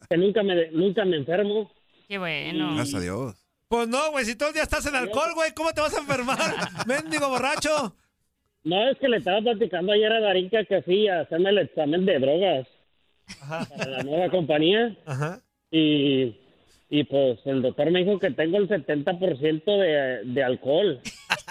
que 0.08 0.16
nunca 0.16 0.42
me, 0.42 0.70
nunca 0.70 1.04
me 1.04 1.16
enfermo. 1.16 1.70
Qué 2.08 2.18
bueno. 2.18 2.74
Gracias 2.74 3.00
a 3.00 3.00
Dios. 3.00 3.34
Pues 3.68 3.88
no, 3.88 4.10
güey, 4.10 4.24
si 4.24 4.36
todo 4.36 4.50
el 4.50 4.54
día 4.54 4.62
estás 4.62 4.86
en 4.86 4.94
alcohol, 4.94 5.32
güey, 5.34 5.52
¿cómo 5.52 5.72
te 5.72 5.80
vas 5.80 5.96
a 5.96 6.00
enfermar? 6.00 6.38
Mendigo 6.86 7.28
borracho. 7.28 7.96
No, 8.62 8.90
es 8.90 8.98
que 8.98 9.08
le 9.08 9.18
estaba 9.18 9.40
platicando 9.40 9.92
ayer 9.92 10.12
a 10.12 10.20
Darinka 10.20 10.64
que 10.64 10.82
fui 10.82 11.08
a 11.08 11.20
hacerme 11.20 11.50
el 11.50 11.58
examen 11.58 12.06
de 12.06 12.18
drogas 12.18 12.68
para 13.48 13.90
la 13.90 14.02
nueva 14.02 14.30
compañía. 14.30 14.96
Ajá. 15.04 15.40
Y, 15.70 16.36
y 17.00 17.04
pues 17.04 17.40
el 17.44 17.60
doctor 17.60 17.90
me 17.90 18.04
dijo 18.04 18.18
que 18.20 18.30
tengo 18.30 18.56
el 18.58 18.68
70% 18.68 19.64
de, 19.64 20.20
de 20.32 20.44
alcohol. 20.44 21.00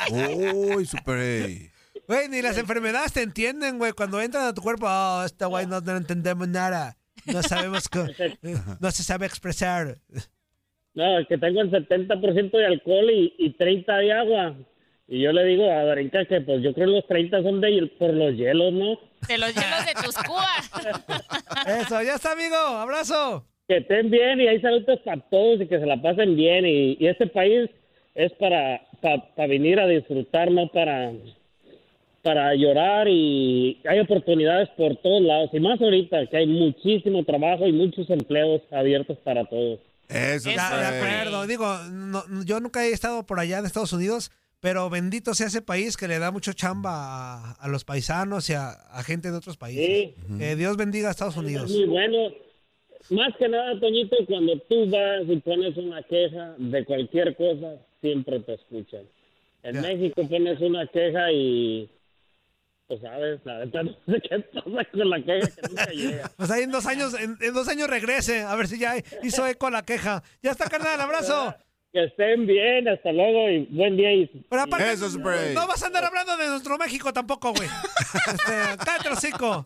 Uy, 0.11 0.85
super. 0.85 1.17
ey. 1.17 1.69
Güey, 2.07 2.29
ni 2.29 2.41
las 2.41 2.57
enfermedades 2.57 3.11
te 3.13 3.21
entienden, 3.21 3.77
güey. 3.77 3.91
Cuando 3.91 4.21
entran 4.21 4.45
a 4.45 4.53
tu 4.53 4.61
cuerpo, 4.61 4.87
oh, 4.89 5.23
este 5.25 5.45
güey 5.45 5.65
no, 5.67 5.81
no 5.81 5.97
entendemos 5.97 6.47
nada. 6.47 6.95
No 7.25 7.43
sabemos, 7.43 7.89
co- 7.89 8.07
no 8.79 8.91
se 8.91 9.03
sabe 9.03 9.25
expresar. 9.25 9.97
No, 10.93 11.19
es 11.19 11.27
que 11.27 11.37
tengo 11.37 11.61
el 11.61 11.71
70% 11.71 12.51
de 12.51 12.65
alcohol 12.65 13.09
y, 13.11 13.33
y 13.37 13.49
30 13.57 13.97
de 13.97 14.13
agua. 14.13 14.55
Y 15.07 15.21
yo 15.21 15.31
le 15.33 15.43
digo 15.43 15.69
a 15.69 15.83
Darinka 15.83 16.25
que 16.25 16.39
pues 16.41 16.63
yo 16.63 16.73
creo 16.73 16.87
que 16.87 16.93
los 16.93 17.07
30 17.07 17.41
son 17.43 17.59
de 17.59 17.91
por 17.99 18.13
los 18.13 18.33
hielos, 18.35 18.71
¿no? 18.73 18.97
De 19.27 19.37
los 19.37 19.53
hielos 19.53 19.85
de 19.85 19.93
tus 20.03 20.15
cubas. 20.23 20.71
Eso, 21.67 22.01
ya 22.01 22.15
está, 22.15 22.31
amigo. 22.31 22.55
Abrazo. 22.55 23.45
Que 23.73 23.79
estén 23.79 24.11
bien 24.11 24.39
y 24.39 24.47
hay 24.47 24.61
saludos 24.61 24.99
para 25.03 25.19
todos 25.31 25.59
y 25.61 25.65
que 25.65 25.79
se 25.79 25.85
la 25.87 25.99
pasen 25.99 26.35
bien. 26.35 26.63
Y, 26.63 26.95
y 26.99 27.07
este 27.07 27.25
país 27.25 27.71
es 28.13 28.31
para, 28.33 28.81
para, 29.01 29.47
venir 29.47 29.79
a 29.79 29.87
disfrutar, 29.87 30.51
no 30.51 30.67
para, 30.67 31.11
para 32.21 32.53
llorar. 32.53 33.07
Y 33.07 33.79
hay 33.89 33.99
oportunidades 33.99 34.69
por 34.77 34.95
todos 34.97 35.23
lados. 35.23 35.49
Y 35.53 35.59
más 35.59 35.81
ahorita 35.81 36.27
que 36.27 36.37
hay 36.37 36.45
muchísimo 36.45 37.23
trabajo 37.23 37.65
y 37.65 37.71
muchos 37.71 38.07
empleos 38.11 38.61
abiertos 38.71 39.17
para 39.23 39.43
todos. 39.45 39.79
Eso, 40.07 40.51
Ya, 40.51 40.67
super. 40.69 40.79
de 40.79 40.85
acuerdo. 40.97 41.47
Digo, 41.47 41.77
no- 41.91 42.23
yo 42.45 42.59
nunca 42.59 42.85
he 42.85 42.91
estado 42.91 43.25
por 43.25 43.39
allá 43.39 43.57
en 43.57 43.65
Estados 43.65 43.93
Unidos, 43.93 44.29
pero 44.59 44.91
bendito 44.91 45.33
sea 45.33 45.47
ese 45.47 45.63
país 45.63 45.97
que 45.97 46.07
le 46.07 46.19
da 46.19 46.29
mucho 46.29 46.53
chamba 46.53 46.91
a, 46.93 47.51
a 47.53 47.67
los 47.69 47.85
paisanos 47.85 48.47
y 48.51 48.53
a, 48.53 48.69
a 48.69 49.01
gente 49.03 49.31
de 49.31 49.37
otros 49.37 49.57
países. 49.57 50.13
Que 50.37 50.55
Dios 50.55 50.77
bendiga 50.77 51.07
a 51.07 51.11
Estados 51.11 51.37
Unidos. 51.37 51.71
Es 51.71 51.77
muy 51.77 51.87
bueno. 51.87 52.29
Más 53.09 53.35
que 53.37 53.49
nada, 53.49 53.79
Toñito, 53.79 54.15
cuando 54.27 54.57
tú 54.69 54.89
vas 54.89 55.23
y 55.27 55.35
pones 55.37 55.75
una 55.77 56.01
queja 56.03 56.55
de 56.57 56.85
cualquier 56.85 57.35
cosa, 57.35 57.75
siempre 58.01 58.39
te 58.39 58.53
escuchan. 58.53 59.03
En. 59.63 59.81
México 59.81 60.27
pones 60.27 60.59
una 60.61 60.87
queja 60.87 61.31
y, 61.31 61.89
pues 62.87 63.01
sabes, 63.01 63.39
la 63.45 63.59
verdad 63.59 63.83
no 64.05 64.13
sé 64.13 64.21
qué 64.21 64.39
pasa 64.39 64.89
con 64.91 65.09
la 65.09 65.21
queja 65.21 65.47
que 65.47 65.67
nunca 65.67 65.91
llega. 65.91 66.31
Pues 66.37 66.51
ahí 66.51 66.63
en 66.63 66.71
dos 66.71 66.85
años, 66.85 67.13
en, 67.19 67.37
en 67.41 67.53
dos 67.53 67.67
años 67.67 67.89
regrese, 67.89 68.41
a 68.41 68.55
ver 68.55 68.67
si 68.67 68.79
ya 68.79 68.95
hizo 69.21 69.47
eco 69.47 69.69
la 69.69 69.83
queja. 69.83 70.23
Ya 70.41 70.51
está, 70.51 70.69
carnal, 70.69 70.99
abrazo. 70.99 71.55
Que 71.93 72.05
estén 72.05 72.47
bien, 72.47 72.87
hasta 72.87 73.11
luego 73.11 73.51
y 73.51 73.65
buen 73.69 73.95
día. 73.95 74.11
Y, 74.11 74.25
Pero 74.49 74.63
aparte, 74.63 74.93
Eso, 74.93 75.09
no 75.09 75.67
vas 75.67 75.83
a 75.83 75.85
andar 75.85 76.03
hablando 76.03 76.35
de 76.37 76.47
nuestro 76.47 76.75
México 76.79 77.13
tampoco, 77.13 77.53
güey. 77.53 77.69
Este, 78.25 78.83
cállate. 78.83 79.09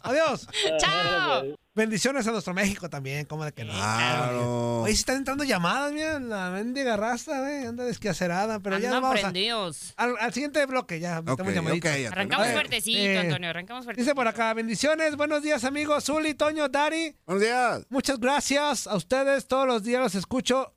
Adiós. 0.04 0.46
¡Chao! 0.78 1.56
Bendiciones 1.78 2.26
a 2.26 2.32
nuestro 2.32 2.56
México 2.56 2.90
también, 2.90 3.26
¿cómo 3.26 3.46
de 3.46 3.52
que 3.54 3.64
no? 3.64 3.72
Claro. 3.72 4.82
Oye, 4.82 4.94
si 4.94 5.00
están 5.02 5.18
entrando 5.18 5.44
llamadas, 5.44 5.94
mira, 5.94 6.20
la 6.20 6.50
mendiga 6.50 6.98
raza, 6.98 7.40
güey, 7.40 7.66
anda 7.68 7.84
desquacerada, 7.86 8.60
pero 8.60 8.80
ya 8.80 8.92
vamos 8.92 9.12
a, 9.20 9.22
prendidos. 9.22 9.94
al, 9.96 10.16
al 10.20 10.34
siguiente 10.34 10.66
bloque, 10.66 11.00
ya 11.00 11.20
Ok, 11.20 11.28
metemos 11.30 11.54
llamadita. 11.54 11.90
ok, 11.90 11.94
Antonio. 11.94 12.12
Arrancamos 12.12 12.48
A 12.48 12.52
fuertecito, 12.54 13.00
eh, 13.00 13.20
Antonio, 13.20 13.50
arrancamos 13.52 13.84
fuertecito. 13.86 14.04
Dice 14.10 14.16
por 14.16 14.28
acá, 14.28 14.54
bendiciones, 14.56 15.16
buenos 15.16 15.44
días 15.44 15.64
amigos, 15.64 16.06
Zuli, 16.06 16.34
Toño, 16.34 16.68
Dari, 16.68 17.16
Buenos 17.28 17.44
días. 17.44 17.86
muchas 17.90 18.20
gracias 18.20 18.88
a 18.88 18.96
ustedes, 18.96 19.48
todos 19.48 19.68
los 19.68 19.84
días 19.84 20.02
los 20.02 20.16
escucho. 20.16 20.74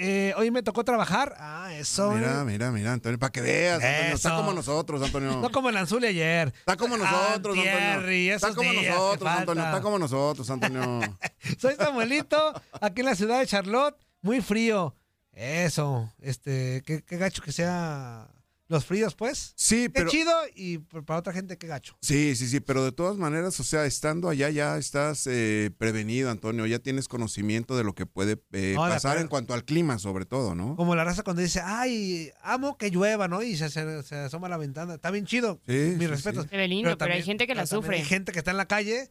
Eh, 0.00 0.32
hoy 0.36 0.52
me 0.52 0.62
tocó 0.62 0.84
trabajar, 0.84 1.34
ah, 1.38 1.74
eso. 1.74 2.12
Mira, 2.12 2.42
eh. 2.42 2.44
mira, 2.44 2.70
mira, 2.70 2.92
Antonio, 2.92 3.18
para 3.18 3.32
que 3.32 3.40
veas, 3.40 3.82
Antonio. 3.82 4.14
Está 4.14 4.36
como 4.36 4.52
nosotros, 4.52 5.02
Antonio. 5.02 5.36
No 5.38 5.50
como 5.50 5.70
el 5.70 5.76
Anzuli 5.76 6.06
ayer. 6.06 6.52
Está 6.56 6.76
como 6.76 6.96
nosotros, 6.96 7.56
Antier 7.58 7.74
Antonio. 7.74 8.34
Está 8.36 8.54
como 8.54 8.72
nosotros, 8.72 9.28
Antonio. 9.28 9.64
Está 9.64 9.80
como 9.80 9.98
nosotros, 9.98 10.50
Antonio. 10.50 11.18
Soy 11.58 11.74
Samuelito, 11.74 12.54
aquí 12.80 13.00
en 13.00 13.06
la 13.06 13.16
ciudad 13.16 13.40
de 13.40 13.46
Charlotte, 13.48 13.96
muy 14.22 14.40
frío. 14.40 14.94
Eso, 15.32 16.12
este, 16.20 16.84
qué, 16.86 17.02
qué 17.02 17.16
gacho 17.16 17.42
que 17.42 17.50
sea 17.50 18.28
los 18.68 18.84
fríos, 18.84 19.14
pues. 19.14 19.54
Sí, 19.56 19.84
Qué 19.84 19.90
pero. 19.90 20.10
chido 20.10 20.32
y 20.54 20.78
para 20.78 21.18
otra 21.18 21.32
gente 21.32 21.56
qué 21.56 21.66
gacho. 21.66 21.96
Sí, 22.02 22.36
sí, 22.36 22.46
sí, 22.48 22.60
pero 22.60 22.84
de 22.84 22.92
todas 22.92 23.16
maneras, 23.16 23.58
o 23.60 23.64
sea, 23.64 23.86
estando 23.86 24.28
allá 24.28 24.50
ya 24.50 24.76
estás 24.76 25.26
eh, 25.26 25.70
prevenido, 25.78 26.30
Antonio, 26.30 26.66
ya 26.66 26.78
tienes 26.78 27.08
conocimiento 27.08 27.76
de 27.76 27.84
lo 27.84 27.94
que 27.94 28.04
puede 28.04 28.42
eh, 28.52 28.72
No, 28.76 28.82
pasar 28.82 29.18
en 29.18 29.28
cuanto 29.28 29.54
al 29.54 29.64
clima, 29.64 29.98
sobre 29.98 30.26
todo, 30.26 30.54
¿no? 30.54 30.76
Como 30.76 30.94
la 30.94 31.04
raza 31.04 31.22
cuando 31.22 31.40
dice, 31.42 31.62
ay, 31.64 32.30
amo 32.42 32.76
que 32.76 32.90
llueva, 32.90 33.26
¿no? 33.26 33.42
Y 33.42 33.56
se, 33.56 33.70
se- 33.70 34.02
se 34.02 34.14
asoma 34.16 34.48
a 34.48 34.50
la 34.50 34.58
ventana. 34.58 34.94
Está 34.94 35.10
bien 35.10 35.24
chido. 35.24 35.60
Sí, 35.66 35.72
Mis 35.72 35.98
sí, 36.00 36.06
respetos. 36.06 36.44
sí. 36.44 36.50
Se 36.50 36.56
ve 36.58 36.68
lindo, 36.68 36.82
pero, 36.84 36.92
hay 36.92 36.98
también- 37.20 37.24
gente 37.24 37.46
que 37.46 37.54
la 37.54 37.66
sufre. 37.66 37.96
Hay 37.96 38.04
gente 38.04 38.32
que 38.32 38.38
está 38.40 38.50
en 38.50 38.58
la 38.58 38.66
calle 38.66 39.08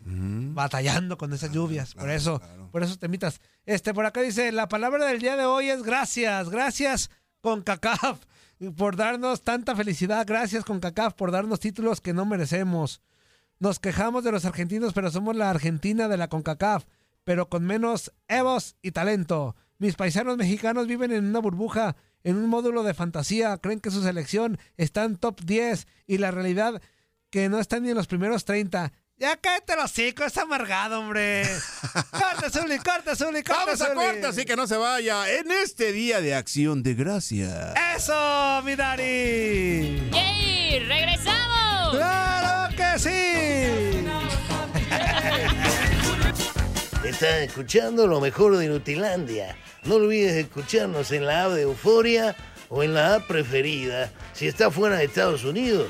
batallando 0.54 1.18
con 1.18 1.34
esas 1.34 1.52
lluvias. 1.52 1.94
por 1.96 2.10
eso, 2.10 2.40
claro. 2.40 2.70
por 2.72 2.84
eso 2.84 2.98
temitas. 2.98 3.42
Este, 3.66 3.94
por 3.94 4.06
acá 4.06 4.22
dice, 4.22 4.52
la 4.52 4.68
palabra 4.70 5.06
del 5.08 5.20
día 5.20 5.36
de 5.36 5.46
hoy 5.46 5.70
es 5.70 5.84
gracias. 5.84 6.50
Gracias 6.50 7.10
con 7.42 7.62
CACAF 7.62 8.20
por 8.76 8.96
darnos 8.96 9.42
tanta 9.42 9.76
felicidad. 9.76 10.26
Gracias 10.26 10.64
con 10.64 10.80
CACAF 10.80 11.14
por 11.14 11.32
darnos 11.32 11.60
títulos 11.60 12.02
que 12.02 12.14
no 12.14 12.26
merecemos. 12.26 13.02
Nos 13.60 13.80
quejamos 13.80 14.24
de 14.24 14.32
los 14.32 14.46
argentinos, 14.46 14.94
pero 14.94 15.10
somos 15.12 15.36
la 15.36 15.50
Argentina 15.50 16.08
de 16.08 16.18
la 16.18 16.28
CONCACAF, 16.28 16.86
pero 17.24 17.50
con 17.50 17.66
menos 17.66 18.14
evos 18.28 18.76
y 18.82 18.92
talento. 18.92 19.56
Mis 19.80 19.96
paisanos 19.96 20.38
mexicanos 20.38 20.88
viven 20.88 21.12
en 21.12 21.26
una 21.26 21.40
burbuja, 21.40 21.96
en 22.24 22.38
un 22.38 22.50
módulo 22.50 22.84
de 22.84 22.94
fantasía, 22.94 23.58
creen 23.58 23.80
que 23.80 23.92
su 23.92 24.02
selección 24.02 24.58
está 24.76 25.04
en 25.04 25.18
top 25.18 25.42
10 25.42 25.88
y 26.08 26.18
la 26.18 26.32
realidad 26.32 26.82
que 27.30 27.50
no 27.50 27.60
están 27.60 27.84
ni 27.84 27.90
en 27.90 27.96
los 27.96 28.08
primeros 28.08 28.46
30. 28.46 28.92
Ya 29.20 29.36
cállate 29.36 29.76
los 29.76 29.86
hocico, 29.86 30.24
es 30.26 30.38
amargado, 30.38 31.00
hombre. 31.00 31.42
corta, 32.12 32.52
Zuli, 32.52 32.78
corta, 32.78 33.16
Zuli, 33.16 33.42
corta, 33.42 33.66
Vamos 33.66 33.82
a 33.82 33.96
corte, 33.96 34.28
así 34.28 34.46
que 34.46 34.56
no 34.56 34.68
se 34.68 34.78
vaya 34.78 35.28
en 35.40 35.50
este 35.50 35.92
día 35.92 36.22
de 36.22 36.36
acción 36.36 36.84
de 36.84 36.94
gracia. 36.94 37.74
¡Eso, 37.96 38.62
mi 38.64 38.76
Dari! 38.76 40.12
¡Yay! 40.14 40.80
¡Regresamos! 40.86 41.96
¡Claro 41.96 42.76
que 42.76 43.00
sí! 43.00 44.06
Estás 47.04 47.42
escuchando 47.42 48.06
lo 48.06 48.22
mejor 48.22 48.56
de 48.58 48.68
Nutilandia. 48.68 49.58
No 49.86 49.96
olvides 49.96 50.36
escucharnos 50.36 51.12
en 51.12 51.26
la 51.26 51.46
app 51.46 51.54
de 51.54 51.64
Euforia 51.64 52.36
o 52.70 52.84
en 52.84 52.94
la 52.94 53.16
app 53.16 53.28
preferida 53.28 54.12
si 54.34 54.46
estás 54.48 54.72
fuera 54.72 54.98
de 54.98 55.06
Estados 55.06 55.44
Unidos. 55.44 55.90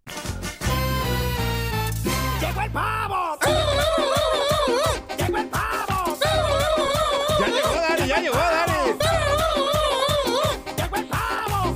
¡Llegó 2.39 2.61
el 2.61 2.71
pavo! 2.71 3.37
¡Llegó 5.17 5.37
el 5.37 5.47
pavo! 5.49 6.17
Ya 7.39 7.47
llegó, 7.47 7.69
Dani, 7.69 8.07
ya 8.07 8.17
llegó, 8.19 8.37
Dani. 8.37 8.73
¡Llegó 10.77 10.95
el 10.95 11.05
pavo! 11.07 11.75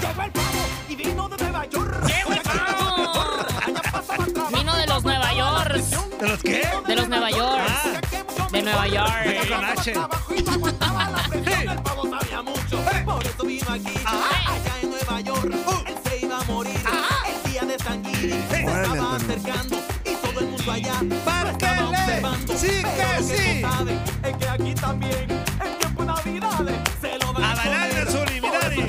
¡Llegó 0.00 0.22
el 0.22 0.30
pavo! 0.32 0.42
Y 0.88 0.96
vino 0.96 1.28
de 1.28 1.36
Nueva 1.38 1.66
York. 1.66 2.06
¡Llegó 2.06 2.32
el 2.32 2.40
pavo! 2.42 2.88
Vino 4.50 4.76
de 4.76 4.86
los 4.86 5.02
Nueva 5.04 5.32
York. 5.32 5.74
¿De 6.20 6.28
los 6.28 6.40
qué? 6.42 6.68
De 6.86 6.96
los 6.96 7.08
Nueva 7.08 7.30
York. 7.30 7.62
De 8.52 8.62
Nueva 8.62 8.86
York. 8.86 9.48
Con 9.48 9.64
H. 9.64 9.94
Por 13.04 13.26
eso 13.26 13.44
vino 13.44 13.72
aquí. 13.72 13.94
Allá 14.04 14.80
en 14.82 14.93
Se 18.30 18.60
estaba 18.60 19.16
acercando. 19.16 19.76
Y 20.04 20.14
todo 20.16 20.40
el 20.40 20.46
mundo 20.46 20.72
allá. 20.72 21.02
lo 21.02 21.16
¡Márquenle! 21.24 21.52
estaba 21.52 21.88
observando. 21.90 22.56
¡Sí 22.56 22.68
que 22.68 23.22
sí! 23.22 23.60
no 23.62 23.70
saben 23.72 24.00
es 24.22 24.36
que 24.36 24.48
aquí 24.48 24.74
también. 24.74 25.26
En 25.64 25.78
tiempo 25.78 26.02
de 26.02 26.06
Navidades. 26.06 26.76
Se 27.00 27.18
lo 27.18 27.32
van 27.32 27.44
A 27.44 27.54
bailar, 27.54 27.90
Minari. 28.40 28.86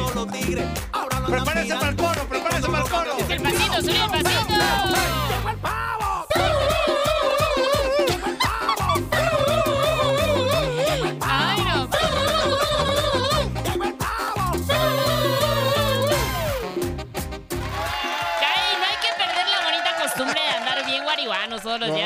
Prepárense 1.27 1.75
para 1.75 1.89
el 1.89 1.95
coro, 1.95 2.27
prepárense 2.29 2.67
para 2.69 2.83
el 2.83 2.89
coro. 2.89 3.17
El 3.27 3.41
pasito, 3.41 3.81
Zuli, 3.81 3.97
el 3.97 4.09
pasito. 4.09 5.14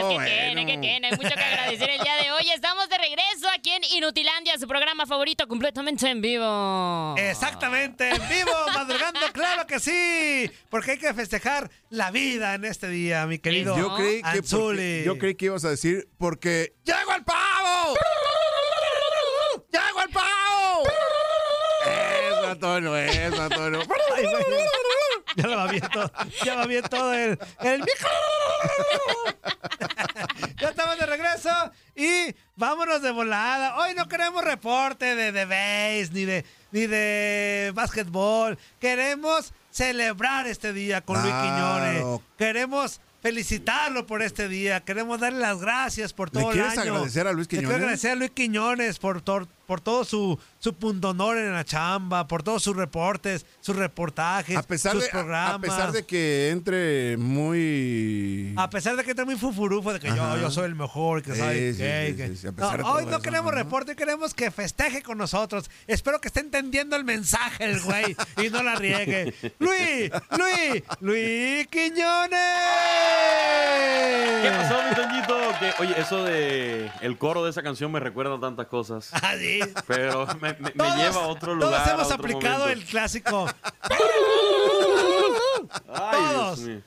Que 0.09 0.15
bueno. 0.15 0.29
tiene, 0.29 0.65
que 0.65 0.77
tiene. 0.77 1.07
Hay 1.07 1.15
mucho 1.17 1.29
que 1.35 1.39
agradecer 1.43 1.89
el 1.89 2.01
día 2.01 2.15
de 2.15 2.31
hoy. 2.31 2.49
Estamos 2.51 2.89
de 2.89 2.97
regreso 2.97 3.47
aquí 3.53 3.71
en 3.71 3.83
Inutilandia, 3.95 4.57
su 4.57 4.67
programa 4.67 5.05
favorito 5.05 5.47
completamente 5.47 6.09
en 6.09 6.21
vivo. 6.21 7.15
Exactamente, 7.17 8.09
en 8.09 8.29
vivo, 8.29 8.51
madrugando, 8.73 9.19
claro 9.33 9.65
que 9.67 9.79
sí, 9.79 10.49
porque 10.69 10.91
hay 10.91 10.97
que 10.97 11.13
festejar 11.13 11.69
la 11.89 12.11
vida 12.11 12.55
en 12.55 12.65
este 12.65 12.87
día, 12.89 13.25
mi 13.25 13.39
querido 13.39 13.77
Yo 13.77 13.95
creí, 13.95 14.21
que 14.21 14.41
porque- 14.43 15.03
yo 15.05 15.17
creí 15.17 15.35
que 15.35 15.45
ibas 15.45 15.65
a 15.65 15.69
decir 15.69 16.07
porque 16.17 16.73
¡Llegó 16.85 17.13
el 17.15 17.23
pavo! 17.23 17.95
¡Llegó 19.71 20.01
el 20.01 20.09
pavo! 20.09 20.83
Eso, 21.85 22.47
Antonio, 22.49 22.97
eso, 22.97 23.41
Antonio. 23.41 23.79
Ya 25.35 25.47
lo 25.47 25.57
va 25.57 25.67
bien 25.67 25.83
todo, 25.93 26.11
ya 26.43 26.55
va 26.55 26.65
bien 26.65 26.83
todo 26.89 27.13
el, 27.13 27.37
el 27.61 27.79
micro. 27.79 28.09
ya 30.59 30.69
estamos 30.69 30.97
de 30.97 31.05
regreso 31.05 31.49
y 31.95 32.35
vámonos 32.55 33.01
de 33.01 33.11
volada. 33.11 33.77
Hoy 33.77 33.93
no 33.95 34.07
queremos 34.07 34.43
reporte 34.43 35.15
de, 35.15 35.31
de 35.31 35.45
base 35.45 36.09
ni 36.13 36.25
de, 36.25 36.45
ni 36.71 36.87
de 36.87 37.71
básquetbol. 37.75 38.57
Queremos 38.79 39.53
celebrar 39.71 40.47
este 40.47 40.73
día 40.73 41.01
con 41.01 41.21
Luis. 41.21 41.33
Quiñones. 41.33 42.21
Queremos 42.37 42.99
felicitarlo 43.21 44.07
por 44.07 44.21
este 44.21 44.47
día. 44.47 44.79
Queremos 44.81 45.19
darle 45.19 45.39
las 45.39 45.59
gracias 45.59 46.13
por 46.13 46.33
¿Le 46.33 46.39
todo 46.41 46.51
el 46.51 46.57
quieres 46.57 46.77
año. 46.77 46.93
agradecer 46.93 47.27
a 47.27 47.33
Luis 47.33 47.47
Le 47.47 47.49
quiero 47.49 47.63
Quiñones? 47.67 47.83
agradecer 47.83 48.11
a 48.11 48.15
Luis 48.15 48.31
Quiñones 48.31 48.99
por, 48.99 49.21
por 49.69 49.81
todo 49.81 50.03
su, 50.03 50.39
su 50.57 50.73
pundonor 50.73 51.37
en 51.37 51.53
la 51.53 51.63
chamba, 51.63 52.27
por 52.27 52.41
todos 52.41 52.63
sus 52.63 52.75
reportes, 52.75 53.45
sus 53.59 53.75
reportajes, 53.75 54.57
A 54.57 54.63
pesar, 54.63 54.93
sus 54.93 55.03
de, 55.03 55.09
programas. 55.09 55.53
a 55.57 55.59
pesar 55.59 55.91
de 55.91 56.07
que 56.07 56.49
entre 56.49 57.17
muy... 57.17 58.55
A 58.57 58.67
pesar 58.71 58.95
de 58.95 59.03
que 59.03 59.11
está 59.11 59.25
muy 59.25 59.35
fufurufo, 59.35 59.93
de 59.93 59.99
que 59.99 60.07
yo, 60.07 60.37
yo 60.37 60.49
soy 60.49 60.65
el 60.65 60.73
mejor, 60.73 61.21
que 61.21 61.35
sí, 61.35 61.73
sí, 61.75 62.35
sí, 62.35 62.47
No, 62.57 62.71
de 62.71 62.81
hoy 62.81 63.05
no 63.05 63.11
eso, 63.11 63.21
queremos 63.21 63.51
¿no? 63.51 63.59
reporte, 63.59 63.95
queremos 63.95 64.33
que 64.33 64.49
festeje 64.49 65.03
con 65.03 65.19
nosotros. 65.19 65.69
Espero 65.85 66.19
que 66.19 66.29
esté 66.29 66.39
entendiendo 66.39 66.95
el 66.95 67.03
mensaje 67.03 67.65
el 67.65 67.79
güey 67.79 68.17
y 68.43 68.49
no 68.49 68.63
la 68.63 68.73
riegue. 68.73 69.35
Luis, 69.59 70.09
Luis, 70.31 70.83
Luis 70.99 71.67
Quiñones. 71.67 72.39
¿Qué 74.41 74.49
pasó, 74.51 74.75
mi 74.89 74.95
Toñito? 74.95 75.37
Que, 75.59 75.73
oye, 75.83 75.99
eso 75.99 76.23
de 76.23 76.89
el 77.01 77.17
coro 77.17 77.43
de 77.43 77.49
esa 77.49 77.61
canción 77.63 77.91
me 77.91 77.99
recuerda 77.99 78.35
a 78.35 78.39
tantas 78.39 78.67
cosas. 78.67 79.11
Ah, 79.21 79.33
sí. 79.37 79.59
Pero 79.87 80.25
me, 80.41 80.53
me- 80.53 80.59
me 80.59 80.71
Todos- 80.71 80.95
lleva 80.95 81.23
a 81.23 81.27
otro 81.27 81.55
lugar. 81.55 81.71
Todos 81.83 81.87
hemos 81.93 82.11
a 82.11 82.15
otro 82.15 82.25
aplicado 82.25 82.59
momento. 82.59 82.81
el 82.81 82.85
clásico. 82.87 83.47
Ay, 85.93 86.19
todos. 86.33 86.57
Dios 86.57 86.69
mío. 86.69 86.81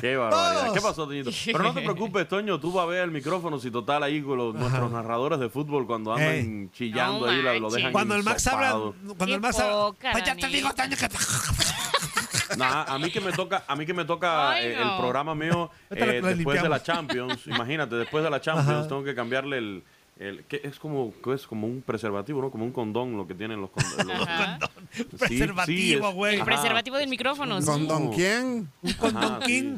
Qué 0.00 0.16
barbaridad. 0.16 0.60
Todos. 0.62 0.74
¿Qué 0.74 0.80
pasó, 0.80 1.06
Toñito? 1.06 1.30
Pero 1.46 1.58
no 1.62 1.74
te 1.74 1.80
preocupes, 1.82 2.28
Toño, 2.28 2.60
tú 2.60 2.72
vas 2.72 2.84
a 2.84 2.86
ver 2.86 3.02
el 3.02 3.10
micrófono 3.10 3.58
si 3.58 3.68
total 3.70 4.02
ahí 4.04 4.22
con 4.22 4.38
los, 4.38 4.54
nuestros 4.54 4.90
narradores 4.92 5.40
de 5.40 5.48
fútbol 5.48 5.86
cuando 5.88 6.12
andan 6.12 6.28
Ey. 6.34 6.68
chillando 6.72 7.26
No 7.26 7.32
ahí, 7.32 7.42
lo 7.42 7.52
manches. 7.62 7.72
dejan 7.74 7.92
Cuando 7.92 8.14
el 8.14 8.22
Max 8.22 8.46
habla, 8.46 8.70
cuando 8.72 9.26
Qué 9.26 9.34
el 9.34 9.40
Max 9.40 9.58
habla, 9.58 9.72
poca, 9.76 10.12
pues 10.12 10.24
ya 10.24 10.36
te 10.36 10.46
digo, 10.48 10.70
Toño, 10.72 10.96
que 10.96 11.08
Nah, 12.56 12.84
a 12.84 12.98
mí 12.98 13.10
que 13.10 13.20
me 13.20 13.32
toca, 13.32 13.64
a 13.66 13.76
mí 13.76 13.84
que 13.84 13.94
me 13.94 14.04
toca 14.04 14.50
Ay, 14.50 14.66
eh, 14.68 14.76
no. 14.80 14.92
el 14.94 14.98
programa 15.00 15.34
mío 15.34 15.70
eh, 15.90 16.20
después 16.22 16.62
de 16.62 16.68
la. 16.68 16.82
Champions. 16.82 17.46
Imagínate, 17.46 17.96
después 17.96 18.24
de 18.24 18.30
la 18.30 18.40
Champions 18.40 18.68
Ajá. 18.70 18.88
tengo 18.88 19.04
que 19.04 19.14
cambiarle 19.14 19.58
el, 19.58 19.82
el 20.18 20.44
que 20.44 20.60
es 20.64 20.78
como 20.78 21.12
que 21.22 21.34
es 21.34 21.46
como 21.46 21.66
un 21.66 21.82
preservativo, 21.82 22.40
¿no? 22.40 22.50
Como 22.50 22.64
un 22.64 22.72
condón 22.72 23.16
lo 23.16 23.26
que 23.26 23.34
tienen 23.34 23.60
los, 23.60 23.70
con- 23.70 23.84
los- 24.06 24.20
Ajá. 24.28 24.58
Sí, 24.92 25.04
Preservativo, 25.04 26.08
sí, 26.08 26.14
güey. 26.14 26.36
El 26.36 26.44
preservativo 26.44 26.96
del 26.96 27.08
micrófono. 27.08 27.60
sí. 27.60 27.66
¿Con 27.66 27.86
don 27.86 28.12
quién? 28.12 28.68
Con 28.98 29.16
Ajá, 29.16 29.28
Don 29.28 29.42
sí. 29.42 29.46
King. 29.46 29.76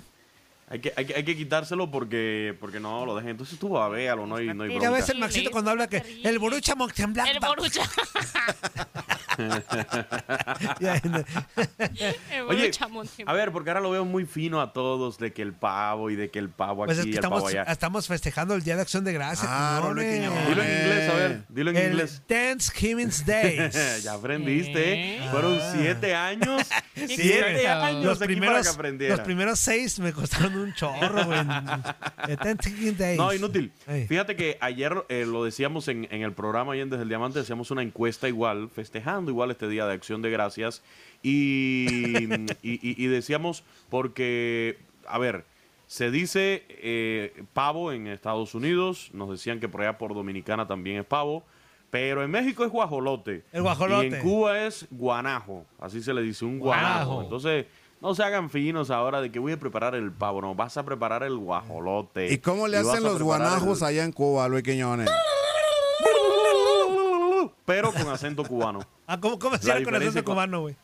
Hay 0.72 0.78
que, 0.78 0.92
hay, 0.96 1.04
que, 1.04 1.14
hay 1.16 1.24
que 1.24 1.36
quitárselo 1.36 1.90
porque, 1.90 2.56
porque 2.60 2.78
no 2.78 3.04
lo 3.04 3.16
dejen. 3.16 3.30
Entonces 3.30 3.58
tú 3.58 3.70
vas 3.70 3.86
a 3.86 3.88
verlo, 3.88 4.24
no 4.24 4.36
hay, 4.36 4.54
no 4.54 4.62
hay 4.62 4.78
Ya 4.78 4.90
ves 4.90 5.08
el 5.08 5.18
Maxito 5.18 5.50
cuando 5.50 5.72
habla 5.72 5.88
que 5.88 6.20
el 6.22 6.38
Borucha 6.38 6.76
Mönchengladbach. 6.76 7.34
El 7.34 7.40
borucha. 7.40 7.82
Oye, 12.48 12.70
a 13.26 13.32
ver, 13.32 13.50
porque 13.52 13.70
ahora 13.70 13.80
lo 13.80 13.90
veo 13.90 14.04
muy 14.04 14.26
fino 14.26 14.60
a 14.60 14.72
todos 14.72 15.18
de 15.18 15.32
que 15.32 15.42
el 15.42 15.52
pavo 15.52 16.10
y 16.10 16.16
de 16.16 16.30
que 16.30 16.38
el 16.38 16.50
pavo 16.50 16.84
aquí 16.84 16.88
Pues 16.88 16.98
es 16.98 17.04
que 17.04 17.10
y 17.10 17.14
el 17.14 17.20
pavo 17.20 17.36
estamos, 17.36 17.50
allá. 17.50 17.62
estamos 17.72 18.06
festejando 18.06 18.54
el 18.54 18.62
Día 18.62 18.76
de 18.76 18.82
Acción 18.82 19.02
de 19.04 19.12
Gracias. 19.12 19.48
Ah, 19.50 19.78
Quiñones. 19.80 20.04
Roble 20.04 20.14
Quiñones. 20.14 20.48
Dilo 20.48 20.62
en 20.62 20.68
inglés, 20.68 21.10
a 21.10 21.14
ver, 21.14 21.44
dilo 21.48 21.70
en 21.70 21.76
el 21.76 21.90
inglés. 21.92 22.22
Thanksgiving 22.26 23.10
Days. 23.26 24.02
ya 24.02 24.14
aprendiste. 24.14 25.16
¿Eh? 25.16 25.28
Fueron 25.30 25.58
siete 25.72 26.14
años. 26.14 26.62
Siete 26.94 27.68
años 27.68 28.04
los 28.04 28.20
aquí 28.20 28.36
para 28.36 28.60
primeros, 28.60 28.76
que 28.98 29.08
los 29.08 29.20
primeros 29.20 29.58
seis 29.58 29.98
me 30.00 30.12
costaron 30.12 30.59
un 30.60 30.74
chorro, 30.74 31.24
güey. 31.26 31.38
No, 33.16 33.32
inútil. 33.32 33.72
Fíjate 34.08 34.36
que 34.36 34.58
ayer 34.60 35.04
eh, 35.08 35.24
lo 35.26 35.44
decíamos 35.44 35.88
en, 35.88 36.06
en 36.10 36.22
el 36.22 36.32
programa 36.32 36.76
y 36.76 36.80
en 36.80 36.90
Desde 36.90 37.02
el 37.04 37.08
Diamante, 37.08 37.38
decíamos 37.40 37.70
una 37.70 37.82
encuesta 37.82 38.28
igual, 38.28 38.68
festejando 38.70 39.30
igual 39.30 39.50
este 39.50 39.68
Día 39.68 39.86
de 39.86 39.94
Acción 39.94 40.22
de 40.22 40.30
Gracias. 40.30 40.82
Y, 41.22 41.86
y- 42.62 42.80
y- 42.82 43.04
y 43.04 43.06
decíamos, 43.06 43.64
porque, 43.88 44.78
a 45.06 45.18
ver, 45.18 45.44
se 45.86 46.10
dice 46.10 46.64
eh, 46.68 47.42
pavo 47.52 47.92
en 47.92 48.06
Estados 48.06 48.54
Unidos, 48.54 49.10
nos 49.12 49.30
decían 49.30 49.60
que 49.60 49.68
por 49.68 49.82
allá 49.82 49.98
por 49.98 50.14
Dominicana 50.14 50.66
también 50.66 50.98
es 50.98 51.04
pavo, 51.04 51.44
pero 51.90 52.22
en 52.22 52.30
México 52.30 52.64
es 52.64 52.70
guajolote. 52.70 53.42
El 53.52 53.62
guajolote. 53.62 54.06
Y 54.08 54.14
en 54.14 54.20
Cuba 54.22 54.64
es 54.66 54.86
guanajo, 54.90 55.66
así 55.80 56.00
se 56.00 56.14
le 56.14 56.22
dice, 56.22 56.44
un 56.44 56.60
guanajo. 56.60 56.86
Guanajo. 56.88 57.22
Entonces, 57.22 57.66
no 58.00 58.14
se 58.14 58.22
hagan 58.22 58.48
finos 58.50 58.90
ahora 58.90 59.20
de 59.20 59.30
que 59.30 59.38
voy 59.38 59.52
a 59.52 59.58
preparar 59.58 59.94
el 59.94 60.10
pavo, 60.12 60.40
no, 60.40 60.54
vas 60.54 60.76
a 60.76 60.84
preparar 60.84 61.22
el 61.22 61.36
guajolote. 61.36 62.32
¿Y 62.32 62.38
cómo 62.38 62.66
le 62.68 62.78
Y 62.78 62.80
hacen 62.80 62.96
a 62.96 63.00
los 63.00 63.22
guanajos 63.22 63.82
el- 63.82 63.88
allá 63.88 64.04
en 64.04 64.12
Cuba, 64.12 64.48
Luis 64.48 64.62
Quiñones? 64.62 65.10
Pero 67.64 67.92
con 67.92 68.08
acento 68.08 68.42
cubano. 68.44 68.80
Ah, 69.06 69.18
¿Cómo, 69.20 69.38
cómo 69.38 69.56
se 69.56 69.82
con 69.84 69.94
acento 69.94 70.24
cubano, 70.24 70.60
güey? 70.62 70.76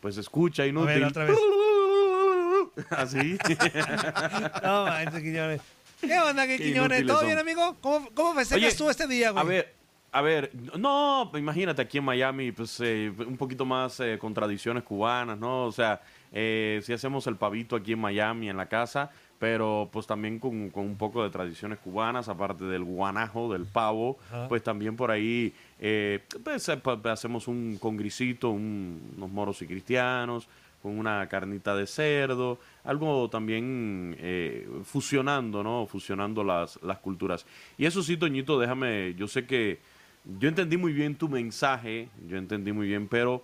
Pues 0.00 0.16
escucha, 0.16 0.62
A 0.62 0.66
inútil. 0.66 0.86
ver, 1.00 1.04
otra 1.04 1.24
vez. 1.24 1.38
Así. 2.90 3.36
No, 4.62 4.84
manches, 4.84 5.22
Quiñones. 5.22 5.60
¿Qué 6.00 6.18
onda, 6.18 6.46
qué 6.46 6.56
Qué 6.56 6.64
Quiñones? 6.64 7.06
¿Todo 7.06 7.18
son. 7.18 7.26
bien, 7.26 7.38
amigo? 7.38 7.76
¿Cómo, 7.80 8.08
cómo 8.14 8.34
festejas 8.34 8.74
tú 8.76 8.88
este 8.88 9.06
día, 9.06 9.30
güey? 9.32 9.42
A 9.44 9.46
ver, 9.46 9.74
a 10.12 10.22
ver, 10.22 10.50
no, 10.78 11.30
imagínate 11.34 11.82
aquí 11.82 11.98
en 11.98 12.04
Miami, 12.04 12.52
pues 12.52 12.80
eh, 12.80 13.12
un 13.18 13.36
poquito 13.36 13.64
más 13.66 14.00
eh, 14.00 14.16
con 14.18 14.32
tradiciones 14.32 14.82
cubanas, 14.82 15.38
¿no? 15.38 15.64
O 15.66 15.72
sea, 15.72 16.00
Eh, 16.32 16.80
sí 16.84 16.92
hacemos 16.92 17.26
el 17.26 17.36
pavito 17.36 17.74
aquí 17.76 17.92
en 17.92 18.00
Miami, 18.00 18.48
en 18.48 18.56
la 18.56 18.66
casa, 18.66 19.10
pero 19.38 19.88
pues 19.92 20.06
también 20.06 20.38
con, 20.38 20.70
con 20.70 20.84
un 20.84 20.96
poco 20.96 21.22
de 21.24 21.30
tradiciones 21.30 21.78
cubanas, 21.78 22.28
aparte 22.28 22.64
del 22.64 22.84
guanajo, 22.84 23.52
del 23.52 23.64
pavo, 23.64 24.18
Ajá. 24.28 24.48
pues 24.48 24.62
también 24.62 24.96
por 24.96 25.10
ahí 25.10 25.52
eh, 25.80 26.20
pues, 26.44 26.68
eh, 26.68 26.78
hacemos 27.04 27.48
un 27.48 27.78
congrisito, 27.80 28.50
un- 28.50 29.14
unos 29.16 29.30
moros 29.30 29.62
y 29.62 29.66
cristianos, 29.66 30.46
con 30.82 30.98
una 30.98 31.26
carnita 31.28 31.74
de 31.74 31.86
cerdo, 31.86 32.58
algo 32.84 33.28
también 33.28 34.16
eh, 34.18 34.66
fusionando, 34.84 35.62
¿no? 35.62 35.86
Fusionando 35.86 36.42
las, 36.44 36.78
las 36.82 36.98
culturas. 36.98 37.44
Y 37.76 37.84
eso 37.86 38.02
sí, 38.02 38.16
Toñito, 38.16 38.58
déjame, 38.58 39.14
yo 39.14 39.26
sé 39.28 39.46
que 39.46 39.78
yo 40.38 40.48
entendí 40.48 40.76
muy 40.76 40.92
bien 40.92 41.16
tu 41.16 41.28
mensaje, 41.28 42.08
yo 42.28 42.36
entendí 42.38 42.72
muy 42.72 42.86
bien, 42.86 43.08
pero 43.08 43.42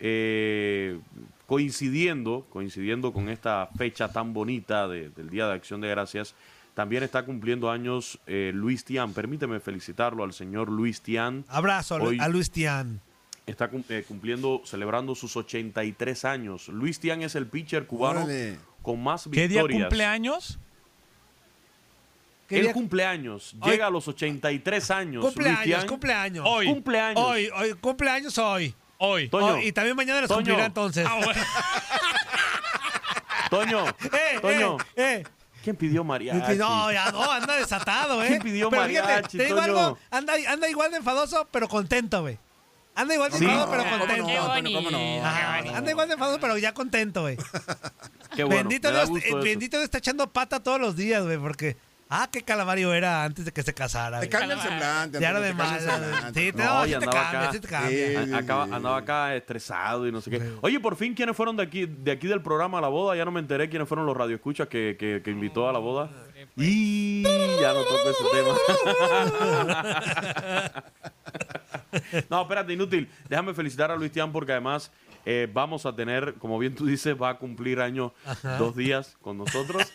eh, 0.00 0.98
coincidiendo, 1.46 2.46
coincidiendo 2.50 3.12
con 3.12 3.28
esta 3.28 3.68
fecha 3.76 4.08
tan 4.10 4.32
bonita 4.32 4.88
de- 4.88 5.10
del 5.10 5.28
Día 5.30 5.46
de 5.46 5.54
Acción 5.54 5.80
de 5.80 5.88
Gracias, 5.88 6.34
también 6.74 7.02
está 7.02 7.24
cumpliendo 7.24 7.70
años 7.70 8.18
eh, 8.26 8.50
Luis 8.54 8.84
Tian. 8.84 9.12
Permíteme 9.12 9.60
felicitarlo 9.60 10.24
al 10.24 10.32
señor 10.32 10.68
Luis 10.70 11.00
Tian. 11.02 11.44
Abrazo 11.48 11.96
Hoy 11.96 12.18
a 12.20 12.28
Luis 12.28 12.50
Tian. 12.50 13.00
Está 13.46 13.70
eh, 13.90 14.04
cumpliendo, 14.08 14.62
celebrando 14.64 15.14
sus 15.14 15.36
83 15.36 16.24
años. 16.24 16.68
Luis 16.68 16.98
Tian 16.98 17.22
es 17.22 17.34
el 17.34 17.46
pitcher 17.46 17.86
cubano 17.86 18.20
Órale. 18.24 18.58
con 18.82 19.02
más 19.02 19.24
¿Qué 19.30 19.46
día 19.48 19.62
victorias. 19.62 19.82
cumpleaños? 19.82 20.58
¿Qué 22.48 22.56
El 22.56 22.62
día- 22.64 22.72
cumpleaños. 22.72 23.54
Hoy- 23.60 23.70
Llega 23.70 23.86
a 23.86 23.90
los 23.90 24.08
83 24.08 24.90
años. 24.90 25.22
Luis 25.22 25.34
Cumpleaños, 25.34 25.64
Tian. 25.64 25.86
cumpleaños. 25.86 26.46
Hoy. 26.48 26.66
Cumpleaños. 26.66 27.24
Hoy, 27.24 27.48
hoy, 27.56 27.72
cumpleaños 27.74 28.36
hoy. 28.38 28.74
Hoy. 29.04 29.28
Toño. 29.28 29.54
Hoy, 29.54 29.68
y 29.68 29.72
también 29.72 29.94
mañana 29.96 30.20
los 30.22 30.28
Toño. 30.28 30.38
cumplirá 30.38 30.64
entonces. 30.66 31.06
Ah, 31.08 31.14
bueno. 31.24 31.40
Toño. 33.50 33.86
Eh, 33.88 34.38
Toño. 34.40 34.76
eh, 34.96 34.96
eh. 34.96 35.24
¿Quién 35.62 35.76
pidió 35.76 36.04
mariachi? 36.04 36.56
No, 36.56 36.92
ya 36.92 37.10
no, 37.10 37.30
anda 37.30 37.54
desatado, 37.56 38.22
¿eh? 38.22 38.28
¿Quién 38.28 38.42
pidió 38.42 38.68
pero 38.70 38.84
fíjate, 38.84 39.06
mariachi, 39.08 39.38
te 39.38 39.44
digo 39.44 39.56
Toño? 39.60 39.78
algo, 39.78 39.98
anda, 40.10 40.34
anda 40.48 40.68
igual 40.68 40.90
de 40.90 40.98
enfadoso, 40.98 41.48
pero 41.50 41.68
contento, 41.68 42.20
güey. 42.20 42.38
Anda 42.94 43.14
igual 43.14 43.32
de 43.32 43.38
Sí. 43.38 43.44
enfadado, 43.44 43.70
pero 43.70 43.82
¿Cómo 43.84 43.96
no? 43.96 44.06
contento. 44.06 44.26
Qué 44.26 44.36
Toño, 44.36 44.48
bonito. 44.48 44.78
¿cómo 44.78 44.90
no? 44.90 45.24
anda 45.74 45.90
igual 45.90 46.08
de 46.08 46.14
enfadado, 46.14 46.38
pero 46.40 46.58
ya 46.58 46.74
contento, 46.74 47.22
güey. 47.22 47.36
Qué 48.36 48.44
bueno. 48.44 48.60
bendito, 48.68 48.88
me 48.88 48.94
da 48.94 49.00
Dios, 49.00 49.10
gusto 49.10 49.26
eh, 49.26 49.30
eso. 49.30 49.38
bendito 49.38 49.76
Dios 49.78 49.84
está 49.84 49.98
echando 49.98 50.30
pata 50.30 50.62
todos 50.62 50.80
los 50.80 50.96
días, 50.96 51.24
güey, 51.24 51.38
porque... 51.38 51.76
Ah, 52.16 52.28
qué 52.30 52.42
calavario 52.42 52.94
era 52.94 53.24
antes 53.24 53.44
de 53.44 53.50
que 53.52 53.62
se 53.64 53.74
casara. 53.74 54.20
Te 54.20 54.28
cambia 54.28 54.54
el 54.54 54.60
semblante. 54.60 55.18
Ya 55.20 55.32
demás. 55.40 55.82
el 55.82 55.90
semblante. 55.90 56.40
Sí, 56.40 56.52
te, 56.52 56.62
No, 56.64 56.74
no, 56.74 56.84
sí 56.84 56.90
te 56.90 56.94
andaba 56.96 57.12
cambia, 57.22 57.40
acá. 57.40 57.52
sí 57.52 57.58
te 57.60 57.68
cambia. 57.68 58.24
Sí. 58.24 58.32
A- 58.32 58.38
acaba- 58.38 58.62
andaba 58.64 58.96
acá 58.98 59.34
estresado 59.34 60.06
y 60.06 60.12
no 60.12 60.20
sé 60.20 60.30
qué. 60.30 60.52
Oye, 60.60 60.78
por 60.78 60.94
fin, 60.94 61.12
¿quiénes 61.14 61.36
fueron 61.36 61.56
de 61.56 61.64
aquí, 61.64 61.86
de 61.86 62.12
aquí 62.12 62.28
del 62.28 62.40
programa 62.40 62.78
a 62.78 62.80
la 62.82 62.88
boda? 62.88 63.16
Ya 63.16 63.24
no 63.24 63.32
me 63.32 63.40
enteré 63.40 63.68
quiénes 63.68 63.88
fueron 63.88 64.06
los 64.06 64.16
radioescuchas 64.16 64.68
que, 64.68 64.96
que, 64.96 65.22
que 65.24 65.30
invitó 65.32 65.68
a 65.68 65.72
la 65.72 65.80
boda. 65.80 66.08
Y 66.56 67.22
ya 67.60 67.72
no 67.72 67.82
toco 67.82 68.10
ese 68.10 68.24
tema. 68.32 68.54
no, 72.30 72.42
espérate, 72.42 72.72
inútil. 72.72 73.08
Déjame 73.28 73.54
felicitar 73.54 73.90
a 73.90 73.96
Luis 73.96 74.12
Tian 74.12 74.30
porque 74.32 74.52
además 74.52 74.90
eh, 75.26 75.48
vamos 75.52 75.86
a 75.86 75.94
tener, 75.94 76.34
como 76.34 76.58
bien 76.58 76.74
tú 76.74 76.86
dices, 76.86 77.14
va 77.20 77.30
a 77.30 77.38
cumplir 77.38 77.80
año 77.80 78.12
dos 78.58 78.76
días 78.76 79.16
con 79.20 79.38
nosotros. 79.38 79.92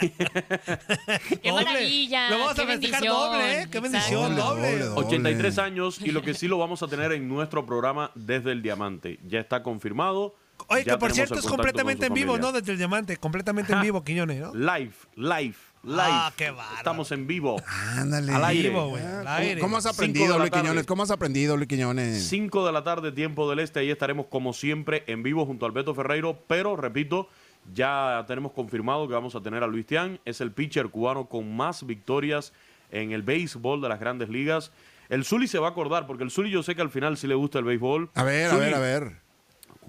Qué 1.42 1.52
maravilla. 1.52 2.30
Lo 2.30 2.38
vamos 2.38 2.54
qué 2.54 2.62
a 2.62 2.66
festejar 2.66 3.00
bendición. 3.02 3.14
doble, 3.14 3.62
¿eh? 3.62 3.68
Qué 3.70 3.80
bendición, 3.80 4.36
doble. 4.36 4.72
Doble, 4.72 4.84
doble. 4.84 5.06
83 5.06 5.58
años 5.58 6.00
y 6.00 6.10
lo 6.12 6.22
que 6.22 6.34
sí 6.34 6.48
lo 6.48 6.58
vamos 6.58 6.82
a 6.82 6.88
tener 6.88 7.12
en 7.12 7.28
nuestro 7.28 7.66
programa 7.66 8.10
desde 8.14 8.52
el 8.52 8.62
Diamante. 8.62 9.18
Ya 9.26 9.40
está 9.40 9.62
confirmado. 9.62 10.34
Oye, 10.68 10.84
Ya 10.84 10.92
que 10.92 10.98
por 10.98 11.12
cierto 11.12 11.34
es 11.36 11.46
completamente 11.46 12.06
en 12.06 12.14
vivo. 12.14 12.38
¿no? 12.38 12.52
Desde 12.52 12.72
el 12.72 12.78
diamante, 12.78 13.16
completamente 13.16 13.72
en 13.72 13.80
vivo, 13.80 14.04
Quiñones, 14.04 14.40
¿no? 14.40 14.54
Live, 14.54 14.92
live, 15.16 15.54
live. 15.82 15.98
Ah, 16.02 16.32
qué 16.36 16.50
bárbaro. 16.50 16.76
Estamos 16.76 17.12
en 17.12 17.26
vivo. 17.26 17.56
Ándale. 17.66 18.32
Al 18.32 18.44
aire. 18.44 18.68
Vivo, 18.68 18.88
güey, 18.88 19.02
al 19.04 19.18
¿cómo- 19.24 19.30
aire. 19.30 19.60
¿Cómo 19.60 19.76
has 19.76 19.86
aprendido, 19.86 20.38
Luis 20.38 20.50
tarde. 20.50 20.62
Quiñones? 20.62 20.86
¿Cómo 20.86 21.02
has 21.02 21.10
aprendido, 21.10 21.56
Luis 21.56 21.68
Quiñones? 21.68 22.24
5 22.28 22.66
de 22.66 22.72
la 22.72 22.82
tarde, 22.84 23.12
tiempo 23.12 23.48
del 23.48 23.60
este. 23.60 23.80
Ahí 23.80 23.90
estaremos 23.90 24.26
como 24.26 24.52
siempre 24.52 25.04
en 25.06 25.22
vivo 25.22 25.46
junto 25.46 25.66
al 25.66 25.72
Beto 25.72 25.94
Ferreiro. 25.94 26.38
Pero, 26.46 26.76
repito, 26.76 27.28
ya 27.74 28.24
tenemos 28.26 28.52
confirmado 28.52 29.06
que 29.08 29.14
vamos 29.14 29.34
a 29.34 29.40
tener 29.40 29.62
a 29.62 29.66
Luis 29.66 29.86
Tian. 29.86 30.20
Es 30.24 30.40
el 30.40 30.52
pitcher 30.52 30.88
cubano 30.88 31.26
con 31.26 31.54
más 31.56 31.86
victorias 31.86 32.52
en 32.90 33.12
el 33.12 33.22
béisbol 33.22 33.80
de 33.80 33.88
las 33.88 34.00
grandes 34.00 34.28
ligas. 34.28 34.72
El 35.08 35.24
Zuli 35.24 35.48
se 35.48 35.58
va 35.58 35.68
a 35.68 35.70
acordar, 35.70 36.06
porque 36.06 36.22
el 36.24 36.30
Zuli 36.30 36.50
yo 36.50 36.62
sé 36.62 36.74
que 36.76 36.82
al 36.82 36.90
final 36.90 37.16
sí 37.16 37.26
le 37.26 37.34
gusta 37.34 37.58
el 37.58 37.64
béisbol. 37.64 38.10
A 38.14 38.22
ver, 38.22 38.50
a 38.50 38.56
ver, 38.56 38.74
a 38.74 38.78
ver. 38.78 39.16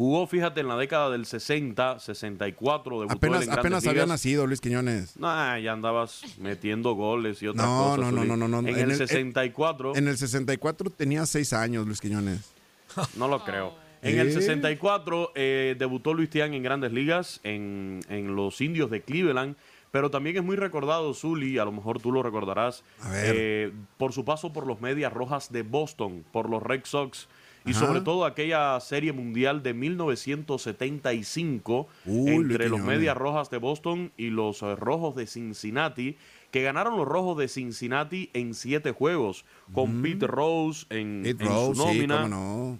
Jugó, 0.01 0.25
fíjate, 0.25 0.61
en 0.61 0.67
la 0.67 0.77
década 0.77 1.11
del 1.11 1.27
60, 1.27 1.99
64, 1.99 3.01
debutó 3.01 3.15
Apenas, 3.15 3.43
en 3.43 3.51
apenas 3.51 3.85
había 3.85 4.07
nacido 4.07 4.47
Luis 4.47 4.59
Quiñones. 4.59 5.15
Nah, 5.15 5.59
ya 5.59 5.73
andabas 5.73 6.23
metiendo 6.39 6.93
goles 6.95 7.39
y 7.43 7.47
otras 7.47 7.67
No, 7.67 7.83
cosas. 7.95 8.11
no, 8.11 8.11
no, 8.11 8.35
no, 8.35 8.35
no, 8.35 8.47
no. 8.47 8.67
En, 8.67 8.73
En 8.75 8.79
el 8.85 8.91
el- 8.91 8.97
64, 8.97 9.95
En 9.95 10.07
el 10.07 10.17
64 10.17 10.89
tenía 10.89 11.23
seis 11.27 11.53
años 11.53 11.85
Luis 11.85 12.01
Quiñones. 12.01 12.51
no 13.15 13.27
lo 13.27 13.43
creo. 13.43 13.75
En 14.01 14.17
el 14.17 14.29
¿Eh? 14.29 14.31
64 14.31 15.33
eh, 15.35 15.75
debutó 15.77 16.15
Luis 16.15 16.31
Tian 16.31 16.55
en 16.55 16.63
grandes 16.63 16.91
ligas, 16.93 17.39
en, 17.43 17.99
en 18.09 18.35
los 18.35 18.59
indios 18.59 18.89
de 18.89 19.03
Cleveland. 19.03 19.55
Pero 19.91 20.09
también 20.09 20.35
es 20.37 20.43
muy 20.43 20.55
recordado, 20.55 21.13
Zully, 21.13 21.59
a 21.59 21.65
lo 21.65 21.71
mejor 21.71 22.01
tú 22.01 22.11
lo 22.11 22.23
recordarás, 22.23 22.83
eh, 23.13 23.71
por 23.97 24.13
su 24.13 24.25
paso 24.25 24.51
por 24.51 24.65
los 24.65 24.81
Medias 24.81 25.13
Rojas 25.13 25.51
de 25.51 25.61
Boston, 25.61 26.25
por 26.31 26.49
los 26.49 26.63
Red 26.63 26.81
Sox. 26.85 27.27
Y 27.65 27.71
Ajá. 27.71 27.85
sobre 27.85 28.01
todo 28.01 28.25
aquella 28.25 28.79
serie 28.79 29.13
mundial 29.13 29.61
de 29.61 29.73
1975 29.73 31.87
Uy, 32.05 32.31
entre 32.31 32.69
los. 32.69 32.81
Medias 32.81 33.15
Rojas 33.15 33.49
de 33.49 33.57
Boston 33.57 34.11
y 34.17 34.29
los 34.29 34.61
eh, 34.63 34.75
Rojos 34.75 35.15
de 35.15 35.27
Cincinnati, 35.27 36.17
que 36.49 36.63
ganaron 36.63 36.97
los 36.97 37.07
Rojos 37.07 37.37
de 37.37 37.47
Cincinnati 37.47 38.29
en 38.33 38.53
siete 38.53 38.91
juegos, 38.91 39.45
con 39.73 40.01
Pete 40.01 40.27
Rose 40.27 40.85
en, 40.89 41.21
Pete 41.23 41.43
en 41.43 41.49
Rose, 41.49 41.75
su 41.75 41.85
nómina 41.85 42.27
no. 42.27 42.79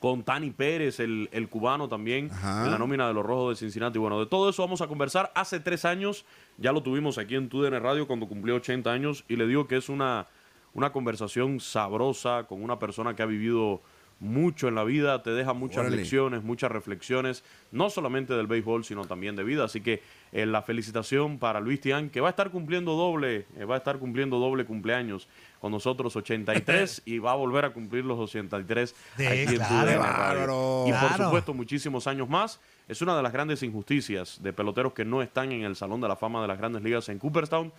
con 0.00 0.24
Tani 0.24 0.50
Pérez, 0.50 0.98
el, 1.00 1.28
el 1.30 1.48
cubano 1.48 1.88
también, 1.88 2.30
Ajá. 2.32 2.64
en 2.64 2.70
la 2.72 2.78
nómina 2.78 3.06
de 3.06 3.14
los 3.14 3.24
Rojos 3.24 3.50
de 3.50 3.56
Cincinnati. 3.66 3.98
Bueno, 3.98 4.18
de 4.18 4.26
todo 4.26 4.48
eso 4.48 4.62
vamos 4.62 4.80
a 4.80 4.88
conversar. 4.88 5.30
Hace 5.34 5.60
tres 5.60 5.84
años 5.84 6.24
ya 6.58 6.72
lo 6.72 6.82
tuvimos 6.82 7.18
aquí 7.18 7.36
en 7.36 7.48
TUDN 7.48 7.80
Radio 7.82 8.06
cuando 8.06 8.26
cumplió 8.26 8.56
80 8.56 8.90
años 8.90 9.24
y 9.28 9.36
le 9.36 9.46
digo 9.46 9.68
que 9.68 9.76
es 9.76 9.88
una, 9.88 10.26
una 10.72 10.90
conversación 10.90 11.60
sabrosa 11.60 12.44
con 12.48 12.62
una 12.62 12.78
persona 12.78 13.14
que 13.14 13.22
ha 13.22 13.26
vivido 13.26 13.82
mucho 14.18 14.68
en 14.68 14.74
la 14.74 14.82
vida, 14.84 15.22
te 15.22 15.30
deja 15.30 15.52
muchas 15.52 15.80
Órale. 15.80 15.96
lecciones, 15.98 16.42
muchas 16.42 16.72
reflexiones, 16.72 17.44
no 17.70 17.90
solamente 17.90 18.32
del 18.34 18.46
béisbol, 18.46 18.82
sino 18.84 19.04
también 19.04 19.36
de 19.36 19.44
vida. 19.44 19.64
Así 19.64 19.82
que 19.82 20.02
eh, 20.32 20.46
la 20.46 20.62
felicitación 20.62 21.38
para 21.38 21.60
Luis 21.60 21.80
Tian, 21.82 22.08
que 22.08 22.22
va 22.22 22.28
a 22.28 22.30
estar 22.30 22.50
cumpliendo 22.50 22.94
doble, 22.94 23.46
eh, 23.58 23.64
va 23.66 23.74
a 23.74 23.78
estar 23.78 23.98
cumpliendo 23.98 24.38
doble 24.38 24.64
cumpleaños 24.64 25.28
con 25.60 25.70
nosotros 25.72 26.16
83 26.16 27.02
y 27.06 27.18
va 27.18 27.32
a 27.32 27.34
volver 27.34 27.66
a 27.66 27.70
cumplir 27.74 28.04
los 28.06 28.18
83 28.18 28.94
Sí, 29.18 29.26
aquí 29.26 29.40
en 29.40 29.54
claro. 29.56 30.00
Bárbaro. 30.00 30.84
Y 30.86 30.90
por 30.92 30.98
Claro. 31.08 31.24
supuesto 31.24 31.52
muchísimos 31.52 32.06
años 32.06 32.28
más. 32.28 32.58
Es 32.88 33.02
una 33.02 33.14
de 33.16 33.22
las 33.22 33.32
grandes 33.34 33.62
injusticias 33.62 34.42
de 34.42 34.52
peloteros 34.54 34.94
que 34.94 35.04
no 35.04 35.20
están 35.20 35.52
en 35.52 35.62
el 35.64 35.76
Salón 35.76 36.00
de 36.00 36.08
la 36.08 36.16
Fama 36.16 36.40
de 36.40 36.48
las 36.48 36.56
Grandes 36.56 36.82
Ligas 36.82 37.08
en 37.10 37.18
Cooperstown. 37.18 37.70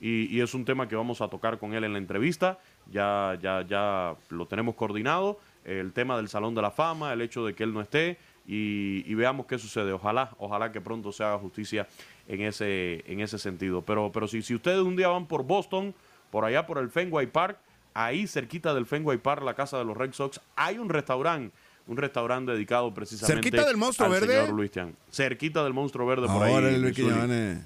Y, 0.00 0.26
y 0.36 0.40
es 0.40 0.52
un 0.54 0.64
tema 0.64 0.88
que 0.88 0.96
vamos 0.96 1.20
a 1.20 1.28
tocar 1.28 1.58
con 1.58 1.72
él 1.72 1.84
en 1.84 1.92
la 1.92 1.98
entrevista. 1.98 2.58
Ya, 2.90 3.38
ya, 3.40 3.62
ya 3.66 4.16
lo 4.30 4.46
tenemos 4.46 4.74
coordinado. 4.74 5.38
El 5.64 5.92
tema 5.92 6.16
del 6.16 6.28
Salón 6.28 6.54
de 6.54 6.62
la 6.62 6.70
Fama, 6.70 7.12
el 7.12 7.22
hecho 7.22 7.44
de 7.44 7.54
que 7.54 7.64
él 7.64 7.72
no 7.72 7.80
esté. 7.80 8.18
Y, 8.46 9.02
y 9.10 9.14
veamos 9.14 9.46
qué 9.46 9.58
sucede. 9.58 9.92
Ojalá, 9.92 10.30
ojalá 10.38 10.70
que 10.70 10.80
pronto 10.80 11.10
se 11.12 11.24
haga 11.24 11.38
justicia 11.38 11.88
en 12.28 12.42
ese, 12.42 13.02
en 13.10 13.20
ese 13.20 13.38
sentido. 13.38 13.80
Pero, 13.82 14.10
pero 14.12 14.28
si, 14.28 14.42
si 14.42 14.54
ustedes 14.54 14.80
un 14.80 14.96
día 14.96 15.08
van 15.08 15.26
por 15.26 15.44
Boston, 15.44 15.94
por 16.30 16.44
allá 16.44 16.66
por 16.66 16.76
el 16.78 16.90
Fenway 16.90 17.26
Park, 17.26 17.56
ahí 17.94 18.26
cerquita 18.26 18.74
del 18.74 18.84
Fenway 18.84 19.16
Park, 19.18 19.42
la 19.44 19.54
casa 19.54 19.78
de 19.78 19.84
los 19.84 19.96
Red 19.96 20.12
Sox, 20.12 20.40
hay 20.56 20.78
un 20.78 20.90
restaurante. 20.90 21.54
Un 21.86 21.98
restaurante 21.98 22.52
dedicado 22.52 22.92
precisamente 22.94 23.42
¿Cerquita 23.42 23.66
del 23.66 23.76
Monstruo 23.76 24.06
al 24.06 24.12
Verde? 24.20 24.40
señor 24.40 24.54
Luis 24.54 24.70
Tian. 24.70 24.96
Cerquita 25.10 25.62
del 25.64 25.74
Monstruo 25.74 26.06
Verde 26.06 26.26
por 26.26 26.42
ahí. 26.42 27.62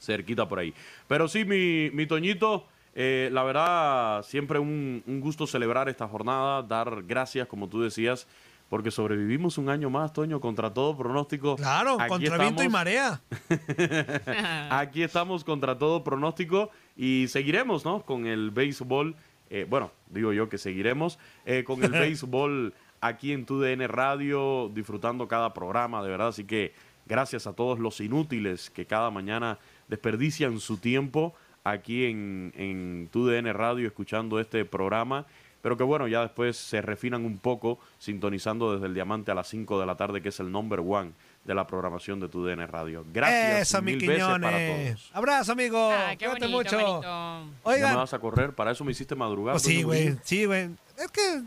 Cerquita 0.00 0.48
por 0.48 0.58
ahí. 0.58 0.72
Pero 1.06 1.28
sí, 1.28 1.44
mi, 1.44 1.90
mi 1.92 2.06
Toñito, 2.06 2.66
eh, 2.94 3.28
la 3.32 3.42
verdad, 3.44 4.22
siempre 4.24 4.58
un, 4.58 5.02
un 5.06 5.20
gusto 5.20 5.46
celebrar 5.46 5.88
esta 5.88 6.08
jornada, 6.08 6.62
dar 6.62 7.02
gracias, 7.04 7.46
como 7.46 7.68
tú 7.68 7.80
decías, 7.82 8.26
porque 8.68 8.90
sobrevivimos 8.90 9.58
un 9.58 9.68
año 9.68 9.90
más, 9.90 10.12
Toño, 10.12 10.40
contra 10.40 10.72
todo 10.72 10.96
pronóstico. 10.96 11.56
Claro, 11.56 11.96
Aquí 12.00 12.08
contra 12.08 12.38
viento 12.38 12.62
y 12.62 12.66
estamos. 12.66 12.72
marea. 12.72 13.20
Aquí 14.70 15.02
estamos 15.02 15.44
contra 15.44 15.76
todo 15.78 16.04
pronóstico 16.04 16.70
y 16.96 17.26
seguiremos, 17.28 17.84
¿no? 17.84 18.02
Con 18.02 18.26
el 18.26 18.50
béisbol. 18.50 19.16
eh, 19.50 19.66
bueno, 19.68 19.90
digo 20.08 20.32
yo 20.32 20.48
que 20.48 20.58
seguiremos 20.58 21.18
eh, 21.44 21.64
con 21.64 21.82
el 21.82 21.90
béisbol 21.90 22.72
aquí 23.00 23.32
en 23.32 23.44
TUDN 23.46 23.88
Radio, 23.88 24.70
disfrutando 24.72 25.26
cada 25.26 25.52
programa, 25.52 26.02
de 26.02 26.10
verdad. 26.10 26.28
Así 26.28 26.44
que 26.44 26.72
gracias 27.06 27.46
a 27.48 27.52
todos 27.54 27.78
los 27.80 28.00
inútiles 28.00 28.70
que 28.70 28.86
cada 28.86 29.10
mañana 29.10 29.58
desperdician 29.88 30.60
su 30.60 30.76
tiempo 30.76 31.34
aquí 31.64 32.06
en, 32.06 32.52
en 32.56 33.08
TUDN 33.12 33.52
Radio 33.54 33.86
escuchando 33.86 34.40
este 34.40 34.64
programa. 34.64 35.26
Pero 35.62 35.76
que 35.76 35.84
bueno, 35.84 36.08
ya 36.08 36.22
después 36.22 36.56
se 36.56 36.80
refinan 36.80 37.26
un 37.26 37.36
poco 37.36 37.78
sintonizando 37.98 38.72
desde 38.72 38.86
el 38.86 38.94
diamante 38.94 39.30
a 39.30 39.34
las 39.34 39.46
5 39.48 39.78
de 39.78 39.84
la 39.84 39.94
tarde, 39.94 40.22
que 40.22 40.30
es 40.30 40.40
el 40.40 40.50
number 40.50 40.80
one 40.80 41.12
de 41.44 41.54
la 41.54 41.66
programación 41.66 42.18
de 42.18 42.28
tu 42.30 42.42
DN 42.42 42.66
Radio. 42.66 43.04
Gracias 43.12 43.68
Eso, 43.68 43.82
mi 43.82 43.96
mil 43.96 44.08
veces 44.08 44.24
para 44.24 44.38
Quiñones. 44.38 44.94
todos. 44.96 45.10
Abrazo, 45.14 45.52
amigo. 45.52 45.90
Ah, 45.92 46.16
qué 46.18 46.28
bonito, 46.28 46.48
mucho. 46.48 46.76
bonito. 46.78 47.02
¿Ya 47.02 47.42
me 47.44 47.74
Oigan, 47.74 47.94
vas 47.96 48.14
a 48.14 48.18
correr? 48.18 48.54
Para 48.54 48.70
eso 48.70 48.84
me 48.86 48.92
hiciste 48.92 49.14
madrugar. 49.14 49.52
pues 49.52 49.62
sí, 49.64 49.82
güey. 49.82 50.16
Sí, 50.22 50.46
güey. 50.46 50.70
Es 50.96 51.10
que 51.10 51.42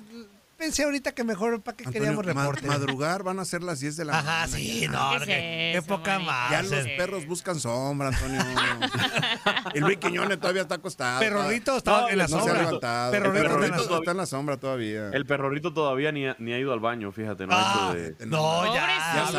pensé 0.63 0.83
ahorita 0.83 1.11
que 1.13 1.23
mejor 1.25 1.61
para 1.61 1.75
qué 1.75 1.83
Antonio, 1.85 2.01
queríamos 2.21 2.25
ma- 2.33 2.41
reporte. 2.43 2.67
madrugar 2.67 3.23
van 3.23 3.39
a 3.39 3.45
ser 3.45 3.63
las 3.63 3.79
10 3.81 3.97
de 3.97 4.05
la 4.05 4.19
Ajá, 4.19 4.23
mañana. 4.23 4.47
sí, 4.47 4.79
ya. 4.81 4.91
no, 4.91 5.11
¿Qué 5.11 5.17
qué, 5.17 5.21
es 5.21 5.27
qué 5.27 5.77
eso, 5.79 5.87
poca 5.87 6.19
más. 6.19 6.51
Ya 6.51 6.61
los 6.63 6.87
perros 6.97 7.25
buscan 7.27 7.59
sombra, 7.59 8.07
Antonio. 8.09 8.39
y 9.75 9.79
Luis 9.79 9.97
Quiñones 9.97 10.39
todavía 10.39 10.61
está 10.63 10.75
acostado. 10.75 11.19
Perrorrito 11.19 11.75
está 11.77 12.09
en 12.09 12.17
la 12.17 12.23
no 12.23 12.27
se 12.29 12.35
ha 12.35 12.39
sombra. 12.39 12.57
levantado. 12.63 13.11
Perrorito 13.11 13.39
el 13.39 13.45
está 13.45 13.53
en 13.53 13.53
la 13.53 13.59
perrorito 13.59 13.83
sombra. 13.83 13.97
está 13.99 14.11
en 14.11 14.17
la 14.17 14.25
sombra 14.25 14.57
todavía. 14.57 15.09
El 15.13 15.25
perrorito 15.25 15.73
todavía 15.73 16.11
ni 16.11 16.27
ha, 16.27 16.35
ni 16.39 16.53
ha 16.53 16.59
ido 16.59 16.71
al 16.73 16.79
baño, 16.79 17.11
fíjate. 17.11 17.45
No, 17.45 17.53
ha 17.55 17.89
Ah, 17.89 17.93
hecho 17.97 18.17
de... 18.19 18.25
no, 18.27 18.73
ya. 18.73 18.87
Ya, 19.13 19.31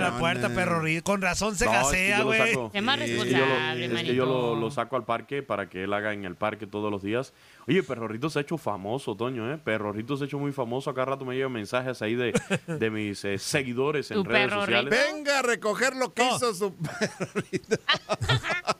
la 0.00 0.10
ya, 0.10 0.18
puerta, 0.18 0.48
ya. 0.48 0.54
perrorito. 0.54 1.04
Con 1.04 1.22
razón 1.22 1.56
se 1.56 1.66
No, 1.66 1.72
gasea, 1.72 2.22
güey. 2.22 2.38
más 2.40 2.48
Sí. 2.48 2.50
Es 2.74 2.82
lo, 2.82 2.96
responsable, 2.96 3.84
es 3.84 3.92
manito. 3.92 4.10
que 4.10 4.14
yo 4.16 4.26
lo, 4.26 4.56
lo 4.56 4.70
saco 4.70 4.96
al 4.96 5.04
parque 5.04 5.42
para 5.42 5.68
que 5.68 5.84
él 5.84 5.92
haga 5.92 6.12
en 6.12 6.24
el 6.24 6.36
parque 6.36 6.66
todos 6.66 6.90
los 6.90 7.02
días. 7.02 7.32
Oye, 7.66 7.82
Perrorito 7.82 8.28
se 8.28 8.38
ha 8.38 8.42
hecho 8.42 8.58
famoso, 8.58 9.16
Toño, 9.16 9.50
¿eh? 9.52 9.56
Perrorito 9.56 10.16
se 10.16 10.24
ha 10.24 10.26
hecho 10.26 10.38
muy 10.38 10.52
famoso. 10.52 10.90
Acá 10.90 11.04
rato 11.06 11.24
me 11.24 11.34
llegan 11.34 11.52
mensajes 11.52 12.02
ahí 12.02 12.14
de, 12.14 12.32
de 12.66 12.90
mis 12.90 13.24
eh, 13.24 13.38
seguidores 13.38 14.10
en 14.10 14.22
redes 14.24 14.48
Perrorrito. 14.50 14.66
sociales. 14.82 15.12
Venga 15.14 15.38
a 15.38 15.42
recoger 15.42 15.96
lo 15.96 16.12
que 16.12 16.22
No. 16.24 16.36
hizo 16.36 16.54
su 16.54 16.74
perrorito. 16.74 17.76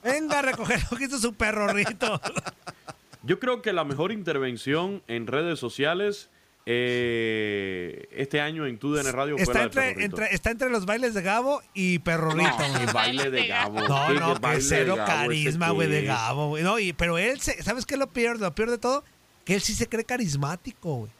Venga 0.03 0.39
a 0.39 0.41
recoger 0.43 0.79
lo 0.91 0.97
que 0.97 1.03
hizo 1.05 1.17
su 1.17 1.33
perrorito. 1.37 2.21
Yo 3.23 3.39
creo 3.39 3.63
que 3.63 3.73
la 3.73 3.83
mejor 3.85 4.11
intervención 4.11 5.01
en 5.07 5.25
redes 5.25 5.57
sociales 5.57 6.29
eh, 6.67 8.07
este 8.11 8.41
año 8.41 8.65
en 8.65 8.77
TUDN 8.79 9.11
Radio 9.11 9.35
fue 9.35 9.43
Está 9.43 9.67
la 9.81 9.89
entre, 9.89 10.33
está 10.33 10.49
entre 10.51 10.69
los 10.69 10.85
bailes 10.85 11.13
de 11.13 11.21
Gabo 11.21 11.61
y 11.73 11.99
perrorito. 11.99 12.49
No, 12.49 12.57
güey. 12.57 12.85
qué 12.85 12.91
baile 12.91 13.31
de 13.31 13.47
Gabo. 13.47 13.81
No, 13.81 14.13
no, 14.13 14.33
que 14.33 14.39
baile 14.39 14.57
de 14.63 14.67
cero 14.69 14.95
Gabo 14.95 15.11
ese 15.11 15.15
carisma, 15.43 15.69
güey, 15.69 15.87
de 15.89 16.03
Gabo, 16.05 16.47
güey. 16.49 16.63
No, 16.63 16.79
y, 16.79 16.93
pero 16.93 17.17
él, 17.17 17.39
se, 17.39 17.61
¿sabes 17.61 17.85
qué 17.85 17.93
es 17.95 17.99
lo 17.99 18.07
peor? 18.07 18.39
Lo 18.39 18.53
peor 18.55 18.71
de 18.71 18.77
todo, 18.79 19.03
que 19.43 19.53
él 19.55 19.61
sí 19.61 19.73
se 19.75 19.87
cree 19.87 20.03
carismático, 20.03 20.95
güey. 20.95 21.11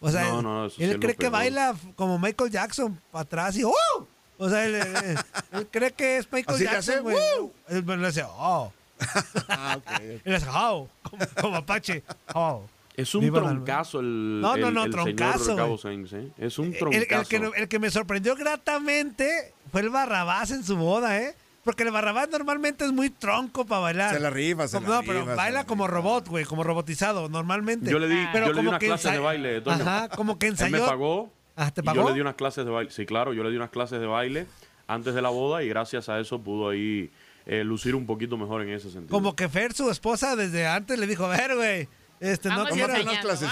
O 0.00 0.10
sea, 0.10 0.24
No, 0.24 0.38
él, 0.38 0.42
no, 0.44 0.70
sí 0.70 0.84
él 0.84 1.00
cree 1.00 1.16
que 1.16 1.28
baila 1.28 1.74
como 1.96 2.18
Michael 2.18 2.50
Jackson 2.50 3.00
para 3.10 3.22
atrás 3.22 3.56
y 3.56 3.64
¡oh! 3.64 3.72
O 4.36 4.48
sea, 4.48 4.64
él, 4.66 4.74
él- 4.74 5.18
él 5.52 5.68
cree 5.70 5.92
que 5.92 6.18
es 6.18 6.30
Michael 6.30 6.56
Así 6.56 6.64
Jackson, 6.64 7.02
güey. 7.02 7.16
Él 7.68 7.84
le 7.86 8.06
hace 8.06 8.22
¡oh! 8.26 8.72
Ah, 9.48 9.76
ok. 9.78 10.00
Él 10.24 10.34
hace 10.34 10.46
¡oh! 10.50 10.88
Como, 11.02 11.26
como 11.40 11.56
Apache. 11.56 12.02
¡oh! 12.34 12.62
Es 12.96 13.14
un 13.14 13.32
troncazo 13.32 13.98
el, 14.00 14.40
No, 14.40 14.56
no, 14.56 14.68
el- 14.68 14.74
no, 14.74 14.84
el 14.84 14.90
troncazo, 14.92 15.44
señor 15.44 15.66
güey. 15.66 15.78
Sainz, 15.78 16.12
¿eh? 16.12 16.28
Es 16.38 16.58
un 16.58 16.66
El, 16.66 16.78
troncazo. 16.78 17.20
el 17.22 17.26
que, 17.28 17.40
no- 17.40 17.54
el 17.54 17.68
que 17.68 17.78
me 17.80 17.90
sorprendió 17.90 18.36
gratamente 18.36 19.52
fue 19.72 19.80
el 19.80 19.90
Barrabás 19.90 20.50
en 20.50 20.62
su 20.64 20.76
boda, 20.76 21.20
¿eh? 21.20 21.34
Porque 21.64 21.82
el 21.82 21.90
Barrabás 21.90 22.28
normalmente 22.30 22.84
es 22.84 22.92
muy 22.92 23.08
tronco 23.10 23.64
para 23.64 23.80
bailar. 23.80 24.14
Se 24.14 24.20
la 24.20 24.30
rifa, 24.30 24.68
se 24.68 24.80
la 24.80 24.86
No, 24.86 25.00
rifa, 25.00 25.12
pero 25.12 25.24
se 25.24 25.34
baila 25.34 25.60
la 25.60 25.66
como 25.66 25.86
rifa. 25.86 25.96
robot, 25.96 26.28
güey, 26.28 26.44
como 26.44 26.62
robotizado, 26.62 27.28
normalmente. 27.28 27.90
Yo 27.90 27.98
le 27.98 28.06
di, 28.08 28.16
Pero 28.32 28.46
yo 28.46 28.52
le 28.52 28.52
di 28.52 28.56
como 28.58 28.68
unas 28.70 28.80
que 28.80 28.86
clases 28.86 29.12
de 29.12 29.18
baile, 29.18 29.60
Toño. 29.62 29.76
Ajá, 29.82 30.08
como 30.10 30.38
que 30.38 30.46
Él 30.48 30.52
ensayó. 30.52 30.76
me 30.76 30.86
pagó. 30.86 31.32
Ah, 31.56 31.70
¿te 31.70 31.80
y 31.80 31.84
pagó? 31.84 32.02
yo 32.02 32.08
le 32.08 32.14
di 32.14 32.20
unas 32.20 32.34
clases 32.34 32.64
de 32.64 32.70
baile. 32.70 32.90
Sí, 32.90 33.06
claro, 33.06 33.32
yo 33.32 33.42
le 33.42 33.50
di 33.50 33.56
unas 33.56 33.70
clases 33.70 33.98
de 33.98 34.06
baile 34.06 34.46
antes 34.86 35.14
de 35.14 35.22
la 35.22 35.30
boda 35.30 35.62
y 35.62 35.68
gracias 35.68 36.08
a 36.10 36.20
eso 36.20 36.38
pudo 36.40 36.68
ahí 36.68 37.10
eh, 37.46 37.64
lucir 37.64 37.94
un 37.94 38.04
poquito 38.06 38.36
mejor 38.36 38.60
en 38.62 38.68
ese 38.70 38.90
sentido. 38.90 39.08
Como 39.10 39.34
que 39.34 39.48
Fer, 39.48 39.72
su 39.72 39.90
esposa, 39.90 40.36
desde 40.36 40.66
antes 40.66 40.98
le 40.98 41.06
dijo, 41.06 41.24
a 41.24 41.28
ver, 41.36 41.54
güey, 41.56 41.88
este, 42.20 42.48
no 42.48 42.64
quiero... 42.66 42.92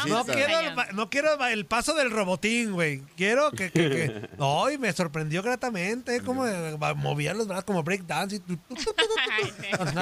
No 0.07 0.25
quiero, 0.25 0.61
el, 0.61 0.97
no 0.97 1.11
quiero 1.11 1.47
el 1.47 1.67
paso 1.67 1.95
del 1.95 2.11
robotín, 2.11 2.73
güey. 2.73 3.03
Quiero 3.17 3.51
que... 3.51 3.71
que, 3.71 3.91
que- 3.91 4.29
No, 4.39 4.71
y 4.71 4.79
me 4.79 4.93
sorprendió 4.93 5.43
gratamente, 5.43 6.21
como 6.23 6.47
eh, 6.47 6.77
movía 6.97 7.35
los 7.35 7.47
brazos 7.49 7.65
como 7.65 7.83
breakdance. 7.83 8.37
y 8.37 8.59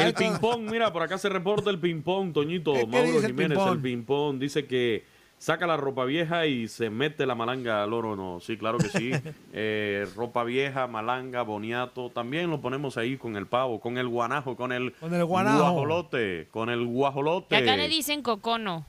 El 0.02 0.14
ping-pong, 0.14 0.70
mira, 0.70 0.92
por 0.92 1.02
acá 1.02 1.18
se 1.18 1.28
reporta 1.28 1.70
el 1.70 1.78
ping-pong, 1.78 2.32
Toñito. 2.32 2.72
¿Qué- 2.74 2.80
qué 2.80 2.86
Mauro 2.86 3.20
Jiménez, 3.20 3.34
ping-pong? 3.36 3.72
el 3.72 3.80
ping-pong. 3.80 4.38
Dice 4.38 4.66
que 4.66 5.04
saca 5.40 5.66
la 5.66 5.76
ropa 5.78 6.04
vieja 6.04 6.44
y 6.46 6.68
se 6.68 6.90
mete 6.90 7.24
la 7.24 7.34
malanga 7.34 7.82
al 7.82 7.92
oro, 7.94 8.14
¿no? 8.14 8.40
Sí, 8.40 8.56
claro 8.58 8.76
que 8.78 8.88
sí. 8.90 9.10
Eh, 9.52 10.06
ropa 10.14 10.44
vieja, 10.44 10.86
malanga, 10.86 11.42
boniato. 11.42 12.10
También 12.10 12.50
lo 12.50 12.60
ponemos 12.60 12.96
ahí 12.96 13.16
con 13.16 13.36
el 13.36 13.46
pavo, 13.46 13.80
con 13.80 13.98
el 13.98 14.06
guanajo, 14.06 14.54
con 14.54 14.70
el, 14.70 14.92
Con 14.94 15.12
el 15.14 15.24
guanajo. 15.24 15.58
guajolote. 15.58 16.46
Con 16.52 16.68
el 16.70 16.84
guajolote. 16.86 17.48
Que 17.48 17.56
acá 17.56 17.76
le 17.76 17.88
dicen 17.88 18.22
cocono. 18.22 18.84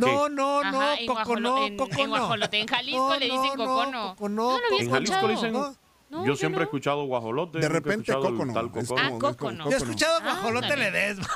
No, 0.00 0.28
no, 0.30 0.62
no, 0.64 0.80
Ajá, 0.80 0.94
en 0.94 1.06
coco 1.06 1.20
guajolo- 1.20 1.40
no, 1.42 1.66
en- 1.66 1.76
coco 1.76 1.90
en 1.98 2.10
no. 2.10 2.16
guajolote. 2.16 2.60
En 2.60 2.66
Jalisco 2.66 3.14
le 3.18 3.24
dicen 3.26 3.50
no, 3.58 3.64
cocono. 3.64 4.08
coco 4.16 4.28
no, 4.30 4.52
No 4.52 4.58
lo 4.58 4.66
había 4.66 4.80
En 4.80 4.90
Jalisco 4.90 5.26
le 5.26 5.34
dicen... 5.34 5.52
No. 5.52 6.26
Yo 6.26 6.34
siempre 6.36 6.62
he 6.62 6.64
escuchado 6.64 7.04
guajolote. 7.04 7.58
De 7.58 7.68
repente, 7.68 8.10
escuchado 8.10 8.28
el 8.28 8.32
coco 8.32 8.44
no. 8.46 8.52
tal 8.54 8.70
cocono. 8.70 9.00
Ah, 9.00 9.04
como- 9.10 9.16
es 9.16 9.20
coco 9.22 9.36
como 9.36 9.52
no. 9.52 9.64
Yo 9.64 9.70
he 9.70 9.76
escuchado 9.76 10.16
Ah, 10.20 10.22
guajolote 10.24 10.66
ándale. 10.66 10.90
Ledesma. 10.90 11.28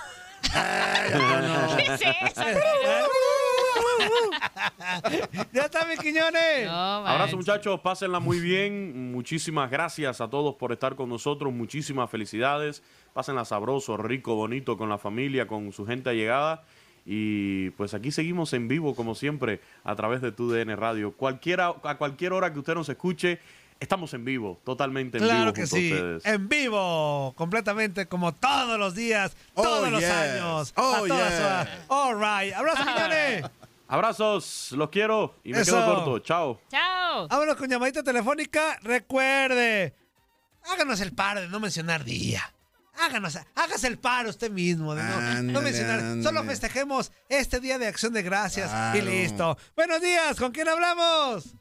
¿Qué 1.76 1.82
es 1.92 2.00
eso? 2.02 2.42
ya 5.52 5.62
está, 5.64 5.84
mi 5.86 5.96
Quiñones. 5.96 6.66
No, 6.66 6.72
Abrazo 7.06 7.36
muchachos, 7.36 7.80
pásenla 7.80 8.20
muy 8.20 8.40
bien. 8.40 9.12
Muchísimas 9.12 9.70
gracias 9.70 10.20
a 10.20 10.28
todos 10.28 10.54
por 10.56 10.72
estar 10.72 10.94
con 10.96 11.08
nosotros. 11.08 11.52
Muchísimas 11.52 12.10
felicidades. 12.10 12.82
Pásenla 13.12 13.44
sabroso, 13.44 13.96
rico, 13.96 14.34
bonito 14.34 14.76
con 14.76 14.88
la 14.88 14.98
familia, 14.98 15.46
con 15.46 15.72
su 15.72 15.86
gente 15.86 16.10
allegada. 16.10 16.64
Y 17.04 17.70
pues 17.70 17.94
aquí 17.94 18.10
seguimos 18.10 18.52
en 18.52 18.66
vivo 18.68 18.94
como 18.96 19.14
siempre 19.14 19.60
a 19.84 19.94
través 19.94 20.20
de 20.20 20.32
tu 20.32 20.50
DN 20.50 20.74
Radio. 20.76 21.12
Cualquiera, 21.12 21.74
a 21.84 21.96
cualquier 21.98 22.32
hora 22.32 22.52
que 22.52 22.58
usted 22.58 22.74
nos 22.74 22.88
escuche, 22.88 23.38
estamos 23.78 24.12
en 24.14 24.24
vivo, 24.24 24.58
totalmente 24.64 25.18
en 25.18 25.24
Claro 25.24 25.40
vivo 25.40 25.52
que 25.52 25.60
junto 25.62 25.76
sí, 25.76 25.92
a 25.92 25.94
ustedes. 25.94 26.26
en 26.26 26.48
vivo, 26.48 27.32
completamente, 27.36 28.06
como 28.06 28.34
todos 28.34 28.76
los 28.78 28.96
días, 28.96 29.36
Oh, 29.54 29.62
todos 29.62 29.90
los 29.92 30.02
años, 30.02 30.72
Oh, 30.76 30.94
a 30.96 31.06
todas 31.06 31.30
yes. 31.30 31.40
horas. 31.40 31.68
All 31.88 32.14
right, 32.16 32.52
abrazo, 32.54 32.82
Quiñones. 32.92 33.44
Abrazos, 33.88 34.72
los 34.72 34.90
quiero 34.90 35.34
y 35.44 35.52
me 35.52 35.60
Eso. 35.60 35.76
quedo 35.76 35.94
corto. 35.94 36.18
Chao. 36.20 36.60
Chao. 36.68 37.28
Vámonos 37.28 37.56
con 37.56 37.68
llamadita 37.68 38.02
telefónica. 38.02 38.78
Recuerde, 38.82 39.94
háganos 40.72 41.00
el 41.00 41.12
par 41.14 41.40
de 41.40 41.48
no 41.48 41.60
mencionar 41.60 42.04
día. 42.04 42.42
Háganos, 42.98 43.38
hágase 43.54 43.86
el 43.88 43.98
par 43.98 44.26
usted 44.26 44.50
mismo 44.50 44.94
de 44.94 45.02
no, 45.02 45.60
mencionar. 45.60 46.00
ándale. 46.00 46.22
Solo 46.22 46.42
festejemos 46.44 47.12
este 47.28 47.60
día 47.60 47.78
de 47.78 47.86
acción 47.86 48.12
de 48.14 48.22
gracias 48.22 48.70
y 48.96 49.02
listo. 49.02 49.56
Buenos 49.76 50.00
días, 50.00 50.38
¿con 50.38 50.50
quién 50.50 50.68
hablamos? 50.68 51.54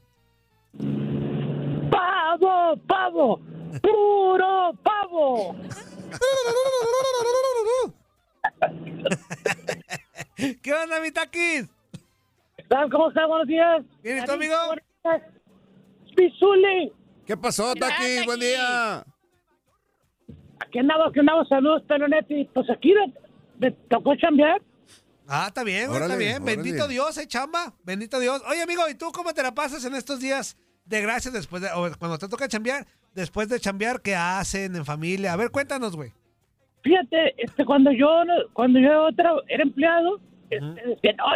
¡Pavo, 1.92 2.78
pavo! 2.88 3.42
¡Puro 3.82 4.72
pavo! 4.82 5.56
¿Qué 10.62 10.74
onda, 10.74 11.00
mi 11.02 11.12
taquis? 11.12 11.66
¿Saben 12.70 12.89
cómo 12.89 13.10
está? 13.10 13.26
Buenos 13.26 13.47
días. 13.47 13.82
¿Bien 14.03 14.20
y 14.20 14.26
tú, 14.26 14.32
amigo? 14.32 14.56
Pizuli. 16.16 16.91
¿Qué 17.26 17.36
pasó, 17.38 17.74
¿Qué 17.74 17.80
tal, 17.82 17.89
Taki? 17.89 18.26
Buen 18.26 18.39
día. 18.39 19.03
Aquí 20.60 20.80
andaba, 20.80 21.08
aquí 21.08 21.20
andaba. 21.20 21.45
Saludos, 21.45 21.84
Pelonetti. 21.88 22.45
Pues 22.53 22.70
aquí 22.70 22.93
me, 22.93 23.14
me 23.60 23.72
tocó 23.89 24.16
chambear. 24.16 24.62
Ah, 25.28 25.45
está 25.47 25.64
bien, 25.64 25.88
güey, 25.88 25.95
está 26.01 26.06
Órale, 26.06 26.24
bien. 26.24 26.41
órale. 26.43 26.56
Bendito 26.56 26.88
Dios, 26.88 27.18
eh, 27.18 27.28
chamba. 27.28 27.74
Bendito 27.84 28.20
Dios. 28.20 28.41
Oye, 28.47 28.62
amigo, 28.62 28.88
¿y 28.89 28.95
tú 28.95 29.12
cómo 29.12 29.34
te 29.34 29.41
la 29.43 29.53
pasas 29.53 29.84
en 29.86 29.95
estos 29.95 30.20
días 30.20 30.56
de 30.86 31.01
gracias 31.01 31.34
después 31.34 31.62
de, 31.64 31.70
o 31.74 31.89
cuando 31.97 32.18
te 32.18 32.28
toca 32.28 32.47
chambear? 32.47 32.86
Después 33.14 33.49
de 33.49 33.60
chambear, 33.60 34.01
¿qué 34.01 34.16
hacen 34.16 34.76
en 34.76 34.86
familia? 34.86 35.34
A 35.34 35.36
ver, 35.36 35.49
cuéntanos, 35.49 35.95
güey. 35.95 36.14
Fíjate, 36.84 37.34
este, 37.43 37.66
cuando 37.66 37.91
yo 37.91 38.08
cuando 38.53 38.80
yo 38.80 39.10
era 39.47 39.64
empleado, 39.64 40.20
no, 40.62 40.76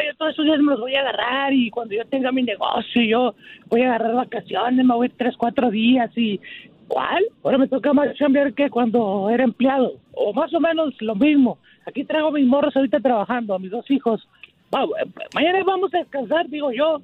yo 0.03 0.15
todos 0.17 0.33
esos 0.33 0.45
días 0.45 0.59
me 0.59 0.71
los 0.71 0.79
voy 0.79 0.95
a 0.95 1.01
agarrar 1.01 1.53
y 1.53 1.69
cuando 1.69 1.95
yo 1.95 2.05
tenga 2.05 2.31
mi 2.31 2.43
negocio, 2.43 3.01
yo 3.03 3.35
voy 3.67 3.81
a 3.81 3.89
agarrar 3.95 4.15
vacaciones, 4.15 4.85
me 4.85 4.93
voy 4.95 5.09
tres, 5.09 5.35
cuatro 5.37 5.69
días 5.69 6.11
y... 6.17 6.39
¿Cuál? 6.87 7.23
Ahora 7.43 7.59
me 7.59 7.67
toca 7.67 7.93
más 7.93 8.15
chambear 8.15 8.51
que 8.55 8.67
cuando 8.71 9.29
era 9.29 9.43
empleado. 9.43 9.99
O 10.13 10.33
más 10.33 10.51
o 10.55 10.59
menos 10.59 10.99
lo 11.01 11.13
mismo. 11.13 11.59
Aquí 11.85 12.03
traigo 12.03 12.31
mis 12.31 12.47
morros 12.47 12.75
ahorita 12.75 12.99
trabajando, 12.99 13.53
a 13.53 13.59
mis 13.59 13.69
dos 13.69 13.85
hijos. 13.91 14.27
Va, 14.73 14.87
mañana 15.35 15.59
vamos 15.63 15.93
a 15.93 15.99
descansar, 15.99 16.49
digo 16.49 16.71
yo. 16.71 16.99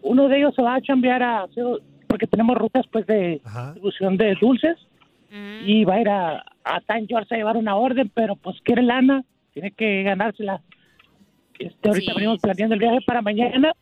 Uno 0.00 0.26
de 0.26 0.38
ellos 0.38 0.54
se 0.54 0.62
va 0.62 0.76
a 0.76 0.80
chambear 0.80 1.22
a 1.22 1.42
hacer, 1.42 1.66
porque 2.06 2.26
tenemos 2.26 2.56
rutas 2.56 2.86
pues 2.90 3.06
de 3.06 3.42
Ajá. 3.44 3.64
distribución 3.74 4.16
de 4.16 4.34
dulces 4.40 4.78
Mm. 5.30 5.62
y 5.64 5.84
va 5.84 5.94
a 5.94 6.00
ir 6.00 6.08
a, 6.08 6.44
a 6.64 6.80
George 7.08 7.34
a 7.34 7.38
llevar 7.38 7.56
una 7.56 7.76
orden, 7.76 8.10
pero 8.12 8.36
pues 8.36 8.56
quiere 8.62 8.82
lana, 8.82 9.24
tiene 9.52 9.70
que 9.70 10.02
ganársela. 10.02 10.60
Este, 11.60 11.88
ahorita 11.88 12.12
Sí. 12.12 12.16
venimos 12.16 12.40
planeando 12.40 12.74
el 12.74 12.80
viaje 12.80 12.98
para 13.06 13.20
mañana, 13.22 13.72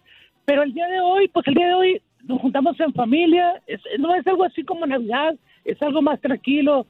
pero 0.45 0.63
el 0.63 0.75
día 0.75 0.87
de 0.89 1.01
hoy, 1.01 1.29
pues 1.29 1.47
el 1.47 1.55
día 1.55 1.69
de 1.69 1.75
hoy 1.75 2.03
nos 2.25 2.41
juntamos 2.41 2.79
en 2.81 2.93
familia, 2.93 3.63
es, 3.67 3.81
no 3.99 4.15
es 4.15 4.27
algo 4.27 4.45
así 4.45 4.65
como 4.65 4.85
Navidad, 4.87 5.35
es 5.65 5.81
algo 5.83 6.03
más 6.03 6.21
tranquilo. 6.21 6.87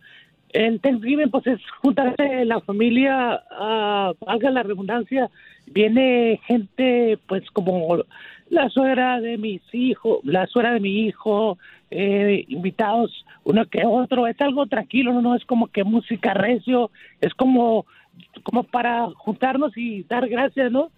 el 0.54 0.80
Thanksgiving 0.80 1.30
pues 1.30 1.46
es 1.46 1.60
juntarse 1.82 2.44
la 2.46 2.60
familia, 2.60 3.42
ah, 3.50 4.12
valga 4.18 4.50
la 4.50 4.62
redundancia, 4.62 5.28
viene 5.66 6.40
gente 6.46 7.18
pues 7.26 7.42
como 7.50 7.98
la 8.48 8.70
suegra 8.70 9.20
de 9.20 9.36
mis 9.36 9.60
hijos, 9.74 10.20
la 10.24 10.46
suegra 10.46 10.72
de 10.72 10.80
mi 10.80 11.06
hijo, 11.06 11.58
eh, 11.90 12.46
invitados 12.48 13.26
uno 13.44 13.66
que 13.66 13.84
otro, 13.84 14.26
es 14.26 14.40
algo 14.40 14.66
tranquilo, 14.66 15.12
no, 15.12 15.20
no 15.20 15.34
es 15.34 15.44
como 15.44 15.66
que 15.68 15.84
música 15.84 16.32
recio, 16.32 16.90
es 17.20 17.34
como, 17.34 17.84
como 18.42 18.64
para 18.64 19.08
juntarnos 19.10 19.76
y 19.76 20.02
dar 20.04 20.28
gracias, 20.28 20.70
¿no? 20.70 20.90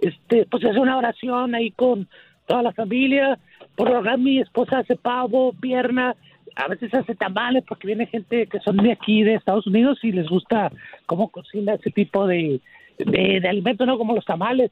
Este, 0.00 0.46
pues 0.46 0.64
es 0.64 0.76
una 0.76 0.96
oración 0.96 1.54
ahí 1.54 1.70
con 1.70 2.08
toda 2.46 2.62
la 2.62 2.72
familia, 2.72 3.38
por 3.76 3.88
lo 3.88 3.96
general 3.98 4.18
mi 4.18 4.40
esposa 4.40 4.78
hace 4.78 4.96
pavo, 4.96 5.52
pierna, 5.60 6.16
a 6.56 6.68
veces 6.68 6.92
hace 6.94 7.14
tamales 7.14 7.64
porque 7.68 7.86
viene 7.86 8.06
gente 8.06 8.46
que 8.46 8.60
son 8.60 8.76
de 8.78 8.92
aquí, 8.92 9.22
de 9.22 9.34
Estados 9.34 9.66
Unidos, 9.66 9.98
y 10.02 10.12
les 10.12 10.28
gusta 10.28 10.72
cómo 11.06 11.28
cocina 11.28 11.74
ese 11.74 11.90
tipo 11.90 12.26
de, 12.26 12.60
de, 12.98 13.40
de 13.40 13.48
alimentos, 13.48 13.86
¿no? 13.86 13.98
Como 13.98 14.14
los 14.14 14.24
tamales. 14.24 14.70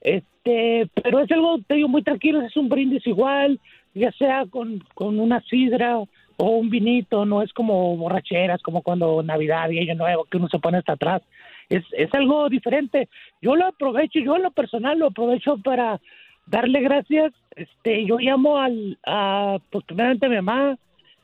Este, 0.00 0.88
pero 1.02 1.20
es 1.20 1.30
algo, 1.30 1.58
te 1.66 1.76
digo, 1.76 1.88
muy 1.88 2.02
tranquilo, 2.02 2.42
es 2.42 2.56
un 2.56 2.68
brindis 2.68 3.06
igual, 3.06 3.58
ya 3.94 4.12
sea 4.12 4.44
con, 4.50 4.82
con 4.94 5.18
una 5.18 5.40
sidra 5.42 5.98
o 6.36 6.50
un 6.50 6.70
vinito, 6.70 7.24
no 7.24 7.42
es 7.42 7.52
como 7.52 7.96
borracheras, 7.96 8.62
como 8.62 8.82
cuando 8.82 9.22
Navidad 9.22 9.70
y 9.70 9.78
Año 9.78 9.94
Nuevo, 9.94 10.24
que 10.24 10.38
uno 10.38 10.48
se 10.48 10.58
pone 10.58 10.78
hasta 10.78 10.94
atrás. 10.94 11.22
Es, 11.68 11.84
es 11.92 12.12
algo 12.14 12.48
diferente. 12.48 13.08
Yo 13.40 13.54
lo 13.56 13.66
aprovecho, 13.66 14.18
yo 14.18 14.36
en 14.36 14.42
lo 14.42 14.50
personal 14.50 14.98
lo 14.98 15.06
aprovecho 15.06 15.58
para 15.58 16.00
darle 16.46 16.80
gracias. 16.80 17.32
Este, 17.54 18.04
yo 18.04 18.18
llamo 18.18 18.58
al, 18.58 18.98
a, 19.06 19.58
pues 19.70 19.84
primeramente 19.84 20.26
a 20.26 20.28
mi 20.28 20.36
mamá, 20.36 20.76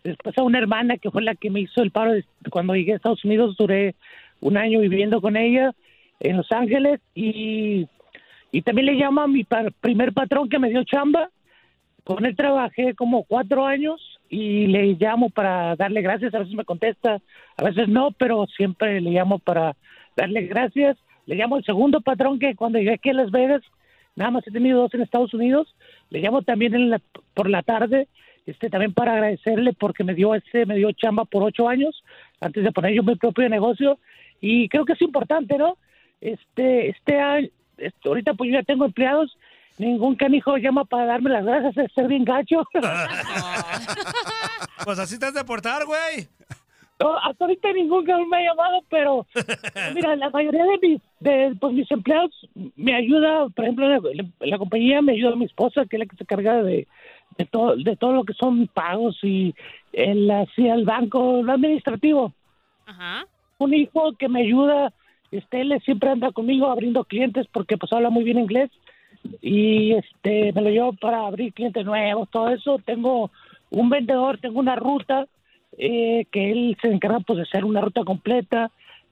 después 0.05 0.37
a 0.39 0.43
una 0.43 0.59
hermana 0.59 0.97
que 0.97 1.11
fue 1.11 1.23
la 1.23 1.35
que 1.35 1.51
me 1.51 1.61
hizo 1.61 1.83
el 1.83 1.91
paro 1.91 2.13
cuando 2.51 2.75
llegué 2.75 2.93
a 2.93 2.97
Estados 2.97 3.25
Unidos, 3.25 3.57
duré 3.57 3.95
un 4.41 4.57
año 4.57 4.81
viviendo 4.81 5.21
con 5.21 5.37
ella 5.37 5.73
en 6.21 6.37
Los 6.37 6.51
Ángeles 6.53 7.01
y, 7.15 7.87
y 8.53 8.63
también 8.63 8.87
le 8.87 8.95
llamo 8.95 9.23
a 9.23 9.27
mi 9.27 9.45
primer 9.81 10.13
patrón 10.13 10.49
que 10.49 10.59
me 10.59 10.71
dio 10.71 10.85
chamba. 10.85 11.31
Con 12.05 12.25
él 12.25 12.35
trabajé 12.35 12.95
como 12.95 13.25
cuatro 13.25 13.67
años 13.67 14.20
y 14.31 14.69
le 14.69 14.95
llamo 14.95 15.29
para 15.29 15.77
darle 15.77 16.01
gracias. 16.01 16.33
A 16.33 16.39
veces 16.39 16.55
me 16.55 16.65
contesta, 16.65 17.21
a 17.57 17.65
veces 17.65 17.89
no, 17.89 18.13
pero 18.13 18.47
siempre 18.47 19.01
le 19.01 19.11
llamo 19.11 19.41
para 19.41 19.77
darle 20.17 20.43
gracias. 20.47 20.97
Le 21.27 21.35
llamo 21.35 21.57
al 21.57 21.65
segundo 21.65 22.01
patrón 22.01 22.39
que 22.39 22.55
cuando 22.55 22.79
llegué 22.79 22.93
aquí 22.95 23.11
a 23.11 23.15
Las 23.15 23.31
Vegas, 23.33 23.63
nada 24.15 24.31
más 24.31 24.47
he 24.47 24.53
tenido 24.53 24.81
dos 24.81 24.95
en 24.95 25.03
Estados 25.03 25.35
Unidos. 25.35 25.75
Le 26.11 26.21
llamo 26.21 26.43
también 26.43 26.75
en 26.75 26.91
la- 26.91 27.03
por 27.35 27.51
la 27.51 27.63
tarde, 27.63 28.09
este 28.47 28.71
también 28.71 28.95
para 28.95 29.13
agradecerle 29.15 29.73
porque 29.73 30.05
me 30.05 30.15
dio 30.15 30.35
ese, 30.35 30.65
me 30.65 30.77
dio 30.77 30.93
chamba 30.93 31.25
por 31.25 31.43
ocho 31.43 31.69
años 31.69 32.03
antes 32.41 32.65
de 32.65 32.73
poner 32.73 32.95
yo 32.95 33.03
mi 33.03 33.17
propio 33.17 33.49
negocio 33.49 33.99
y 34.41 34.69
creo 34.69 34.85
que 34.85 34.95
es 34.95 35.03
importante, 35.03 35.59
¿no? 35.59 35.77
Este, 36.21 36.89
este 36.91 37.51
este, 37.79 38.09
ahorita 38.09 38.35
pues 38.35 38.51
yo 38.51 38.59
ya 38.59 38.63
tengo 38.63 38.85
empleados, 38.85 39.37
ningún 39.81 40.15
canijo 40.15 40.57
llama 40.57 40.85
para 40.85 41.07
darme 41.07 41.31
las 41.31 41.45
gracias, 41.45 41.77
es 41.77 41.93
ser 41.93 42.09
bien 42.09 42.25
gacho. 42.25 42.67
Pues 44.85 44.99
así 44.99 45.19
te 45.19 45.27
has 45.27 45.35
de 45.35 45.45
portar, 45.45 45.85
güey. 45.85 46.27
No, 46.99 47.17
hasta 47.19 47.45
ahorita 47.45 47.73
ningún 47.73 48.05
cabrón 48.05 48.29
me 48.29 48.39
ha 48.39 48.51
llamado, 48.51 48.83
pero 48.89 49.27
mira, 49.95 50.17
la 50.17 50.31
mayoría 50.31 50.65
de 50.65 50.79
mis, 50.79 51.03
de, 51.21 51.57
pues, 51.61 51.75
mis 51.75 51.91
empleados 51.91 52.31
me 52.77 52.95
ayuda, 52.95 53.49
por 53.51 53.65
ejemplo, 53.65 53.89
la, 53.89 54.01
la 54.41 54.59
compañía 54.59 55.01
me 55.01 55.13
ayuda 55.13 55.37
mi 55.37 55.47
esposa, 55.47 55.87
que 55.87 55.97
es 55.97 56.01
la 56.01 56.07
que 56.07 56.17
se 56.17 56.27
carga 56.27 56.63
de, 56.63 56.87
de, 57.39 57.45
todo, 57.47 57.77
de 57.77 57.97
todo 57.97 58.13
lo 58.13 58.25
que 58.25 58.35
son 58.35 58.67
pagos 58.69 59.19
y 59.23 59.55
el, 59.93 60.31
así, 60.31 60.67
el 60.67 60.85
banco, 60.85 61.43
lo 61.43 61.53
administrativo. 61.53 62.33
Un 63.59 63.75
hijo 63.75 64.13
que 64.19 64.29
me 64.29 64.43
ayuda, 64.43 64.93
este, 65.31 65.61
él 65.61 65.81
siempre 65.85 66.11
anda 66.11 66.33
conmigo 66.33 66.71
abriendo 66.71 67.05
clientes 67.05 67.47
porque 67.53 67.77
pues 67.77 67.93
habla 67.93 68.11
muy 68.11 68.25
bien 68.25 68.39
inglés 68.39 68.71
y 69.41 69.93
este 69.93 70.53
me 70.53 70.63
lo 70.63 70.71
llevo 70.71 70.93
para 70.95 71.27
abrir 71.27 71.53
clientes 71.53 71.85
nuevos, 71.85 72.29
todo 72.31 72.51
eso. 72.51 72.81
Tengo 72.85 73.31
un 73.71 73.91
vendedor, 73.91 74.39
tengo 74.39 74.61
una 74.61 74.77
ruta 74.77 75.27
eh, 75.79 76.27
que 76.31 76.51
él 76.51 76.77
se 76.81 76.89
encarga 76.89 77.21
pues 77.21 77.39
de 77.39 77.43
hacer 77.43 77.65
una 77.65 77.81
ruta 77.81 78.05
completa. 78.05 78.71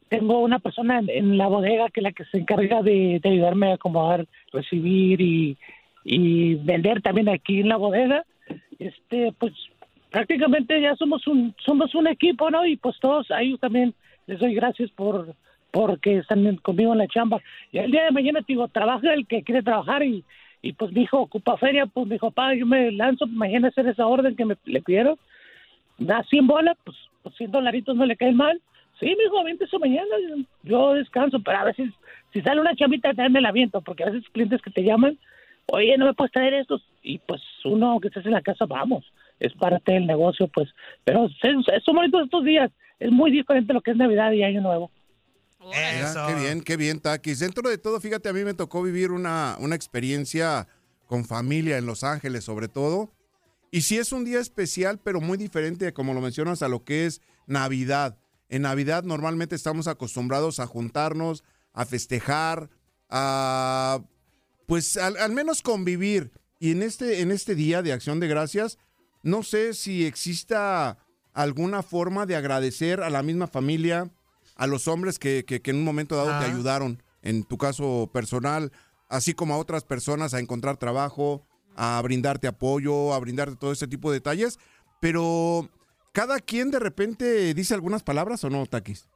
Tengo 0.09 0.41
una 0.41 0.59
persona 0.59 1.01
en, 1.07 1.37
la 1.37 1.49
bodega 1.49 1.91
que 1.91 2.01
es 2.01 2.05
la 2.05 2.13
que 2.13 2.25
se 2.27 2.39
encarga 2.39 2.83
de, 2.83 3.21
de 3.23 3.29
ayudarme 3.29 3.71
a 3.71 3.75
acomodar, 3.75 4.27
recibir 4.53 5.21
y, 5.21 5.57
y 6.05 6.55
vender 6.55 7.03
también 7.03 7.29
aquí 7.29 7.61
en 7.61 7.69
la 7.69 7.77
bodega. 7.77 8.25
Este, 8.79 9.33
pues 9.39 9.53
prácticamente 10.11 10.81
ya 10.81 10.97
somos 10.97 11.27
un 11.27 11.55
somos 11.65 11.95
un 11.95 12.07
equipo, 12.07 12.51
¿no? 12.51 12.65
Y 12.65 12.77
pues 12.77 12.99
todos 13.01 13.31
a 13.31 13.43
ellos 13.43 13.61
también 13.61 13.95
les 14.27 14.39
doy 14.39 14.55
gracias 14.55 14.91
por 14.93 15.35
porque 15.71 16.19
están 16.19 16.57
conmigo 16.57 16.93
en 16.93 16.99
la 16.99 17.09
chamba. 17.09 17.41
Y 17.73 17.79
el 17.79 17.91
día 17.91 18.05
de 18.05 18.11
mañana, 18.11 18.41
te 18.41 18.53
digo, 18.53 18.69
trabaja 18.69 19.13
el 19.13 19.27
que 19.27 19.43
quiere 19.43 19.63
trabajar 19.63 20.03
y, 20.03 20.25
y 20.63 20.73
pues 20.73 20.93
mi 20.93 21.07
ocupa 21.11 21.57
feria, 21.57 21.87
pues 21.87 22.07
mi 22.07 22.17
hijo, 22.17 22.31
papá, 22.31 22.55
yo 22.55 22.67
me 22.67 22.91
lanzo 22.93 23.27
mañana 23.27 23.69
hacer 23.69 23.87
esa 23.87 24.07
orden 24.07 24.37
que 24.37 24.45
me 24.45 24.57
le 24.65 24.83
pidieron. 24.83 25.17
Da 25.99 26.23
100 26.25 26.47
bolas, 26.47 26.77
pues, 26.85 26.97
pues 27.23 27.35
100 27.37 27.51
dolaritos 27.51 27.97
no 27.97 28.07
le 28.07 28.17
caen 28.17 28.37
mal. 28.37 28.61
Sí, 29.01 29.07
mi 29.07 29.25
hijo, 29.25 29.45
vente 29.45 29.65
eso 29.65 29.79
mañana, 29.79 30.09
yo 30.65 30.95
descanso, 30.95 31.39
pero 31.41 31.59
a 31.59 31.65
veces 31.65 31.91
si 32.33 32.41
sale 32.43 32.61
una 32.61 32.75
chamita 32.75 33.15
también 33.15 33.45
la 33.45 33.53
viento, 33.53 33.81
porque 33.81 34.03
a 34.03 34.11
veces 34.11 34.29
clientes 34.31 34.61
que 34.61 34.71
te 34.71 34.83
llaman, 34.83 35.17
oye, 35.67 35.97
no 35.97 36.07
me 36.07 36.15
puedes 36.15 36.33
traer 36.33 36.55
estos, 36.55 36.83
y 37.03 37.19
pues 37.19 37.41
uno 37.65 38.01
que 38.01 38.09
estés 38.09 38.27
en 38.27 38.33
la 38.33 38.43
casa, 38.43 38.67
vamos, 38.67 39.05
es 39.39 39.53
parte 39.55 39.93
del 39.93 40.07
negocio, 40.07 40.49
pues, 40.49 40.69
pero 41.05 41.29
son 41.85 41.95
bonitos 41.95 42.25
estos 42.25 42.45
días, 42.45 42.73
es 42.99 43.13
muy 43.13 43.31
diferente 43.31 43.73
lo 43.73 43.81
que 43.81 43.93
es 43.93 43.97
Navidad 43.97 44.33
y 44.33 44.43
Año 44.43 44.63
Nuevo. 44.63 44.91
Mira, 45.71 46.27
qué 46.27 46.35
bien, 46.35 46.61
qué 46.63 46.77
bien, 46.77 47.01
Takis. 47.01 47.39
Dentro 47.39 47.69
de 47.69 47.79
todo, 47.79 48.01
fíjate, 48.01 48.29
a 48.29 48.33
mí 48.33 48.45
me 48.45 48.55
tocó 48.55 48.83
vivir 48.83 49.11
una, 49.11 49.57
una 49.61 49.75
experiencia 49.75 50.67
con 51.07 51.25
familia 51.25 51.79
en 51.79 51.87
Los 51.87 52.05
Ángeles, 52.05 52.45
sobre 52.45 52.69
todo. 52.69 53.13
Y 53.71 53.83
sí 53.83 53.99
es 53.99 54.13
un 54.13 54.25
día 54.25 54.41
especial, 54.41 54.99
pero 54.99 55.21
muy 55.21 55.37
diferente, 55.37 55.93
como 55.93 56.15
lo 56.15 56.21
mencionas, 56.21 56.63
a 56.63 56.69
lo 56.69 56.85
que 56.85 57.07
es 57.07 57.21
Navidad. 57.47 58.19
En 58.49 58.63
Navidad 58.63 59.05
normalmente 59.05 59.55
estamos 59.55 59.89
acostumbrados 59.89 60.59
a 60.59 60.67
juntarnos, 60.67 61.45
a 61.73 61.85
festejar, 61.85 62.71
a 63.11 64.01
pues 64.67 64.97
al, 64.97 65.17
al 65.17 65.33
menos 65.33 65.63
convivir. 65.63 66.31
Y 66.59 66.73
en 66.73 66.83
este, 66.83 67.21
en 67.21 67.31
este 67.31 67.55
día 67.55 67.83
de 67.83 67.93
acción 67.93 68.21
de 68.21 68.29
gracias, 68.29 68.79
no 69.23 69.43
sé 69.43 69.75
si 69.75 70.05
exista 70.07 70.99
alguna 71.33 71.83
forma 71.83 72.27
de 72.27 72.37
agradecer 72.37 73.01
a 73.01 73.11
la 73.11 73.23
misma 73.23 73.47
familia, 73.47 74.11
a 74.59 74.67
los 74.67 74.87
hombres 74.89 75.19
que, 75.19 75.45
que- 75.47 75.63
que 75.63 75.71
en 75.71 75.79
un 75.79 75.85
momento 75.85 76.15
dado 76.17 76.39
te 76.41 76.51
ayudaron, 76.51 77.03
en 77.23 77.45
tu 77.45 77.57
caso 77.57 78.11
personal, 78.13 78.71
así 79.09 79.33
como 79.33 79.55
a 79.55 79.59
otras 79.59 79.85
personas 79.85 80.35
a 80.35 80.41
encontrar 80.41 80.77
trabajo, 80.77 81.47
a 81.77 82.01
brindarte 82.03 82.47
apoyo, 82.49 83.15
a 83.15 83.19
brindarte 83.21 83.57
todo 83.57 83.73
ese 83.73 83.87
tipo 83.89 84.11
de 84.11 84.19
detalles. 84.19 84.59
Pero 85.01 85.69
cada 86.13 86.41
quien 86.41 86.71
de 86.71 86.81
repente 86.81 87.55
dice 87.55 87.73
algunas 87.75 88.03
palabras 88.03 88.43
o 88.45 88.51
no, 88.51 88.67
Takis. 88.67 89.09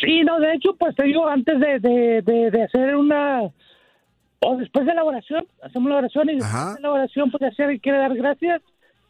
Sí, 0.00 0.22
no, 0.24 0.40
de 0.40 0.54
hecho, 0.54 0.74
pues 0.78 0.96
te 0.96 1.04
digo, 1.04 1.28
antes 1.28 1.60
de, 1.60 1.78
de, 1.78 2.22
de, 2.22 2.50
de 2.50 2.62
hacer 2.64 2.96
una, 2.96 3.42
o 3.42 4.56
después 4.56 4.86
de 4.86 4.94
la 4.94 5.04
oración, 5.04 5.46
hacemos 5.62 5.90
la 5.90 5.98
oración 5.98 6.30
y 6.30 6.36
después 6.36 6.74
de 6.76 6.80
la 6.80 6.90
oración, 6.92 7.30
pues 7.30 7.42
hacer 7.44 7.70
y 7.72 7.78
quiere 7.78 7.98
dar 7.98 8.14
gracias 8.16 8.62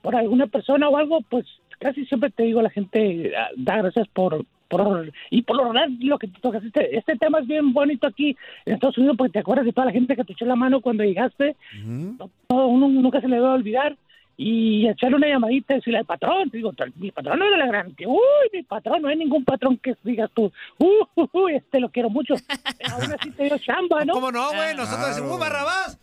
por 0.03 0.17
alguna 0.17 0.49
persona 0.49 0.89
o 0.89 0.97
algo, 0.97 1.21
pues 1.31 1.47
casi 1.79 2.05
siempre 2.07 2.31
te 2.31 2.43
digo, 2.43 2.61
la 2.61 2.71
gente 2.71 3.33
ah, 3.37 3.49
da 3.57 3.77
gracias 3.79 4.09
por, 4.09 4.45
por 4.73 5.13
y 5.31 5.43
por 5.43 5.57
lo 5.57 5.67
general 5.67 5.97
lo 6.01 6.19
que 6.19 6.29
te 6.29 6.41
tocas. 6.41 6.65
Este, 6.65 6.97
este 6.97 7.17
tema 7.17 7.41
es 7.41 7.47
bien 7.47 7.73
bonito 7.73 8.07
aquí 8.07 8.37
en 8.65 8.75
Estados 8.75 8.97
Unidos 8.97 9.17
porque 9.19 9.35
te 9.35 9.39
acuerdas 9.41 9.67
de 9.67 9.73
toda 9.73 9.87
la 9.87 9.93
gente 9.93 10.17
que 10.17 10.25
te 10.25 10.33
echó 10.33 10.47
la 10.47 10.57
mano 10.57 10.81
cuando 10.81 11.05
llegaste, 11.05 11.57
no, 11.85 12.31
no, 12.49 12.67
uno 12.67 12.89
nunca 12.89 13.21
se 13.21 13.29
le 13.29 13.39
va 13.39 13.51
a 13.51 13.55
olvidar. 13.55 13.97
Y 14.35 14.89
echarle 14.89 15.17
una 15.17 15.29
llamadita 15.29 15.75
y 15.75 15.77
decirle 15.77 15.99
al 15.99 16.07
patrón, 16.07 16.51
te 16.51 16.57
digo, 16.57 16.73
mi 16.97 17.11
patrón 17.13 17.39
no 17.39 17.45
era 17.45 17.59
la 17.59 17.67
gran, 17.67 17.95
que, 17.95 18.07
uy, 18.07 18.49
mi 18.51 18.63
patrón, 18.63 19.03
no 19.03 19.09
hay 19.09 19.17
ningún 19.17 19.45
patrón 19.45 19.77
que 19.77 19.95
digas 20.03 20.31
tú, 20.35 20.51
uy, 20.79 21.07
uy, 21.15 21.29
uy, 21.33 21.55
este 21.57 21.79
lo 21.79 21.91
quiero 21.91 22.09
mucho. 22.09 22.35
Aún 22.93 23.13
así 23.13 23.31
te 23.31 23.45
dio 23.45 23.59
chamba, 23.59 24.07
¿no? 24.07 24.15
¿Cómo 24.15 24.33
no, 24.33 24.49
güey? 24.55 24.75
Nosotros 24.75 25.09
decimos, 25.09 25.37
¡Uh, 25.37 25.39
Barrabás! 25.39 26.01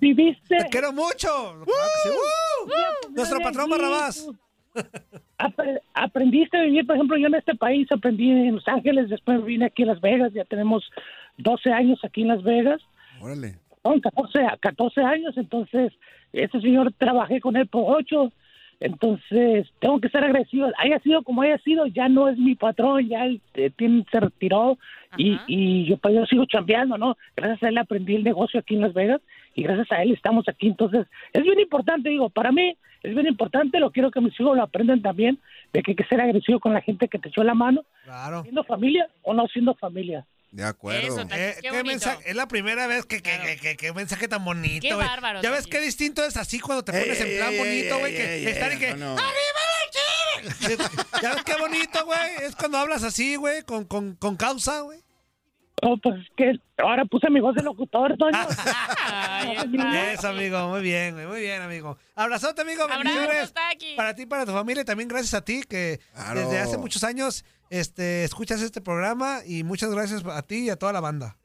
Viviste. 0.00 0.58
Te 0.58 0.68
quiero 0.68 0.92
mucho. 0.92 1.64
¡Uh! 1.66 3.10
Nuestro 3.14 3.40
patrón 3.40 3.70
Barrabás. 3.70 4.28
Apre- 5.38 5.80
aprendiste 5.94 6.56
a 6.56 6.62
vivir, 6.62 6.86
por 6.86 6.96
ejemplo, 6.96 7.16
yo 7.16 7.28
en 7.28 7.34
este 7.34 7.54
país 7.54 7.90
aprendí 7.92 8.30
en 8.30 8.54
Los 8.56 8.66
Ángeles, 8.68 9.08
después 9.08 9.44
vine 9.44 9.66
aquí 9.66 9.84
a 9.84 9.86
Las 9.86 10.00
Vegas, 10.00 10.32
ya 10.32 10.44
tenemos 10.44 10.90
12 11.36 11.72
años 11.72 12.00
aquí 12.04 12.22
en 12.22 12.28
Las 12.28 12.42
Vegas. 12.42 12.80
Órale. 13.20 13.54
Son 13.82 14.00
14, 14.00 14.44
a 14.44 14.56
14 14.56 15.00
años, 15.02 15.36
entonces 15.36 15.92
ese 16.32 16.60
señor 16.60 16.92
trabajé 16.98 17.40
con 17.40 17.56
él 17.56 17.66
por 17.68 17.84
8, 17.86 18.32
entonces 18.80 19.68
tengo 19.80 20.00
que 20.00 20.08
ser 20.08 20.24
agresivo. 20.24 20.68
Haya 20.78 20.98
sido 21.00 21.22
como 21.22 21.42
haya 21.42 21.58
sido, 21.58 21.86
ya 21.86 22.08
no 22.08 22.28
es 22.28 22.38
mi 22.38 22.54
patrón, 22.54 23.08
ya 23.08 23.24
él 23.26 23.40
eh, 23.54 23.70
tiene- 23.76 24.04
se 24.10 24.20
retiró 24.20 24.78
y, 25.16 25.38
y 25.46 25.84
yo, 25.86 25.96
pues, 25.96 26.14
yo 26.14 26.26
sigo 26.26 26.44
chambeando, 26.44 26.98
¿no? 26.98 27.16
Gracias 27.36 27.62
a 27.62 27.68
él 27.68 27.78
aprendí 27.78 28.14
el 28.16 28.24
negocio 28.24 28.60
aquí 28.60 28.74
en 28.74 28.82
Las 28.82 28.92
Vegas 28.94 29.20
y 29.58 29.62
gracias 29.64 29.90
a 29.90 30.02
él 30.02 30.12
estamos 30.12 30.48
aquí. 30.48 30.68
Entonces, 30.68 31.06
es 31.32 31.42
bien 31.42 31.58
importante, 31.58 32.08
digo, 32.08 32.30
para 32.30 32.52
mí 32.52 32.76
es 33.02 33.14
bien 33.14 33.26
importante, 33.26 33.80
lo 33.80 33.90
quiero 33.90 34.10
que 34.10 34.20
mis 34.20 34.38
hijos 34.38 34.56
lo 34.56 34.62
aprendan 34.62 35.02
también, 35.02 35.38
de 35.72 35.82
que 35.82 35.92
hay 35.92 35.96
que 35.96 36.04
ser 36.04 36.20
agresivo 36.20 36.60
con 36.60 36.72
la 36.74 36.80
gente 36.80 37.08
que 37.08 37.18
te 37.18 37.28
echó 37.28 37.42
la 37.42 37.54
mano, 37.54 37.84
Claro. 38.04 38.42
siendo 38.42 38.62
familia 38.64 39.08
o 39.22 39.34
no 39.34 39.46
siendo 39.48 39.74
familia. 39.74 40.26
De 40.50 40.64
acuerdo. 40.64 41.20
Eh, 41.30 41.54
¿qué 41.60 41.82
mensaje- 41.84 42.30
es 42.30 42.34
la 42.36 42.48
primera 42.48 42.86
vez 42.86 43.04
que, 43.04 43.20
que, 43.20 43.30
que, 43.44 43.56
que- 43.60 43.76
que 43.76 43.92
mensaje 43.92 44.28
tan 44.28 44.44
bonito, 44.44 44.86
Qué 44.86 44.94
bárbaro, 44.94 45.42
Ya 45.42 45.50
ves 45.50 45.66
qué 45.66 45.80
distinto 45.80 46.24
es 46.24 46.36
así 46.38 46.58
cuando 46.58 46.82
te 46.84 46.92
pones 46.92 47.20
Ey, 47.20 47.30
en 47.32 47.36
plan 47.38 47.52
ey, 47.52 47.58
bonito, 47.58 47.94
ey, 47.96 48.00
güey, 48.00 48.12
ey, 48.12 48.18
que 48.18 48.34
ey, 48.36 48.46
estar 48.46 48.72
y 48.72 48.78
que... 48.78 48.90
no, 48.94 48.96
no. 48.96 49.12
¡Arriba 49.12 49.60
la 49.62 49.68
ya 51.22 51.34
ves 51.34 51.42
qué 51.44 51.54
bonito, 51.60 52.04
güey. 52.06 52.18
Es 52.46 52.54
cuando 52.56 52.78
hablas 52.78 53.02
así, 53.02 53.36
güey, 53.36 53.62
con, 53.62 53.84
con, 53.84 54.14
con 54.14 54.36
causa, 54.36 54.80
güey. 54.82 55.00
Oh, 55.82 55.96
pues 55.96 56.16
es 56.20 56.26
que 56.36 56.58
ahora 56.78 57.04
puse 57.04 57.30
mi 57.30 57.40
voz 57.40 57.54
de 57.54 57.62
locutor, 57.62 58.16
Toño. 58.16 58.36
Eso, 60.12 60.28
amigo, 60.28 60.68
muy 60.68 60.82
bien, 60.82 61.14
muy 61.28 61.40
bien, 61.40 61.62
amigo. 61.62 61.96
Abrazote, 62.16 62.62
amigo. 62.62 62.84
Taki. 62.86 63.94
Para 63.96 64.14
ti, 64.14 64.26
para 64.26 64.44
tu 64.44 64.52
familia, 64.52 64.82
y 64.82 64.84
también 64.84 65.08
gracias 65.08 65.34
a 65.34 65.44
ti 65.44 65.62
que 65.68 66.00
Claro. 66.14 66.40
desde 66.40 66.58
hace 66.58 66.78
muchos 66.78 67.04
años 67.04 67.44
este, 67.70 68.24
escuchas 68.24 68.60
este 68.62 68.80
programa 68.80 69.38
y 69.46 69.62
muchas 69.62 69.90
gracias 69.90 70.24
a 70.26 70.42
ti 70.42 70.66
y 70.66 70.70
a 70.70 70.76
toda 70.76 70.92
la 70.92 71.00
banda. 71.00 71.36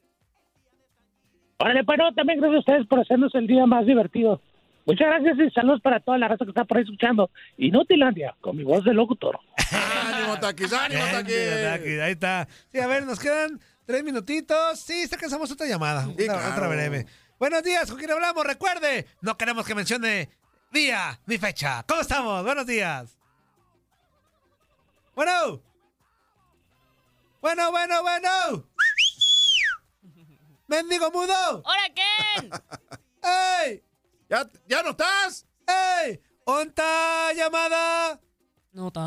Órale, 1.57 1.83
pero 1.83 2.11
también 2.13 2.39
gracias 2.39 2.57
a 2.57 2.59
ustedes 2.59 2.87
por 2.87 2.99
hacernos 2.99 3.33
el 3.35 3.47
día 3.47 3.65
más 3.65 3.85
divertido. 3.85 4.41
Muchas 4.85 5.07
gracias 5.07 5.37
y 5.47 5.49
saludos 5.51 5.79
para 5.81 6.01
toda 6.01 6.17
la 6.17 6.27
raza 6.27 6.43
que 6.43 6.51
está 6.51 6.65
por 6.65 6.77
ahí 6.77 6.83
escuchando. 6.83 7.29
Inutilandia, 7.57 8.35
con 8.41 8.57
mi 8.57 8.63
voz 8.63 8.83
de 8.83 8.93
locutor. 8.93 9.39
¡Ánimo, 10.13 10.37
Taquis! 10.39 10.73
ánimo, 10.73 11.01
Taquis! 11.09 11.61
Taki, 11.63 11.89
Ahí 12.01 12.11
está. 12.11 12.47
Sí, 12.69 12.79
a 12.79 12.87
ver, 12.87 13.05
nos 13.05 13.17
quedan 13.19 13.61
tres 13.85 14.03
minutitos. 14.03 14.79
Sí, 14.79 15.07
otra 15.51 15.67
llamada. 15.67 16.05
Sí, 16.05 16.11
otra, 16.11 16.25
claro. 16.25 16.51
otra 16.51 16.67
breve. 16.67 17.05
Buenos 17.39 17.63
días, 17.63 17.89
¿con 17.89 17.97
quién 17.97 18.11
hablamos? 18.11 18.45
Recuerde, 18.45 19.07
no 19.21 19.37
queremos 19.37 19.65
que 19.65 19.75
mencione 19.75 20.29
día 20.71 21.19
ni 21.25 21.37
fecha. 21.37 21.83
¿Cómo 21.87 22.01
estamos? 22.01 22.43
Buenos 22.43 22.65
días. 22.65 23.17
Bueno. 25.15 25.61
Bueno, 27.41 27.71
bueno, 27.71 28.01
bueno. 28.01 28.69
Mendigo 30.67 31.11
mudo. 31.11 31.61
¡Hola, 31.65 31.93
Ken! 31.93 32.49
¡Ey! 33.21 33.83
¿Ya, 34.29 34.49
¿Ya 34.67 34.81
no 34.81 34.91
estás? 34.91 35.45
¡Ey! 35.67 36.21
¡Onta 36.45 37.33
llamada! 37.33 38.19
Nota. 38.73 39.05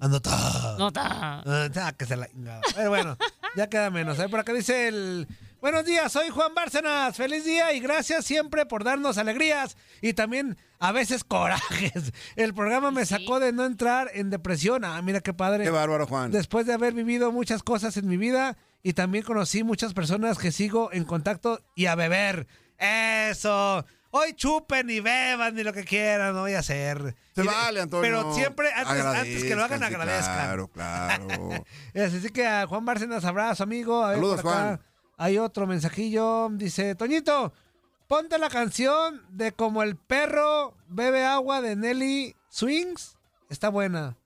Anota. 0.00 0.76
Nota. 0.78 1.42
Ah, 1.44 1.92
que 1.98 2.06
se 2.06 2.16
la. 2.16 2.28
Pero 2.76 2.90
bueno, 2.90 3.16
ya 3.56 3.68
queda 3.68 3.90
menos. 3.90 4.16
¿eh? 4.20 4.28
Por 4.28 4.38
acá 4.38 4.52
dice 4.52 4.86
el. 4.86 5.26
Buenos 5.60 5.84
días, 5.84 6.12
soy 6.12 6.30
Juan 6.30 6.54
Bárcenas. 6.54 7.16
Feliz 7.16 7.44
día 7.44 7.72
y 7.72 7.80
gracias 7.80 8.24
siempre 8.24 8.66
por 8.66 8.84
darnos 8.84 9.18
alegrías 9.18 9.76
y 10.00 10.12
también 10.12 10.56
a 10.78 10.92
veces 10.92 11.24
corajes. 11.24 12.12
El 12.36 12.54
programa 12.54 12.92
me 12.92 13.04
sacó 13.04 13.40
de 13.40 13.52
no 13.52 13.66
entrar 13.66 14.10
en 14.14 14.30
depresión. 14.30 14.84
Ah, 14.84 15.02
mira 15.02 15.20
qué 15.20 15.34
padre. 15.34 15.64
Qué 15.64 15.70
bárbaro, 15.70 16.06
Juan. 16.06 16.30
Después 16.30 16.66
de 16.66 16.74
haber 16.74 16.94
vivido 16.94 17.32
muchas 17.32 17.64
cosas 17.64 17.96
en 17.96 18.06
mi 18.06 18.16
vida 18.16 18.56
y 18.84 18.92
también 18.92 19.24
conocí 19.24 19.64
muchas 19.64 19.92
personas 19.92 20.38
que 20.38 20.52
sigo 20.52 20.90
en 20.92 21.04
contacto 21.04 21.60
y 21.74 21.86
a 21.86 21.96
beber. 21.96 22.46
Eso. 22.78 23.84
Hoy 24.12 24.34
chupen 24.34 24.90
y 24.90 24.98
beban 25.00 25.54
ni 25.54 25.62
lo 25.62 25.72
que 25.72 25.84
quieran, 25.84 26.34
no 26.34 26.40
voy 26.40 26.54
a 26.54 26.58
hacer. 26.60 27.14
Se 27.34 27.44
Y- 27.44 27.46
vale, 27.46 27.80
Antonio. 27.80 28.02
Pero 28.02 28.34
siempre, 28.34 28.72
antes, 28.72 29.04
antes 29.04 29.44
que 29.44 29.54
lo 29.54 29.64
hagan, 29.64 29.82
Agradezcan. 29.84 30.34
Claro, 30.34 30.68
claro. 30.68 31.26
Así 31.94 32.28
que 32.30 32.46
a 32.46 32.66
Juan 32.66 32.84
Bárcenas, 32.84 33.24
abrazo, 33.24 33.62
amigo. 33.62 34.04
A 34.04 34.08
ver, 34.10 34.16
Saludos, 34.16 34.42
por 34.42 34.50
acá 34.52 34.60
Juan. 34.60 34.80
Hay 35.16 35.38
otro 35.38 35.66
mensajillo. 35.66 36.48
Dice, 36.50 36.94
Toñito, 36.96 37.52
ponte 38.08 38.38
la 38.38 38.48
canción 38.48 39.22
de 39.30 39.52
Como 39.52 39.82
el 39.82 39.96
perro 39.96 40.74
bebe 40.88 41.24
agua 41.24 41.60
de 41.60 41.76
Nelly 41.76 42.34
Swings. 42.48 43.16
Está 43.48 43.68
buena. 43.68 44.16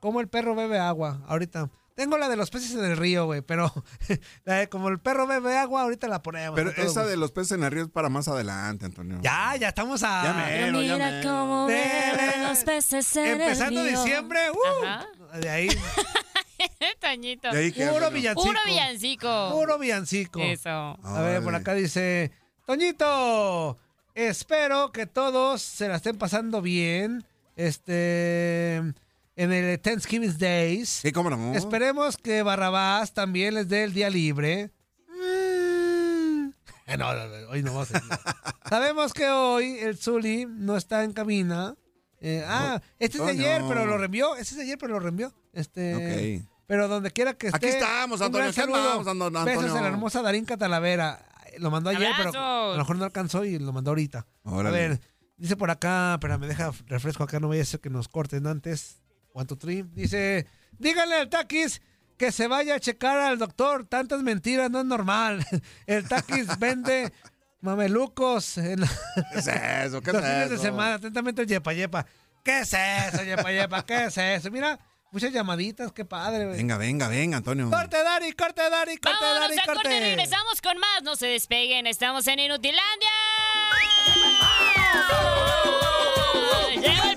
Como 0.00 0.20
el 0.20 0.28
perro 0.28 0.54
bebe 0.56 0.78
agua, 0.78 1.20
ahorita. 1.28 1.70
Tengo 1.98 2.16
la 2.16 2.28
de 2.28 2.36
los 2.36 2.48
peces 2.50 2.74
en 2.74 2.84
el 2.84 2.96
río, 2.96 3.24
güey, 3.26 3.42
pero 3.42 3.72
la 4.44 4.54
de 4.54 4.68
Como 4.68 4.88
el 4.88 5.00
perro 5.00 5.26
bebe 5.26 5.58
agua, 5.58 5.82
ahorita 5.82 6.06
la 6.06 6.22
ponemos. 6.22 6.54
Pero 6.54 6.70
esa 6.70 6.84
gusto. 6.84 7.06
de 7.08 7.16
los 7.16 7.32
peces 7.32 7.58
en 7.58 7.64
el 7.64 7.72
río 7.72 7.82
es 7.86 7.90
para 7.90 8.08
más 8.08 8.28
adelante, 8.28 8.86
Antonio. 8.86 9.18
Ya, 9.20 9.56
ya 9.56 9.70
estamos 9.70 10.04
a... 10.04 10.22
Ya 10.22 10.32
mero, 10.32 10.80
ya 10.80 10.92
Mira 10.94 11.10
mero. 11.10 11.28
cómo 11.28 11.66
beben 11.66 12.44
los 12.44 12.58
peces 12.60 13.16
en 13.16 13.40
Empezando 13.40 13.80
el 13.80 13.88
río. 13.88 14.00
diciembre, 14.04 14.38
uh, 14.48 14.84
Ajá. 14.84 15.06
de 15.40 15.50
ahí, 15.50 15.68
Toñito. 17.00 17.50
De 17.50 17.58
ahí 17.58 17.72
puro 17.72 18.12
villancico. 18.12 18.46
Puro 18.46 18.60
villancico. 18.64 19.50
Puro 19.50 19.78
villancico. 19.80 20.40
Eso. 20.40 20.70
A 21.02 21.20
ver, 21.22 21.42
por 21.42 21.56
acá 21.56 21.74
dice, 21.74 22.30
Toñito, 22.64 23.76
espero 24.14 24.92
que 24.92 25.06
todos 25.06 25.62
se 25.62 25.88
la 25.88 25.96
estén 25.96 26.16
pasando 26.16 26.62
bien. 26.62 27.24
Este, 27.56 28.84
en 29.38 29.52
el 29.52 29.78
Thanksgiving 29.78 30.36
Days. 30.36 30.88
Sí, 30.88 31.12
cómo 31.12 31.30
no. 31.30 31.54
Esperemos 31.54 32.16
que 32.16 32.42
Barrabás 32.42 33.14
también 33.14 33.54
les 33.54 33.68
dé 33.68 33.84
el 33.84 33.94
día 33.94 34.10
libre. 34.10 34.72
Mm. 35.08 36.50
No, 36.98 37.12
no, 37.14 37.26
no, 37.26 37.50
hoy 37.50 37.62
no 37.62 37.72
vamos 37.74 37.94
a. 37.94 38.00
Sabemos 38.66 39.12
que 39.12 39.28
hoy 39.28 39.76
el 39.78 39.98
Zuli 39.98 40.46
no 40.48 40.74
está 40.74 41.04
en 41.04 41.12
cabina. 41.12 41.74
Eh, 42.18 42.42
ah, 42.46 42.80
este 42.98 43.18
es 43.18 43.24
de 43.26 43.30
ayer, 43.32 43.62
pero 43.68 43.84
lo 43.84 43.98
reenvió. 43.98 44.34
Este 44.36 44.52
es 44.52 44.56
de 44.56 44.62
ayer, 44.62 44.78
pero 44.78 44.94
lo 44.94 45.00
reenvió. 45.00 45.34
Este, 45.52 46.40
Ok. 46.40 46.48
Pero 46.66 46.88
donde 46.88 47.10
quiera 47.10 47.34
que 47.34 47.48
esté. 47.48 47.56
Aquí 47.56 47.66
estamos, 47.66 48.20
un 48.20 48.26
Antonio, 48.26 48.38
gran 48.38 48.48
aquí 48.48 48.60
saludo. 48.60 49.00
andamos, 49.00 49.06
Antonio. 49.06 49.44
Besos 49.44 49.76
a 49.76 49.82
la 49.82 49.88
hermosa 49.88 50.22
Darinka 50.22 50.56
Talavera. 50.56 51.22
Lo 51.58 51.70
mandó 51.70 51.90
ayer, 51.90 52.10
pero 52.16 52.30
a 52.30 52.72
lo 52.72 52.78
mejor 52.78 52.96
no 52.96 53.04
alcanzó 53.04 53.44
y 53.44 53.58
lo 53.58 53.72
mandó 53.72 53.90
ahorita. 53.90 54.26
Órale. 54.44 54.68
A 54.68 54.72
ver, 54.72 55.00
dice 55.36 55.56
por 55.56 55.70
acá, 55.70 56.16
pero 56.22 56.38
me 56.38 56.46
deja 56.46 56.72
refresco 56.86 57.22
acá, 57.22 57.38
no 57.38 57.48
vaya 57.48 57.62
a 57.62 57.66
ser 57.66 57.80
que 57.80 57.90
nos 57.90 58.08
corten 58.08 58.46
antes. 58.46 58.97
One, 59.38 59.46
two, 59.46 59.56
three. 59.56 59.84
Dice, 59.94 60.46
díganle 60.78 61.14
al 61.14 61.28
Taquis 61.28 61.80
que 62.16 62.32
se 62.32 62.48
vaya 62.48 62.74
a 62.74 62.80
checar 62.80 63.16
al 63.20 63.38
doctor. 63.38 63.86
Tantas 63.86 64.20
mentiras 64.24 64.68
no 64.68 64.80
es 64.80 64.84
normal. 64.84 65.46
El 65.86 66.08
Taquis 66.08 66.58
vende 66.58 67.12
mamelucos 67.60 68.58
en 68.58 68.80
¿Qué 69.32 69.38
es 69.38 69.46
eso? 69.46 70.00
¿Qué 70.00 70.12
los 70.12 70.24
es 70.24 70.28
fines 70.28 70.48
de 70.50 70.54
eso? 70.56 70.64
semana. 70.64 70.94
Atentamente 70.94 71.42
el 71.42 71.48
Yepa 71.48 71.72
Yepa. 71.72 72.04
¿Qué 72.44 72.60
es 72.60 72.72
eso, 72.74 73.22
Yepa 73.22 73.52
Yepa? 73.52 73.86
¿Qué 73.86 74.06
es 74.06 74.18
eso? 74.18 74.50
Mira, 74.50 74.76
muchas 75.12 75.32
llamaditas, 75.32 75.92
qué 75.92 76.04
padre. 76.04 76.46
Venga, 76.46 76.76
venga, 76.76 77.06
venga, 77.06 77.36
Antonio. 77.36 77.70
Corte, 77.70 78.02
Dari, 78.02 78.32
corte, 78.32 78.68
Dari, 78.68 78.96
corte, 78.96 79.18
Vámonos 79.20 79.48
Dari, 79.50 79.58
a 79.60 79.64
corte. 79.66 79.82
corte. 79.84 80.00
regresamos 80.00 80.60
con 80.60 80.78
más. 80.78 81.02
No 81.04 81.14
se 81.14 81.26
despeguen, 81.26 81.86
estamos 81.86 82.26
en 82.26 82.40
Inutilandia. 82.40 83.10
¡Lleva 86.80 87.10
el 87.10 87.16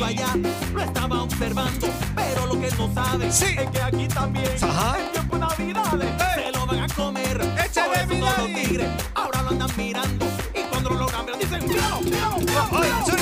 el 0.00 0.04
allá 0.06 0.34
lo 0.74 0.82
estaba 0.82 1.22
observando. 1.22 1.88
Pero 2.14 2.46
lo 2.46 2.60
que 2.60 2.70
no 2.76 2.92
sabe 2.94 3.28
es 3.28 3.38
que 3.44 3.82
aquí 3.82 4.08
también 4.08 4.52
Ajá. 4.60 4.98
en 4.98 5.12
tiempo 5.12 5.36
de 5.36 5.40
navidades 5.40 6.08
se 6.34 6.52
lo 6.52 6.66
van 6.66 6.78
a 6.80 6.88
comer. 6.94 7.40
Échale, 7.64 8.06
mi 8.06 8.20
los 8.20 8.46
tigres 8.46 8.88
ahora 9.14 9.42
lo 9.42 9.50
andan 9.50 9.70
mirando 9.76 10.26
y 10.54 10.62
cuando 10.70 10.90
lo 10.90 11.06
ver 11.06 11.38
dicen 11.38 11.66
¡Cuidado, 11.66 11.98
cuidado, 12.00 12.68
cuidado! 12.70 13.19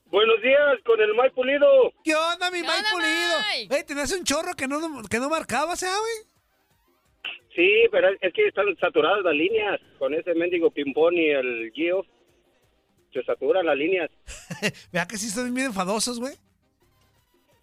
Buenos 0.07 0.41
días, 0.43 0.79
con 0.87 1.01
el 1.01 1.13
May 1.15 1.31
Pulido. 1.31 1.93
¿Qué 2.05 2.15
onda, 2.15 2.53
mi 2.53 2.63
Mike 2.63 2.85
Pulido? 2.93 3.35
Ey, 3.69 3.83
tenías 3.85 4.13
un 4.13 4.23
chorro 4.23 4.55
que 4.55 4.69
no, 4.69 5.03
que 5.09 5.19
no 5.19 5.29
marcabas, 5.29 5.83
¿eh, 5.83 5.89
güey? 5.89 6.30
Sí, 7.55 7.85
pero 7.91 8.09
es- 8.21 8.33
que 8.33 8.47
están 8.47 8.67
saturadas 8.79 9.25
las 9.25 9.35
líneas. 9.35 9.81
Con 9.99 10.15
ese 10.15 10.35
mendigo 10.35 10.71
ping-pong 10.71 11.15
y 11.17 11.31
el 11.31 11.73
Gio, 11.75 12.05
se 13.13 13.23
saturan 13.25 13.67
las 13.67 13.77
líneas. 13.77 14.11
Vea 14.93 15.07
que 15.07 15.17
sí 15.17 15.27
están 15.27 15.53
bien 15.53 15.67
enfadosos, 15.69 16.21
güey. 16.21 16.35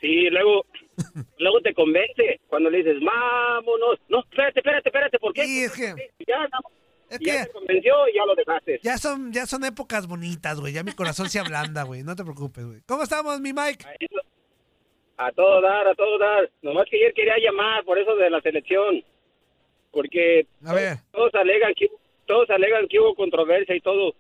Sí, 0.02 0.30
luego, 0.30 0.66
luego 1.40 1.62
te 1.62 1.74
convence 1.74 2.40
cuando 2.48 2.70
le 2.70 2.80
dices, 2.80 2.98
vámonos. 3.04 4.00
No, 4.10 4.20
espérate, 4.20 4.60
espérate, 4.60 4.90
espérate, 4.90 5.20
¿por 5.20 5.34
qué? 5.34 5.46
Sí, 5.46 5.64
es 5.64 5.72
que... 5.74 5.94
Ya, 6.28 6.40
no. 6.42 6.60
Es 7.10 7.20
ya 7.20 7.40
que- 7.42 7.46
te 7.48 7.52
convenció 7.54 7.94
y 8.10 8.16
ya 8.16 8.26
lo 8.26 8.36
dejaste. 8.36 8.80
Ya 8.84 8.98
son, 8.98 9.32
ya 9.32 9.46
son 9.46 9.64
épocas 9.64 10.06
bonitas, 10.08 10.60
güey. 10.60 10.74
Ya 10.74 10.84
mi 10.84 10.92
corazón 10.92 11.30
se 11.30 11.40
ablanda, 11.40 11.84
güey. 11.84 12.04
No 12.04 12.16
te 12.16 12.24
preocupes, 12.24 12.66
güey. 12.66 12.82
¿Cómo 12.86 13.04
estamos, 13.04 13.40
mi 13.40 13.54
Mike? 13.54 13.86
A 15.18 15.32
todo 15.32 15.62
dar, 15.62 15.88
a 15.88 15.96
todo 15.96 16.18
dar. 16.20 16.52
Nomás 16.62 16.86
que 16.92 16.98
ayer 16.98 17.14
quería 17.14 17.38
llamar 17.40 17.84
por 17.86 17.98
eso 17.98 18.16
de 18.18 18.30
la 18.30 18.42
selección. 18.42 19.04
Porque 19.92 20.46
A 20.66 20.74
ver. 20.74 20.98
todos 21.12 21.34
alegan 21.36 21.74
que 21.74 21.88
todos 22.26 22.50
alegan 22.50 22.88
que 22.88 23.00
hubo 23.00 23.16
controversia 23.16 23.76
y 23.76 23.80
todo. 23.80 24.14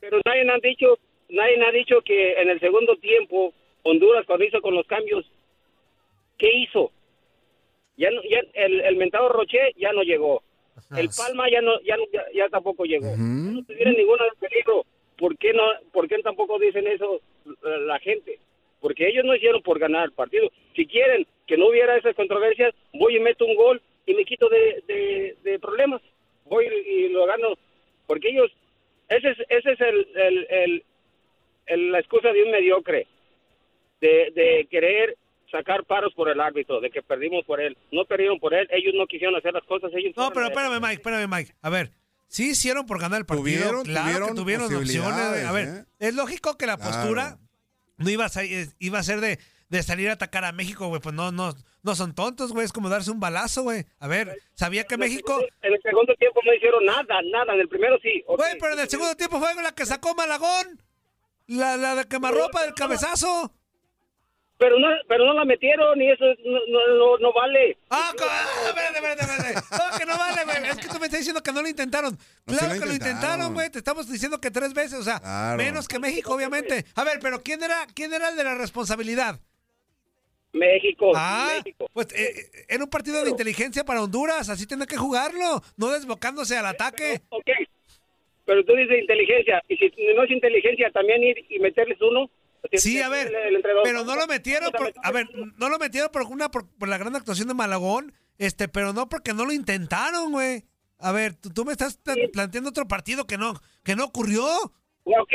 Pero 0.00 0.20
nadie 0.24 0.50
han 0.50 0.60
dicho, 0.60 0.98
nadie 1.28 1.64
ha 1.64 1.70
dicho 1.70 2.02
que 2.02 2.32
en 2.40 2.50
el 2.50 2.58
segundo 2.60 2.96
tiempo 2.96 3.52
Honduras 3.84 4.24
cuando 4.26 4.44
hizo 4.44 4.60
con 4.60 4.74
los 4.74 4.86
cambios, 4.86 5.24
¿qué 6.38 6.50
hizo? 6.52 6.90
Ya 7.96 8.10
no, 8.10 8.22
ya 8.28 8.40
el, 8.54 8.80
el 8.80 8.96
mentado 8.96 9.28
Roche 9.28 9.58
ya 9.76 9.92
no 9.92 10.02
llegó. 10.02 10.42
El 10.96 11.08
Palma 11.16 11.48
ya 11.50 11.60
no, 11.60 11.80
ya, 11.82 11.96
no- 11.96 12.06
ya, 12.12 12.24
ya 12.34 12.48
tampoco 12.48 12.84
llegó. 12.84 13.14
No 13.16 13.62
tuvieron 13.64 13.94
ninguna 13.94 14.24
de 14.24 14.48
peligro. 14.48 14.84
¿Por 15.16 15.38
qué 15.38 15.52
no, 15.52 15.62
por 15.92 16.08
qué 16.08 16.18
tampoco 16.18 16.58
dicen 16.58 16.86
eso 16.88 17.20
eh, 17.46 17.52
la 17.86 18.00
gente? 18.00 18.40
Porque 18.80 19.06
ellos 19.08 19.24
no 19.24 19.36
hicieron 19.36 19.62
por 19.62 19.78
ganar 19.78 20.06
el 20.06 20.12
partido. 20.12 20.50
Si 20.74 20.86
quieren 20.86 21.24
que 21.46 21.56
no 21.56 21.68
hubiera 21.68 21.96
esas 21.96 22.16
controversias, 22.16 22.74
voy 22.94 23.16
y 23.16 23.20
meto 23.20 23.44
un 23.46 23.54
gol 23.54 23.80
y 24.06 24.14
me 24.14 24.24
quito 24.24 24.48
de, 24.48 24.82
de, 24.86 25.36
de 25.42 25.58
problemas. 25.58 26.00
Voy 26.44 26.66
y 26.66 27.08
lo 27.08 27.26
gano. 27.26 27.48
Porque 28.06 28.28
ellos, 28.28 28.50
ese 29.08 29.30
es, 29.30 29.38
ese 29.48 29.72
es 29.72 29.80
el, 29.80 30.08
el, 30.14 30.46
el- 30.50 30.84
el- 31.66 31.92
la 31.92 31.98
excusa 32.00 32.32
de 32.32 32.42
un 32.42 32.50
mediocre. 32.50 33.06
De, 34.00 34.30
de 34.34 34.68
querer 34.70 35.16
sacar 35.50 35.84
paros 35.84 36.12
por 36.14 36.28
el 36.28 36.38
árbitro, 36.40 36.80
de 36.80 36.90
que 36.90 37.02
perdimos 37.02 37.44
por 37.46 37.60
él. 37.60 37.78
No 37.90 38.04
perdieron 38.04 38.38
por 38.38 38.52
él, 38.52 38.68
ellos 38.70 38.92
no 38.94 39.06
quisieron 39.06 39.34
hacer 39.36 39.54
las 39.54 39.64
cosas. 39.64 39.90
Ellos 39.94 40.12
No, 40.16 40.30
pero 40.32 40.46
espérame, 40.46 40.80
Mike, 40.80 40.94
espérame, 40.94 41.26
Mike. 41.30 41.52
A 41.62 41.70
ver, 41.70 41.90
sí 42.26 42.50
hicieron 42.50 42.84
por 42.84 43.00
ganar 43.00 43.20
el 43.20 43.24
partido. 43.26 43.44
Tuvieron- 43.62 43.84
claro 43.84 44.34
tuvieron 44.34 44.68
que 44.68 44.74
tuvieron 44.74 44.74
opciones. 45.08 45.44
A 45.46 45.52
ver, 45.52 45.68
¿eh? 45.68 45.84
es 46.00 46.14
lógico 46.14 46.58
que 46.58 46.66
la 46.66 46.76
Claro. 46.76 46.90
postura 46.92 47.38
no 47.96 48.10
iba 48.10 48.26
a, 48.26 48.30
iba 48.78 48.98
a 48.98 49.02
ser 49.02 49.20
de, 49.20 49.38
de 49.68 49.82
salir 49.82 50.08
a 50.10 50.12
atacar 50.14 50.44
a 50.44 50.52
México, 50.52 50.88
güey. 50.88 51.00
Pues 51.00 51.14
no, 51.14 51.32
no, 51.32 51.54
no 51.82 51.94
son 51.94 52.14
tontos, 52.14 52.52
güey. 52.52 52.64
Es 52.64 52.72
como 52.72 52.88
darse 52.88 53.10
un 53.10 53.20
balazo, 53.20 53.62
güey. 53.62 53.84
A 53.98 54.06
ver, 54.08 54.36
sabía 54.54 54.84
que 54.84 54.96
México... 54.96 55.40
En 55.62 55.72
el 55.72 55.80
segundo 55.82 56.14
tiempo 56.16 56.40
no 56.44 56.54
hicieron 56.54 56.84
nada, 56.84 57.20
nada. 57.32 57.54
En 57.54 57.60
el 57.60 57.68
primero 57.68 57.96
sí. 58.02 58.22
Güey, 58.26 58.58
pero 58.60 58.74
en 58.74 58.80
el 58.80 58.88
segundo 58.88 59.14
tiempo 59.16 59.38
fue 59.40 59.54
la 59.62 59.72
que 59.72 59.86
sacó 59.86 60.14
Malagón. 60.14 60.80
La, 61.46 61.76
la 61.76 61.94
de 61.94 62.04
quemarropa 62.06 62.62
del 62.62 62.72
cabezazo. 62.74 63.52
Pero 64.56 64.78
no, 64.78 64.86
pero 65.08 65.26
no 65.26 65.34
la 65.34 65.44
metieron 65.44 66.00
y 66.00 66.10
eso 66.12 66.24
no, 66.46 66.58
no, 66.68 66.96
no, 66.96 67.18
no 67.18 67.32
vale. 67.32 67.76
Ah, 67.90 68.12
ah, 68.22 68.46
espérate, 68.68 68.94
espérate, 68.98 69.22
espérate. 69.24 69.54
No, 69.72 69.98
que 69.98 70.06
no 70.06 70.16
vale, 70.16 70.44
güey. 70.44 70.70
Es 70.70 70.76
que 70.76 70.88
tú 70.88 70.98
me 71.00 71.06
estás 71.06 71.20
diciendo 71.20 71.42
que 71.42 71.52
no 71.52 71.60
lo 71.60 71.68
intentaron. 71.68 72.16
No, 72.46 72.56
claro 72.56 72.72
sí 72.74 72.78
lo 72.78 72.80
que 72.80 72.86
lo 72.88 72.92
intentaron, 72.94 73.20
intentaron. 73.32 73.54
güey. 73.54 73.70
Te 73.70 73.78
estamos 73.78 74.08
diciendo 74.08 74.40
que 74.40 74.52
tres 74.52 74.72
veces, 74.72 75.00
o 75.00 75.02
sea, 75.02 75.18
Claro. 75.18 75.56
menos 75.58 75.88
que 75.88 75.98
México, 75.98 76.32
obviamente. 76.32 76.86
A 76.94 77.02
ver, 77.02 77.18
pero 77.20 77.42
¿quién 77.42 77.62
era, 77.64 77.84
quién 77.94 78.14
era 78.14 78.28
el 78.28 78.36
de 78.36 78.44
la 78.44 78.54
responsabilidad? 78.54 79.40
México. 80.54 81.12
Ah, 81.14 81.62
pues 81.92 82.06
eh, 82.14 82.30
eh, 82.54 82.64
era 82.68 82.82
un 82.84 82.90
partido 82.90 83.22
de 83.22 83.30
inteligencia 83.30 83.84
para 83.84 84.02
Honduras. 84.02 84.48
Así 84.48 84.66
tiene 84.66 84.86
que 84.86 84.96
jugarlo, 84.96 85.60
no 85.76 85.88
desbocándose 85.90 86.56
al 86.56 86.66
ataque. 86.66 87.20
Ok, 87.28 87.50
pero 88.46 88.64
tú 88.64 88.74
dices 88.74 88.98
inteligencia. 89.00 89.62
Y 89.68 89.76
si 89.76 89.92
no 90.16 90.22
es 90.24 90.30
inteligencia, 90.30 90.90
también 90.90 91.22
ir 91.22 91.44
y 91.50 91.58
meterles 91.58 92.00
uno. 92.00 92.30
Sí, 92.72 93.00
a 93.02 93.10
ver, 93.10 93.26
El- 93.28 93.34
el 93.34 93.56
entrenador- 93.56 93.82
pero 93.84 94.04
no 94.04 94.16
lo 94.16 94.26
metieron, 94.26 94.72
por- 94.72 94.92
a 95.02 95.12
ver, 95.12 95.26
no 95.58 95.68
lo 95.68 95.78
metieron 95.78 96.10
por 96.10 96.22
una 96.22 96.50
por, 96.50 96.66
por 96.78 96.88
la 96.88 96.96
gran 96.96 97.14
actuación 97.14 97.48
de 97.48 97.52
Malagón, 97.54 98.12
este, 98.38 98.68
pero 98.68 98.94
no 98.94 99.08
porque 99.08 99.34
no 99.34 99.44
lo 99.44 99.52
intentaron, 99.52 100.32
güey. 100.32 100.62
A 100.98 101.12
ver, 101.12 101.34
tú, 101.34 101.50
tú 101.50 101.64
me 101.66 101.72
estás 101.72 101.98
pla- 101.98 102.14
planteando 102.32 102.70
otro 102.70 102.88
partido 102.88 103.26
que 103.26 103.36
no, 103.36 103.52
que 103.84 103.94
no 103.96 104.04
ocurrió. 104.06 104.46
Ok, 105.04 105.32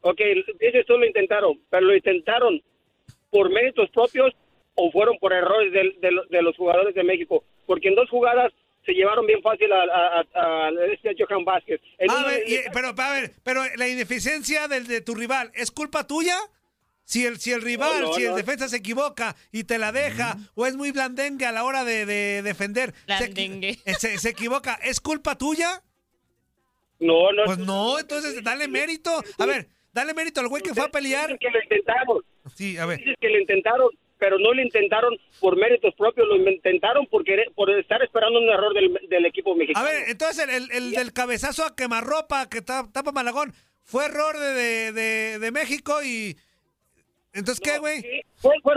ok, 0.00 0.20
dices 0.58 0.84
tú 0.86 0.98
lo 0.98 1.06
intentaron, 1.06 1.60
pero 1.70 1.86
lo 1.86 1.94
intentaron 1.94 2.60
por 3.30 3.48
méritos 3.50 3.88
propios 3.90 4.34
o 4.76 4.90
fueron 4.92 5.18
por 5.18 5.32
errores 5.32 5.72
del- 5.72 6.00
de, 6.00 6.10
lo- 6.12 6.24
de 6.26 6.42
los 6.42 6.56
jugadores 6.56 6.94
de 6.94 7.02
México. 7.02 7.42
Porque 7.66 7.88
en 7.88 7.94
dos 7.96 8.08
jugadas 8.08 8.52
se 8.84 8.92
llevaron 8.92 9.26
bien 9.26 9.42
fácil 9.42 9.72
a, 9.72 9.82
a, 9.82 10.20
a- 10.34 10.68
a 10.68 10.70
este 10.92 11.14
Johan 11.18 11.44
Vázquez. 11.44 11.80
En 11.98 12.10
A 12.10 12.24
ver, 12.24 12.44
y- 12.48 12.58
pero, 12.72 12.88
a 12.96 13.10
ver, 13.12 13.32
pero 13.42 13.62
la 13.76 13.88
ineficiencia 13.88 14.68
del 14.68 14.86
de 14.86 15.00
tu 15.00 15.14
rival, 15.14 15.50
¿es 15.54 15.70
culpa 15.70 16.06
tuya? 16.06 16.36
Si 17.04 17.24
el, 17.24 17.38
si 17.38 17.52
el 17.52 17.62
rival, 17.62 18.00
No, 18.00 18.06
no, 18.08 18.12
si 18.14 18.22
el 18.24 18.30
no. 18.30 18.36
defensa 18.36 18.68
se 18.68 18.78
equivoca 18.78 19.36
y 19.52 19.62
te 19.64 19.78
la 19.78 19.92
deja, 19.92 20.36
o 20.56 20.66
es 20.66 20.74
muy 20.76 20.90
blandengue 20.90 21.46
a 21.46 21.52
la 21.52 21.62
hora 21.64 21.84
de, 21.84 22.04
de 22.04 22.42
defender, 22.42 22.92
se, 23.06 23.28
Blandengue. 23.28 23.78
eh, 23.84 23.94
se- 23.94 24.18
se 24.18 24.28
equivoca, 24.30 24.74
¿es 24.82 25.00
culpa 25.00 25.36
tuya? 25.38 25.82
No, 26.98 27.32
no. 27.32 27.44
Pues 27.44 27.58
no, 27.58 27.98
entonces 27.98 28.42
dale 28.42 28.68
mérito. 28.68 29.10
A 29.38 29.46
ver, 29.46 29.68
dale 29.92 30.14
mérito 30.14 30.40
al 30.40 30.48
güey 30.48 30.62
que 30.62 30.74
fue 30.74 30.84
a 30.84 30.88
pelear. 30.88 31.26
Dicen 31.28 31.38
que 31.38 31.50
lo 31.50 31.62
intentaron. 31.62 32.22
Sí, 32.54 32.78
a 32.78 32.86
ver. 32.86 32.98
Dices 32.98 33.16
que 33.20 33.28
lo 33.28 33.38
intentaron, 33.38 33.90
pero 34.18 34.38
no 34.38 34.52
lo 34.54 34.62
intentaron 34.62 35.16
por 35.40 35.56
méritos 35.56 35.94
propios, 35.94 36.26
lo 36.26 36.36
intentaron 36.36 37.06
por, 37.06 37.24
querer- 37.24 37.52
por 37.54 37.70
estar 37.70 38.02
esperando 38.02 38.38
un 38.38 38.48
error 38.48 38.72
del, 38.74 38.98
del 39.08 39.26
equipo 39.26 39.52
A 39.52 39.56
mexicano. 39.56 39.84
ver, 39.86 40.08
entonces 40.08 40.44
el, 40.48 40.50
el- 40.50 40.70
el 40.72 40.90
del 40.92 41.12
cabezazo 41.12 41.64
a 41.64 41.76
quemarropa 41.76 42.48
que 42.48 42.62
ta- 42.62 42.88
tapa 42.92 43.12
Malagón 43.12 43.52
fue 43.84 44.06
error 44.06 44.36
de, 44.38 44.92
de, 44.92 45.38
de- 45.38 45.50
México 45.52 46.02
y... 46.02 46.36
Entonces, 47.32 47.60
¿qué, 47.62 47.78
güey? 47.78 48.02
Fue- 48.36 48.54
fue 48.62 48.74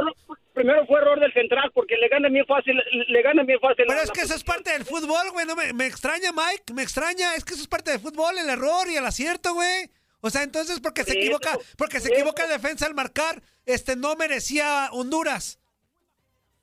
primero 0.53 0.85
fue 0.87 0.99
error 0.99 1.17
del 1.21 1.31
central 1.31 1.71
porque 1.73 1.95
le 1.95 2.09
gana 2.09 2.27
bien 2.27 2.45
fácil, 2.45 2.75
le 3.07 3.21
gana 3.21 3.43
bien 3.43 3.59
fácil. 3.61 3.85
Pero 3.87 3.93
la- 3.95 4.01
es 4.01 4.09
la 4.09 4.13
que 4.13 4.21
eso 4.21 4.35
es 4.35 4.43
parte 4.43 4.71
del 4.73 4.83
fútbol, 4.83 5.31
güey. 5.31 5.45
No 5.45 5.55
me, 5.55 5.71
me 5.71 5.85
extraña, 5.85 6.31
Mike. 6.33 6.73
Me 6.73 6.83
extraña. 6.83 7.35
Es 7.35 7.45
que 7.45 7.53
eso 7.53 7.61
es 7.61 7.69
parte 7.69 7.91
del 7.91 8.01
fútbol, 8.01 8.37
el 8.37 8.49
error 8.49 8.89
y 8.89 8.97
el 8.97 9.05
acierto, 9.05 9.53
güey. 9.53 9.89
O 10.21 10.29
sea, 10.29 10.43
entonces 10.43 10.79
porque 10.81 11.03
se 11.03 11.13
Por 11.13 11.21
equivoca, 11.21 11.57
porque 11.77 11.99
se 11.99 12.11
equivoca 12.13 12.43
el 12.43 12.49
defensa 12.49 12.85
al 12.85 12.93
marcar, 12.93 13.41
este 13.65 13.95
no 13.95 14.15
merecía 14.15 14.89
Honduras. 14.91 15.59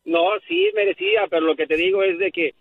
No, 0.04 0.24
sí 0.46 0.70
merecía, 0.74 1.26
pero 1.28 1.46
lo 1.46 1.56
que 1.56 1.66
te 1.66 1.76
digo 1.76 2.02
es 2.02 2.18
de 2.18 2.30
que, 2.30 2.54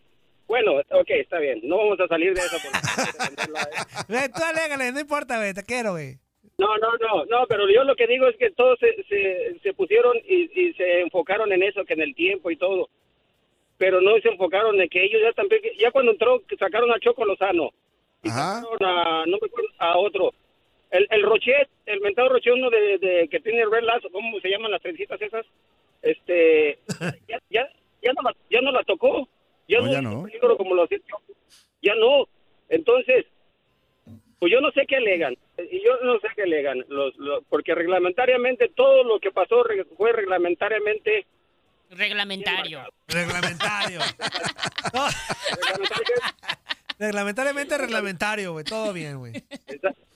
bueno, 0.48 0.74
ok, 0.90 1.10
está 1.10 1.38
bien, 1.40 1.60
no 1.64 1.78
vamos 1.78 2.00
a 2.00 2.08
salir 2.08 2.34
de 2.34 2.40
eso. 2.42 2.58
porque- 2.64 4.30
tú 4.34 4.44
alégale, 4.44 4.92
no 4.92 5.00
importa, 5.00 5.38
güey. 5.38 5.54
Te 5.54 5.64
quiero, 5.64 5.92
güey. 5.92 6.18
No, 6.58 6.78
no, 6.78 6.90
no, 7.02 7.26
no, 7.26 7.46
pero 7.48 7.70
yo 7.70 7.84
lo 7.84 7.96
que 7.98 8.08
digo 8.08 8.28
es 8.30 8.38
que 8.38 8.50
todos 8.52 8.80
se, 8.80 9.04
se, 9.10 9.60
se 9.62 9.74
pusieron 9.74 10.16
y, 10.26 10.44
y 10.60 10.74
se 10.76 11.02
enfocaron 11.02 11.52
en 11.52 11.62
eso, 11.64 11.84
que 11.84 11.94
en 11.94 12.02
el 12.02 12.16
tiempo 12.16 12.50
y 12.50 12.56
todo, 12.56 12.88
pero 13.78 14.00
no 14.00 14.18
se 14.22 14.30
enfocaron 14.30 14.80
en 14.80 14.88
que 14.88 15.04
ellos 15.04 15.22
ya 15.22 15.34
también, 15.34 15.62
ya 15.78 15.92
cuando 15.92 16.14
entró, 16.14 16.42
sacaron 16.58 16.90
a 16.94 17.00
Choco 17.02 17.26
Lozano, 17.26 17.72
y 18.24 18.30
sacaron 18.30 18.78
a, 18.82 19.26
no 19.26 19.38
me 19.42 19.48
acuerdo, 19.48 19.70
a 19.80 19.98
otro, 19.98 20.34
el, 20.98 21.08
el 21.10 21.24
Rochet, 21.24 21.70
el 21.86 22.02
mentado 22.02 22.30
Rochet, 22.30 22.54
uno 22.54 22.70
de, 22.70 22.98
de 22.98 23.28
que 23.30 23.40
tiene 23.40 23.66
red 23.66 23.84
lazo, 23.84 24.10
¿cómo 24.12 24.40
se 24.40 24.50
llaman 24.50 24.72
las 24.72 24.82
trencitas 24.82 25.22
esas? 25.22 25.46
Este, 26.02 26.80
ya, 27.28 27.40
ya, 27.50 27.68
ya, 28.02 28.14
no, 28.14 28.22
la, 28.22 28.36
ya 28.50 28.62
no 28.62 28.72
la 28.72 28.84
tocó, 28.84 29.28
ya 29.68 29.80
No, 29.80 29.86
no, 29.88 29.92
ya 29.92 30.02
no. 30.02 30.24
peligro 30.24 30.58
como 30.58 30.76
lo 30.76 30.88
ya 31.82 31.96
no, 31.96 32.28
entonces, 32.70 33.26
pues 34.40 34.52
yo 34.52 34.60
no 34.62 34.72
sé 34.72 34.86
qué 34.88 34.98
alegan, 34.98 35.36
y 35.72 35.84
yo 35.84 35.98
no 36.04 36.20
sé 36.20 36.28
qué, 36.36 36.44
alegan? 36.44 36.84
Los, 36.90 37.16
los- 37.18 37.44
porque 37.50 37.74
reglamentariamente 37.76 38.70
todo 38.70 39.04
lo 39.04 39.20
que 39.20 39.32
pasó 39.32 39.64
fue 39.98 40.12
reglamentariamente 40.14 41.26
Reglamentario. 41.92 42.82
Reglamentario. 43.08 44.00
Reglamentariamente 47.00 47.78
reglamentario, 47.78 48.54
güey. 48.54 48.64
Todo 48.66 48.94
bien, 48.94 49.20
güey. 49.20 49.34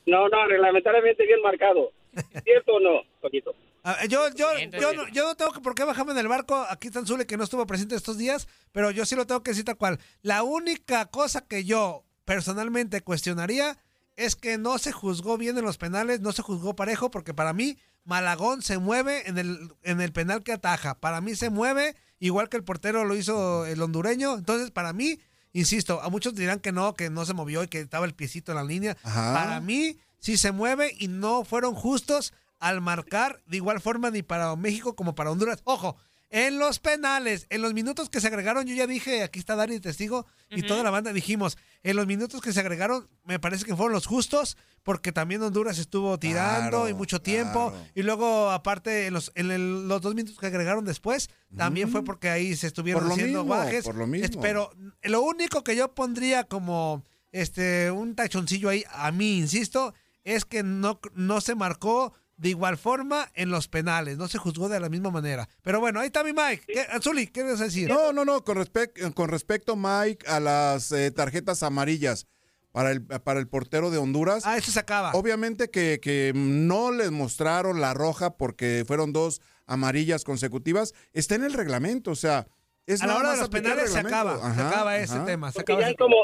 No, 0.09 0.27
no, 0.27 0.47
reglamentariamente 0.47 1.25
bien 1.25 1.41
marcado. 1.41 1.91
¿Cierto 2.43 2.73
o 2.73 2.79
no, 2.79 3.01
Paquito? 3.21 3.53
Ah, 3.83 4.05
Yo, 4.07 4.27
yo, 4.35 4.47
yo, 4.57 4.93
no, 4.93 5.07
yo 5.09 5.23
no 5.23 5.35
tengo 5.35 5.51
que 5.53 5.61
por 5.61 5.75
qué 5.75 5.83
bajarme 5.83 6.13
del 6.13 6.27
barco. 6.27 6.65
Aquí 6.69 6.87
está 6.87 7.05
Zule 7.05 7.25
que 7.25 7.37
no 7.37 7.43
estuvo 7.43 7.65
presente 7.65 7.95
estos 7.95 8.17
días, 8.17 8.47
pero 8.71 8.91
yo 8.91 9.05
sí 9.05 9.15
lo 9.15 9.25
tengo 9.25 9.41
que 9.41 9.51
decir 9.51 9.65
tal 9.65 9.77
cual. 9.77 9.99
La 10.21 10.43
única 10.43 11.05
cosa 11.05 11.47
que 11.47 11.63
yo 11.63 12.03
personalmente 12.25 13.01
cuestionaría 13.01 13.77
es 14.17 14.35
que 14.35 14.57
no 14.57 14.77
se 14.77 14.91
juzgó 14.91 15.37
bien 15.37 15.57
en 15.57 15.63
los 15.63 15.77
penales, 15.77 16.19
no 16.19 16.33
se 16.33 16.41
juzgó 16.41 16.75
parejo, 16.75 17.09
porque 17.09 17.33
para 17.33 17.53
mí 17.53 17.77
Malagón 18.03 18.61
se 18.61 18.77
mueve 18.77 19.29
en 19.29 19.37
el, 19.37 19.71
en 19.83 20.01
el 20.01 20.11
penal 20.11 20.43
que 20.43 20.51
ataja. 20.51 20.99
Para 20.99 21.21
mí 21.21 21.35
se 21.35 21.49
mueve 21.49 21.95
igual 22.19 22.49
que 22.49 22.57
el 22.57 22.65
portero 22.65 23.05
lo 23.05 23.15
hizo 23.15 23.65
el 23.65 23.81
hondureño. 23.81 24.35
Entonces, 24.35 24.71
para 24.71 24.91
mí, 24.91 25.19
insisto, 25.53 26.01
a 26.01 26.09
muchos 26.09 26.35
dirán 26.35 26.59
que 26.59 26.71
no, 26.71 26.93
que 26.93 27.09
no 27.09 27.25
se 27.25 27.33
movió 27.33 27.63
y 27.63 27.67
que 27.67 27.79
estaba 27.79 28.05
el 28.05 28.13
piecito 28.13 28.51
en 28.51 28.57
la 28.57 28.63
línea. 28.63 28.97
Ajá. 29.03 29.33
Para 29.33 29.59
mí, 29.59 29.97
sí 30.19 30.37
se 30.37 30.51
mueve 30.51 30.95
y 30.99 31.07
no 31.07 31.43
fueron 31.43 31.75
justos 31.75 32.33
al 32.59 32.81
marcar 32.81 33.41
de 33.45 33.57
igual 33.57 33.81
forma 33.81 34.11
ni 34.11 34.21
para 34.21 34.55
México 34.55 34.95
como 34.95 35.15
para 35.15 35.31
Honduras. 35.31 35.61
Ojo, 35.63 35.95
en 36.31 36.59
los 36.59 36.79
penales, 36.79 37.47
en 37.49 37.61
los 37.61 37.73
minutos 37.73 38.09
que 38.09 38.21
se 38.21 38.27
agregaron, 38.27 38.65
yo 38.65 38.75
ya 38.75 38.85
dije, 38.87 39.23
aquí 39.23 39.39
está 39.39 39.55
Dani 39.55 39.79
testigo 39.79 40.25
y 40.49 40.61
toda 40.63 40.83
la 40.83 40.91
banda 40.91 41.11
dijimos, 41.13 41.57
en 41.83 41.95
los 41.95 42.05
minutos 42.07 42.41
que 42.41 42.53
se 42.53 42.59
agregaron, 42.59 43.07
me 43.23 43.39
parece 43.39 43.65
que 43.65 43.75
fueron 43.75 43.93
los 43.93 44.05
justos, 44.05 44.55
porque 44.83 45.11
también 45.11 45.41
Honduras 45.41 45.77
estuvo 45.79 46.17
tirando 46.19 46.69
Claro, 46.69 46.89
y 46.89 46.93
mucho 46.93 47.21
tiempo, 47.21 47.73
y 47.95 48.03
luego 48.03 48.51
aparte 48.51 49.07
en 49.07 49.13
los, 49.13 49.31
en 49.35 49.49
el- 49.51 49.87
los 49.87 50.01
dos 50.01 50.13
minutos 50.15 50.37
que 50.39 50.45
agregaron 50.47 50.85
después, 50.85 51.29
también 51.57 51.89
fue 51.89 52.03
porque 52.03 52.29
ahí 52.29 52.55
se 52.55 52.67
estuvieron 52.67 53.01
Por 53.01 53.07
lo 53.09 53.13
haciendo 53.15 53.39
mismo, 53.43 53.55
guajes. 53.55 53.83
por 53.83 53.95
lo 53.95 54.05
mismo. 54.07 54.25
Es- 54.25 54.37
Pero 54.37 54.71
lo 55.03 55.21
único 55.21 55.63
que 55.63 55.75
yo 55.75 55.93
pondría 55.95 56.43
como 56.43 57.03
este 57.31 57.91
un 57.91 58.15
tachoncillo 58.15 58.69
ahí, 58.69 58.83
a 58.91 59.11
mí, 59.11 59.37
insisto, 59.37 59.93
es 60.23 60.45
que 60.45 60.63
no, 60.63 60.99
no 61.13 61.41
se 61.41 61.55
marcó 61.55 62.13
de 62.39 62.49
igual 62.49 62.77
forma 62.77 63.29
en 63.33 63.49
los 63.49 63.67
penales, 63.67 64.17
no 64.17 64.27
se 64.27 64.37
juzgó 64.37 64.69
de 64.69 64.79
la 64.79 64.87
misma 64.89 65.11
manera. 65.11 65.49
Pero 65.61 65.79
bueno, 65.79 65.99
ahí 65.99 66.07
está 66.07 66.23
mi 66.23 66.31
Mike. 66.31 66.63
¿Qué, 66.67 66.79
Azuli, 66.81 67.27
¿qué 67.27 67.43
debes 67.43 67.59
decir? 67.59 67.89
No, 67.89 68.13
no, 68.13 68.23
no, 68.23 68.43
con, 68.43 68.57
respec- 68.57 69.13
con 69.13 69.29
respecto, 69.29 69.75
Mike, 69.75 70.25
a 70.27 70.39
las 70.39 70.91
eh, 70.91 71.11
tarjetas 71.11 71.63
amarillas 71.63 72.27
para 72.71 72.91
el, 72.91 73.03
para 73.05 73.39
el 73.39 73.47
portero 73.47 73.91
de 73.91 73.97
Honduras. 73.97 74.45
Ah, 74.45 74.57
eso 74.57 74.71
se 74.71 74.79
acaba. 74.79 75.11
Obviamente 75.13 75.69
que, 75.69 75.99
que 76.01 76.31
no 76.35 76.91
les 76.91 77.11
mostraron 77.11 77.81
la 77.81 77.93
roja 77.93 78.37
porque 78.37 78.83
fueron 78.87 79.11
dos 79.11 79.41
amarillas 79.65 80.23
consecutivas. 80.23 80.93
Está 81.13 81.35
en 81.35 81.43
el 81.43 81.53
reglamento, 81.53 82.11
o 82.11 82.15
sea, 82.15 82.47
es 82.85 83.01
a 83.01 83.07
la 83.07 83.17
hora 83.17 83.31
de 83.33 83.37
los 83.37 83.49
penales 83.49 83.91
se 83.91 83.99
acaba, 83.99 84.53
se 84.55 84.61
acaba 84.61 84.97
ese 84.97 85.15
ajá. 85.15 85.25
tema. 85.25 85.51
Se 85.51 85.61
acaba 85.61 85.79
ya 85.81 85.85
ese 85.87 85.91
es 85.91 85.97
como, 85.97 86.15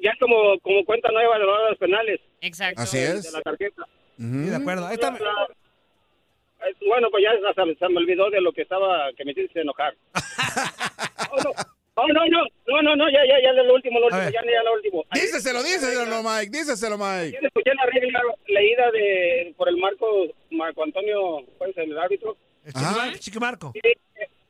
ya 0.00 0.10
es 0.10 0.18
como, 0.20 0.36
como 0.62 0.84
cuenta 0.84 1.10
nueva 1.12 1.38
de 1.38 1.44
la 1.44 1.52
hora 1.52 1.64
de 1.64 1.70
los 1.70 1.78
penales. 1.78 2.20
Exacto. 2.40 2.80
Así 2.82 2.98
De 2.98 3.16
es. 3.18 3.32
la 3.32 3.40
tarjeta. 3.42 3.82
Sí, 4.18 4.24
de 4.50 4.56
acuerdo. 4.56 4.86
Ahí 4.86 4.94
está. 4.94 5.08
Eh, 5.16 6.74
Bueno, 6.88 7.08
pues 7.10 7.22
ya 7.24 7.48
hasta 7.48 7.64
se 7.64 7.88
me 7.92 7.98
olvidó 7.98 8.30
de 8.30 8.40
lo 8.40 8.52
que 8.52 8.62
estaba, 8.62 9.12
que 9.16 9.24
me 9.24 9.32
hiciste 9.32 9.60
enojar. 9.60 9.94
oh, 11.30 11.36
no. 11.42 11.50
Oh, 11.98 12.06
no, 12.08 12.26
no, 12.28 12.42
no, 12.66 12.82
no, 12.82 12.94
no, 12.96 13.08
ya, 13.10 13.20
ya, 13.26 13.40
ya, 13.42 13.52
lo 13.62 13.72
último, 13.74 13.98
lo 13.98 14.06
último, 14.08 14.24
ya, 14.24 14.42
ya, 14.44 14.62
lo 14.62 14.74
último. 14.74 15.02
Díceselo, 15.14 15.62
díseselo, 15.62 16.22
Mike, 16.22 16.50
díseselo, 16.50 16.98
Mike. 16.98 17.38
Ayer 17.38 17.44
escuché 17.46 17.72
la 17.74 17.86
regla 17.86 18.20
leída 18.48 18.90
de, 18.90 19.54
por 19.56 19.66
el 19.70 19.78
Marco, 19.78 20.26
Marco 20.50 20.82
Antonio, 20.84 21.42
¿cuál 21.56 21.70
es 21.70 21.78
el 21.78 21.96
árbitro? 21.98 22.36
Chiquimarco. 22.66 23.18
Chiquimarco. 23.18 23.72
que, 23.72 23.80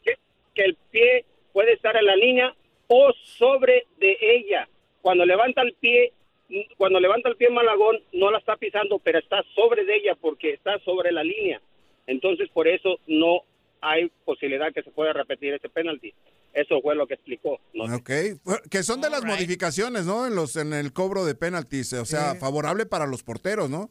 que- 0.05 0.19
que 0.55 0.65
el 0.65 0.75
pie 0.91 1.25
puede 1.53 1.75
estar 1.75 1.95
en 1.97 2.07
la 2.07 2.17
línea 2.17 2.53
o 2.89 3.13
sobre 3.39 3.87
de 3.99 4.17
ella. 4.21 4.69
Cuando 5.01 5.25
levanta 5.25 5.63
el 5.63 5.75
pie, 5.75 6.13
cuando 6.77 7.01
levanta 7.01 7.29
el 7.29 7.37
pie 7.37 7.51
Malagón, 7.51 7.97
no 8.13 8.31
la 8.31 8.39
está 8.39 8.57
pisando, 8.57 8.99
pero 8.99 9.19
está 9.19 9.43
sobre 9.55 9.85
de 9.85 9.97
ella 9.97 10.15
porque 10.21 10.53
está 10.53 10.79
sobre 10.81 11.13
la 11.13 11.25
línea. 11.25 11.61
Entonces, 12.07 12.49
por 12.51 12.69
eso 12.69 12.99
no 13.07 13.41
hay 13.81 14.11
posibilidad 14.25 14.73
que 14.73 14.83
se 14.83 14.91
pueda 14.91 15.13
repetir 15.13 15.55
ese 15.55 15.69
penalti. 15.69 16.15
Eso 16.55 16.81
fue 16.81 16.95
lo 16.95 17.07
que 17.07 17.15
explicó. 17.15 17.61
¿no? 17.75 17.85
Ok, 17.97 18.11
que 18.71 18.83
son 18.83 19.01
de 19.01 19.11
las 19.11 19.25
modificaciones, 19.25 20.07
¿no? 20.07 20.27
En 20.27 20.35
los 20.35 20.57
en 20.57 20.73
el 20.73 20.93
cobro 20.93 21.25
de 21.25 21.35
penaltis, 21.35 21.93
o 21.93 22.05
sea, 22.07 22.33
Sí. 22.33 22.39
favorable 22.39 22.87
para 22.87 23.07
los 23.07 23.23
porteros, 23.23 23.69
¿no? 23.69 23.91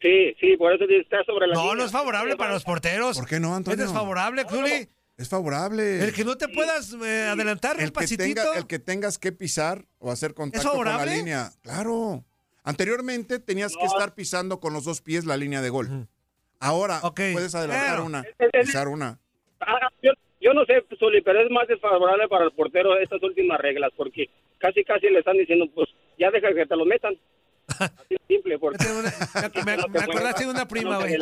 Sí, 0.00 0.34
sí, 0.38 0.56
por 0.56 0.72
eso 0.72 0.84
está 0.88 1.24
sobre 1.24 1.46
la 1.48 1.54
No, 1.54 1.60
línea. 1.62 1.74
no 1.76 1.84
es 1.86 1.92
favorable 1.92 2.36
para 2.36 2.52
los 2.52 2.64
porteros. 2.64 3.18
¿Por 3.18 3.28
qué 3.28 3.40
no, 3.40 3.48
Es 3.48 3.54
Antonio? 3.56 3.84
desfavorable, 3.84 4.44
Zuli. 4.48 4.88
Es 5.18 5.28
favorable. 5.28 6.02
El 6.04 6.14
que 6.14 6.24
no 6.24 6.36
te 6.38 6.48
puedas 6.48 6.94
eh, 7.04 7.26
adelantar 7.28 7.76
un 7.76 7.82
el 7.82 7.92
que, 7.92 8.06
tenga- 8.16 8.56
el 8.56 8.66
que 8.66 8.78
tengas 8.78 9.18
que 9.18 9.32
pisar 9.32 9.84
o 9.98 10.10
hacer 10.12 10.32
contacto 10.32 10.70
con 10.72 10.84
la 10.86 11.04
línea. 11.04 11.50
Claro. 11.62 12.24
Anteriormente 12.62 13.38
tenías 13.40 13.74
que 13.76 13.84
estar 13.86 14.14
pisando 14.14 14.60
con 14.60 14.72
los 14.72 14.84
dos 14.84 15.00
pies 15.02 15.24
la 15.26 15.36
línea 15.36 15.60
de 15.60 15.70
gol. 15.70 16.06
Ahora 16.60 17.00
puedes 17.14 17.54
adelantar 17.54 18.00
una, 18.02 18.24
pisar 18.60 18.88
una. 18.88 19.18
Ah, 19.60 19.88
yo, 20.02 20.12
yo 20.40 20.52
no 20.54 20.64
sé, 20.66 20.74
Zuli, 20.98 21.20
pero 21.22 21.40
es 21.40 21.50
más 21.50 21.66
desfavorable 21.66 22.28
para 22.28 22.44
el 22.44 22.52
portero 22.52 22.96
estas 22.98 23.22
últimas 23.22 23.58
reglas, 23.60 23.90
porque 23.96 24.28
casi 24.58 24.84
casi 24.84 25.08
le 25.08 25.18
están 25.20 25.36
diciendo, 25.36 25.66
pues 25.74 25.88
ya 26.18 26.30
deja 26.30 26.52
que 26.54 26.66
te 26.66 26.76
lo 26.76 26.84
metan. 26.84 27.14
Así 27.78 28.16
simple, 28.28 28.58
porque... 28.58 28.84
me, 29.64 29.76
me 29.88 29.98
acordaste 30.00 30.44
de 30.44 30.50
una 30.50 30.66
prima, 30.68 30.98
güey. 31.00 31.16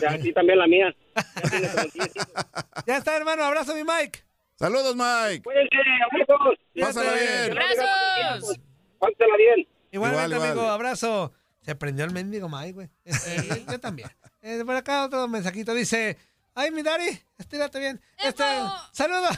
Ya, 0.00 0.18
también 0.34 0.58
la 0.58 0.66
mía. 0.66 0.94
Ya 2.86 2.96
está, 2.96 3.16
hermano. 3.16 3.44
Abrazo, 3.44 3.74
mi 3.74 3.84
Mike. 3.84 4.24
Saludos, 4.56 4.96
Mike. 4.96 5.42
Cuídense, 5.42 5.76
amigos. 6.10 6.58
Pásala 6.80 7.12
bien. 7.12 7.52
¡Abrazos! 7.52 8.60
Pásala 8.98 9.36
bien. 9.36 9.68
Igualmente, 9.90 10.24
Igual, 10.26 10.32
igual. 10.32 10.50
amigo. 10.50 10.68
Abrazo. 10.68 11.32
Se 11.60 11.74
prendió 11.76 12.04
el 12.04 12.10
mendigo 12.12 12.48
Mike, 12.48 12.72
güey. 12.72 12.90
Yo 13.70 13.78
también. 13.80 14.10
Eh, 14.40 14.62
por 14.64 14.74
acá 14.74 15.04
otro 15.04 15.28
mensajito 15.28 15.74
dice... 15.74 16.16
Ay, 16.54 16.70
mi 16.70 16.82
Dari, 16.82 17.18
estírate 17.38 17.78
bien. 17.78 17.98
Este, 18.18 18.44
saludos. 18.92 19.30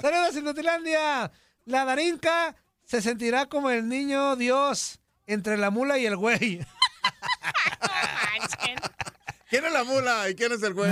Saludos, 0.00 0.36
Inutilandia. 0.36 1.30
La 1.66 1.84
Darinka 1.84 2.56
se 2.84 3.00
sentirá 3.00 3.46
como 3.46 3.70
el 3.70 3.88
niño 3.88 4.34
Dios 4.34 4.98
entre 5.26 5.56
la 5.56 5.70
mula 5.70 5.98
y 5.98 6.06
el 6.06 6.16
güey. 6.16 6.66
¿Quién 9.48 9.64
es 9.64 9.72
la 9.72 9.84
mula 9.84 10.28
y 10.28 10.34
quién 10.34 10.52
es 10.52 10.62
el 10.62 10.74
güey? 10.74 10.90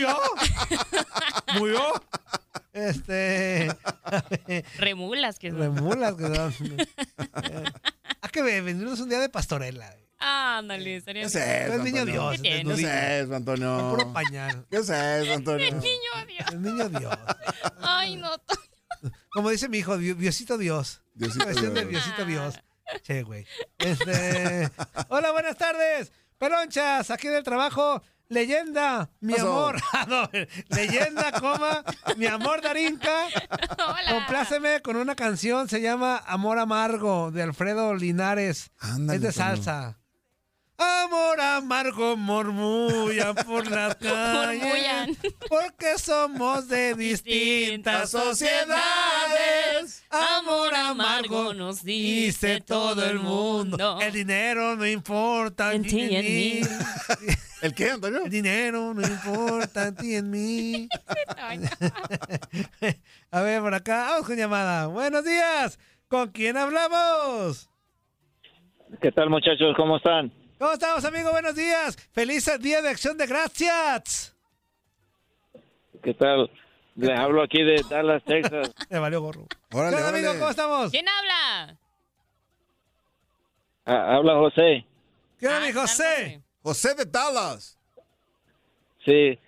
¿Yo? 0.00 0.20
¿Murió? 1.58 1.80
Este. 2.72 3.68
Remulas 4.78 5.38
que 5.38 5.50
son. 5.50 5.60
Remulas 5.60 6.14
que 6.14 6.26
son. 6.26 6.54
Hay 8.20 8.30
que 8.32 8.42
venirnos 8.42 8.98
un 9.00 9.08
día 9.08 9.20
de 9.20 9.28
pastorela. 9.28 9.94
Ándale, 10.18 10.96
estaría 10.96 11.22
¿Qué 11.22 11.26
es 11.28 11.34
eso, 11.36 11.74
Es 11.74 11.80
niño 11.82 12.00
Antonio? 12.00 12.30
Dios, 12.30 12.42
¿Qué 12.42 12.54
desnudillo. 12.54 12.88
es 12.88 13.24
eso, 13.24 13.34
Antonio? 13.36 13.90
Puro 13.90 14.12
pañal. 14.12 14.66
¿Qué 14.70 14.76
es 14.78 14.88
eso, 14.88 15.34
Antonio? 15.34 15.66
El 15.66 15.74
niño 15.80 16.26
Dios. 16.26 16.46
El 16.52 16.62
niño 16.62 16.88
Dios. 16.88 17.14
Ay, 17.82 18.16
no. 18.16 18.30
Como 19.32 19.50
dice 19.50 19.68
mi 19.68 19.78
hijo, 19.78 19.98
Dios- 19.98 20.18
Diosito 20.18 20.58
Dios. 20.58 21.02
Diosito 21.14 21.46
Dios. 21.46 21.88
Diosito 21.88 22.24
Dios. 22.24 22.60
Che, 23.02 23.22
güey. 23.22 23.46
Este... 23.78 24.70
Hola, 25.08 25.32
buenas 25.32 25.56
tardes. 25.56 26.12
Pelonchas, 26.38 27.10
aquí 27.10 27.28
del 27.28 27.42
trabajo. 27.42 28.02
Leyenda, 28.28 29.10
mi 29.20 29.34
amor. 29.38 29.76
Ah, 29.92 30.06
no, 30.08 30.28
leyenda, 30.70 31.30
coma, 31.32 31.84
mi 32.16 32.26
amor 32.26 32.60
Darinka. 32.62 33.26
Hola. 33.78 34.10
Compláceme 34.10 34.80
con 34.82 34.96
una 34.96 35.14
canción, 35.14 35.68
se 35.68 35.80
llama 35.80 36.22
Amor 36.26 36.58
Amargo, 36.58 37.30
de 37.30 37.42
Alfredo 37.42 37.94
Linares. 37.94 38.70
Ándale, 38.78 39.16
es 39.16 39.22
de 39.22 39.32
salsa. 39.32 39.98
Amor 40.76 41.40
amargo 41.40 42.16
murmullan 42.16 43.34
por 43.46 43.70
las 43.70 43.94
calles. 43.96 44.62
Murmullan. 44.62 45.16
Porque 45.48 45.98
somos 45.98 46.66
de 46.68 46.94
distintas 46.94 48.10
sociedades. 48.10 50.04
Amor 50.10 50.74
amargo 50.74 51.54
nos 51.54 51.84
dice 51.84 52.60
todo 52.60 53.04
el 53.04 53.20
mundo. 53.20 54.00
El 54.00 54.12
dinero 54.12 54.74
no 54.74 54.84
importa 54.86 55.74
En 55.74 55.82
ti 55.82 56.00
y 56.00 56.16
en 56.16 56.24
mí. 56.24 56.60
¿El 57.62 57.72
qué, 57.74 57.92
Antonio? 57.92 58.24
El 58.24 58.30
dinero 58.30 58.92
no 58.92 59.00
importa 59.00 59.86
en 59.86 59.94
ti 59.94 60.12
y 60.12 60.16
en 60.16 60.30
mí. 60.30 60.88
A 63.30 63.40
ver, 63.42 63.60
por 63.62 63.74
acá, 63.74 64.08
vamos 64.10 64.26
con 64.26 64.36
llamada. 64.36 64.88
Buenos 64.88 65.24
días. 65.24 65.78
¿Con 66.08 66.30
quién 66.30 66.56
hablamos? 66.56 67.70
¿Qué 69.00 69.10
tal 69.12 69.30
muchachos? 69.30 69.74
¿Cómo 69.76 69.96
están? 69.96 70.32
¿Cómo 70.64 70.72
estamos, 70.72 71.04
amigo? 71.04 71.30
Buenos 71.30 71.54
días. 71.54 71.94
Feliz 72.12 72.50
día 72.58 72.80
de 72.80 72.88
acción 72.88 73.18
de 73.18 73.26
gracias. 73.26 74.34
¿Qué 76.02 76.14
tal? 76.14 76.50
Les 76.96 77.18
hablo 77.18 77.42
aquí 77.42 77.62
de 77.62 77.84
Dallas, 77.90 78.24
Texas. 78.24 78.72
Me 78.88 78.98
valió 78.98 79.20
gorro. 79.20 79.46
Órale. 79.74 80.24
¿Cómo 80.38 80.48
estamos? 80.48 80.90
¿Quién 80.90 81.04
habla? 81.06 81.76
Ah, 83.84 84.16
habla 84.16 84.36
José. 84.36 84.86
¿Qué 85.38 85.48
onda, 85.48 85.60
mi 85.60 85.70
José? 85.70 86.40
José 86.62 86.94
de 86.94 87.04
Dallas. 87.04 87.78
Sí. 89.04 89.38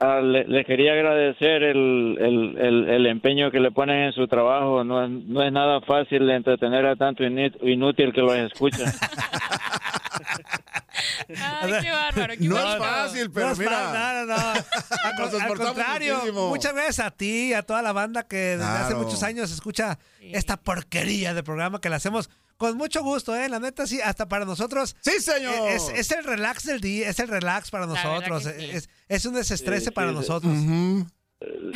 Ah, 0.00 0.20
le, 0.20 0.44
le 0.46 0.64
quería 0.64 0.92
agradecer 0.92 1.62
el, 1.62 2.18
el, 2.20 2.58
el, 2.58 2.88
el 2.90 3.06
empeño 3.06 3.50
que 3.50 3.60
le 3.60 3.70
ponen 3.70 4.06
en 4.06 4.12
su 4.12 4.26
trabajo. 4.26 4.82
No, 4.84 5.02
es- 5.04 5.10
no 5.10 5.42
es 5.42 5.52
nada 5.52 5.80
fácil 5.82 6.26
de 6.26 6.34
entretener 6.34 6.84
a 6.86 6.96
tanto 6.96 7.22
inútil 7.24 8.12
que 8.12 8.20
los 8.20 8.34
escucha. 8.36 8.84
Ay, 11.28 11.72
qué 11.82 11.90
bárbaro. 11.90 12.34
qué 12.38 12.44
No 12.48 12.58
es 12.58 12.76
fácil, 12.78 13.30
pero 13.32 13.46
No 13.46 13.52
es 13.52 13.58
mira. 13.58 13.70
fácil, 13.70 14.26
no, 14.26 14.26
no, 14.26 14.36
no. 14.36 15.34
Al, 15.34 15.42
al 15.42 15.58
contrario, 15.58 16.14
muchísimo. 16.16 16.48
muchas 16.48 16.72
gracias 16.74 17.00
a 17.06 17.10
ti 17.10 17.50
y 17.50 17.52
a 17.54 17.62
toda 17.62 17.82
la 17.82 17.92
banda 17.92 18.24
que 18.24 18.36
desde 18.36 18.64
hace 18.64 18.94
muchos 18.94 19.22
años 19.22 19.50
escucha 19.52 19.98
esta 20.20 20.56
porquería 20.56 21.34
de 21.34 21.42
programa 21.42 21.80
que 21.80 21.88
le 21.88 21.96
hacemos 21.96 22.30
con 22.56 22.76
mucho 22.76 23.02
gusto, 23.02 23.34
¿eh? 23.34 23.48
La 23.48 23.58
neta, 23.58 23.86
sí, 23.86 24.00
hasta 24.00 24.26
para 24.28 24.44
nosotros. 24.44 24.96
Sí, 25.00 25.20
señor. 25.20 25.52
eh, 25.54 25.74
Es, 25.74 25.88
es 25.90 26.10
el 26.12 26.24
relax 26.24 26.64
del 26.64 26.80
día, 26.80 27.08
es 27.08 27.18
el 27.18 27.28
relax 27.28 27.70
para 27.70 27.86
nosotros. 27.86 28.44
sí. 28.44 28.50
es, 28.72 28.88
es 29.08 29.26
un 29.26 29.34
desestrese 29.34 29.86
Sí, 29.86 29.90
para 29.90 30.08
sí, 30.10 30.14
nosotros. 30.14 30.52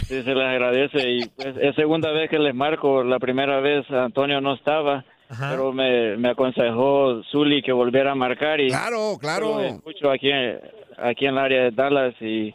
Sí, 0.06 0.22
se 0.22 0.34
les 0.34 0.44
agradece. 0.46 1.10
Y 1.10 1.26
pues, 1.28 1.54
es 1.60 1.74
segunda 1.74 2.10
vez 2.12 2.30
que 2.30 2.38
les 2.38 2.54
marco. 2.54 3.02
La 3.04 3.18
primera 3.18 3.60
vez 3.60 3.84
Antonio 3.90 4.40
no 4.40 4.54
estaba, 4.54 5.04
Ajá. 5.28 5.50
pero 5.50 5.72
me, 5.72 6.16
me 6.16 6.30
aconsejó 6.30 7.22
Zuli 7.30 7.60
que 7.62 7.72
volviera 7.72 8.12
a 8.12 8.14
marcar. 8.14 8.60
Y 8.60 8.68
Claro, 8.68 9.18
claro. 9.20 9.60
escucho 9.60 10.10
aquí, 10.10 10.30
aquí 10.96 11.26
en 11.26 11.32
el 11.32 11.38
área 11.38 11.62
de 11.64 11.70
Dallas 11.72 12.14
y 12.20 12.54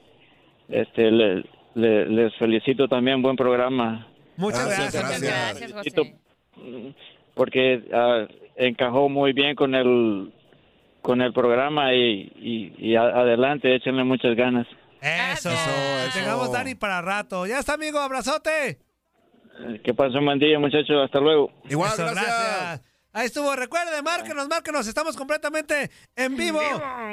este 0.70 1.12
le- 1.12 1.44
le- 1.76 2.06
les 2.08 2.34
felicito 2.38 2.88
también. 2.88 3.22
Buen 3.22 3.36
programa. 3.36 4.08
Muchas 4.38 4.66
Gracias, 4.66 4.94
gracias. 4.94 5.22
Gracias. 5.22 5.72
gracias, 5.74 5.94
José. 5.96 6.96
Porque 7.34 7.84
ah, 7.94 8.26
encajó 8.56 9.10
muy 9.10 9.34
bien 9.34 9.56
con 9.56 9.76
el 9.76 10.32
con 11.02 11.22
el 11.22 11.34
programa 11.34 11.94
y, 11.94 12.72
y, 12.80 12.96
adelante, 12.96 13.76
échenle 13.76 14.06
muchas 14.06 14.36
ganas. 14.38 14.66
Eso, 15.02 15.50
Eso. 15.50 16.14
tengamos 16.14 16.50
Dani 16.50 16.76
para 16.76 17.02
rato. 17.02 17.46
Ya 17.46 17.60
está, 17.60 17.74
amigo, 17.74 18.00
abrazote. 18.00 18.80
Eh, 19.60 19.82
Que 19.84 19.94
pasen 19.94 20.20
un 20.20 20.26
buen 20.26 20.40
día, 20.40 20.58
muchachos. 20.60 21.04
Hasta 21.04 21.20
luego. 21.20 21.52
Igual, 21.70 21.92
Eso, 21.92 22.04
gracias. 22.04 22.82
Ahí 23.16 23.28
estuvo. 23.28 23.56
Recuerden, 23.56 24.04
márquenos, 24.04 24.48
márquenos. 24.50 24.88
Estamos 24.88 25.16
completamente 25.16 25.92
en 26.16 26.36
vivo. 26.36 26.60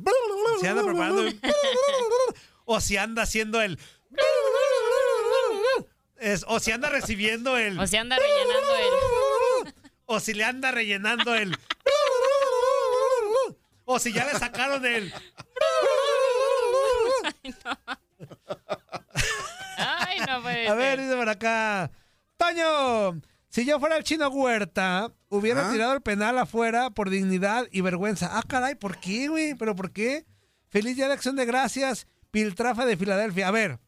Si 0.60 0.66
anda 0.66 0.82
preparando 0.84 1.22
el... 1.22 1.40
o 2.64 2.80
si 2.80 2.96
anda 2.96 3.22
haciendo 3.22 3.60
el... 3.62 3.78
O 6.48 6.60
si 6.60 6.72
anda 6.72 6.88
recibiendo 6.88 7.56
el... 7.56 7.78
O 7.78 7.86
sea, 7.86 8.00
anda 8.02 8.16
rellenando 8.18 8.76
el. 8.76 9.74
O 10.08 10.20
si 10.20 10.34
le 10.34 10.44
anda 10.44 10.70
rellenando 10.70 11.34
el... 11.34 11.56
O 13.84 13.98
si 13.98 14.12
ya 14.12 14.24
le 14.24 14.38
sacaron 14.38 14.86
el... 14.86 15.12
Ay, 19.76 20.18
no 20.28 20.42
puede 20.42 20.68
A 20.68 20.74
ver, 20.74 21.00
dice 21.00 21.16
por 21.16 21.28
acá. 21.28 21.90
Toño, 22.36 23.20
si 23.48 23.64
yo 23.64 23.80
fuera 23.80 23.96
el 23.96 24.04
chino 24.04 24.28
Huerta, 24.28 25.12
hubiera 25.28 25.70
tirado 25.72 25.94
el 25.94 26.02
penal 26.02 26.38
afuera 26.38 26.90
por 26.90 27.10
dignidad 27.10 27.66
y 27.70 27.80
vergüenza. 27.80 28.38
Ah, 28.38 28.42
caray, 28.46 28.74
¿por 28.74 28.98
qué, 28.98 29.28
güey? 29.28 29.54
¿Pero 29.54 29.74
por 29.74 29.92
qué? 29.92 30.26
Feliz 30.68 30.96
Día 30.96 31.08
de 31.08 31.14
Acción 31.14 31.36
de 31.36 31.46
Gracias, 31.46 32.06
Piltrafa 32.30 32.84
de 32.84 32.96
Filadelfia. 32.96 33.48
A 33.48 33.52
ver, 33.52 33.78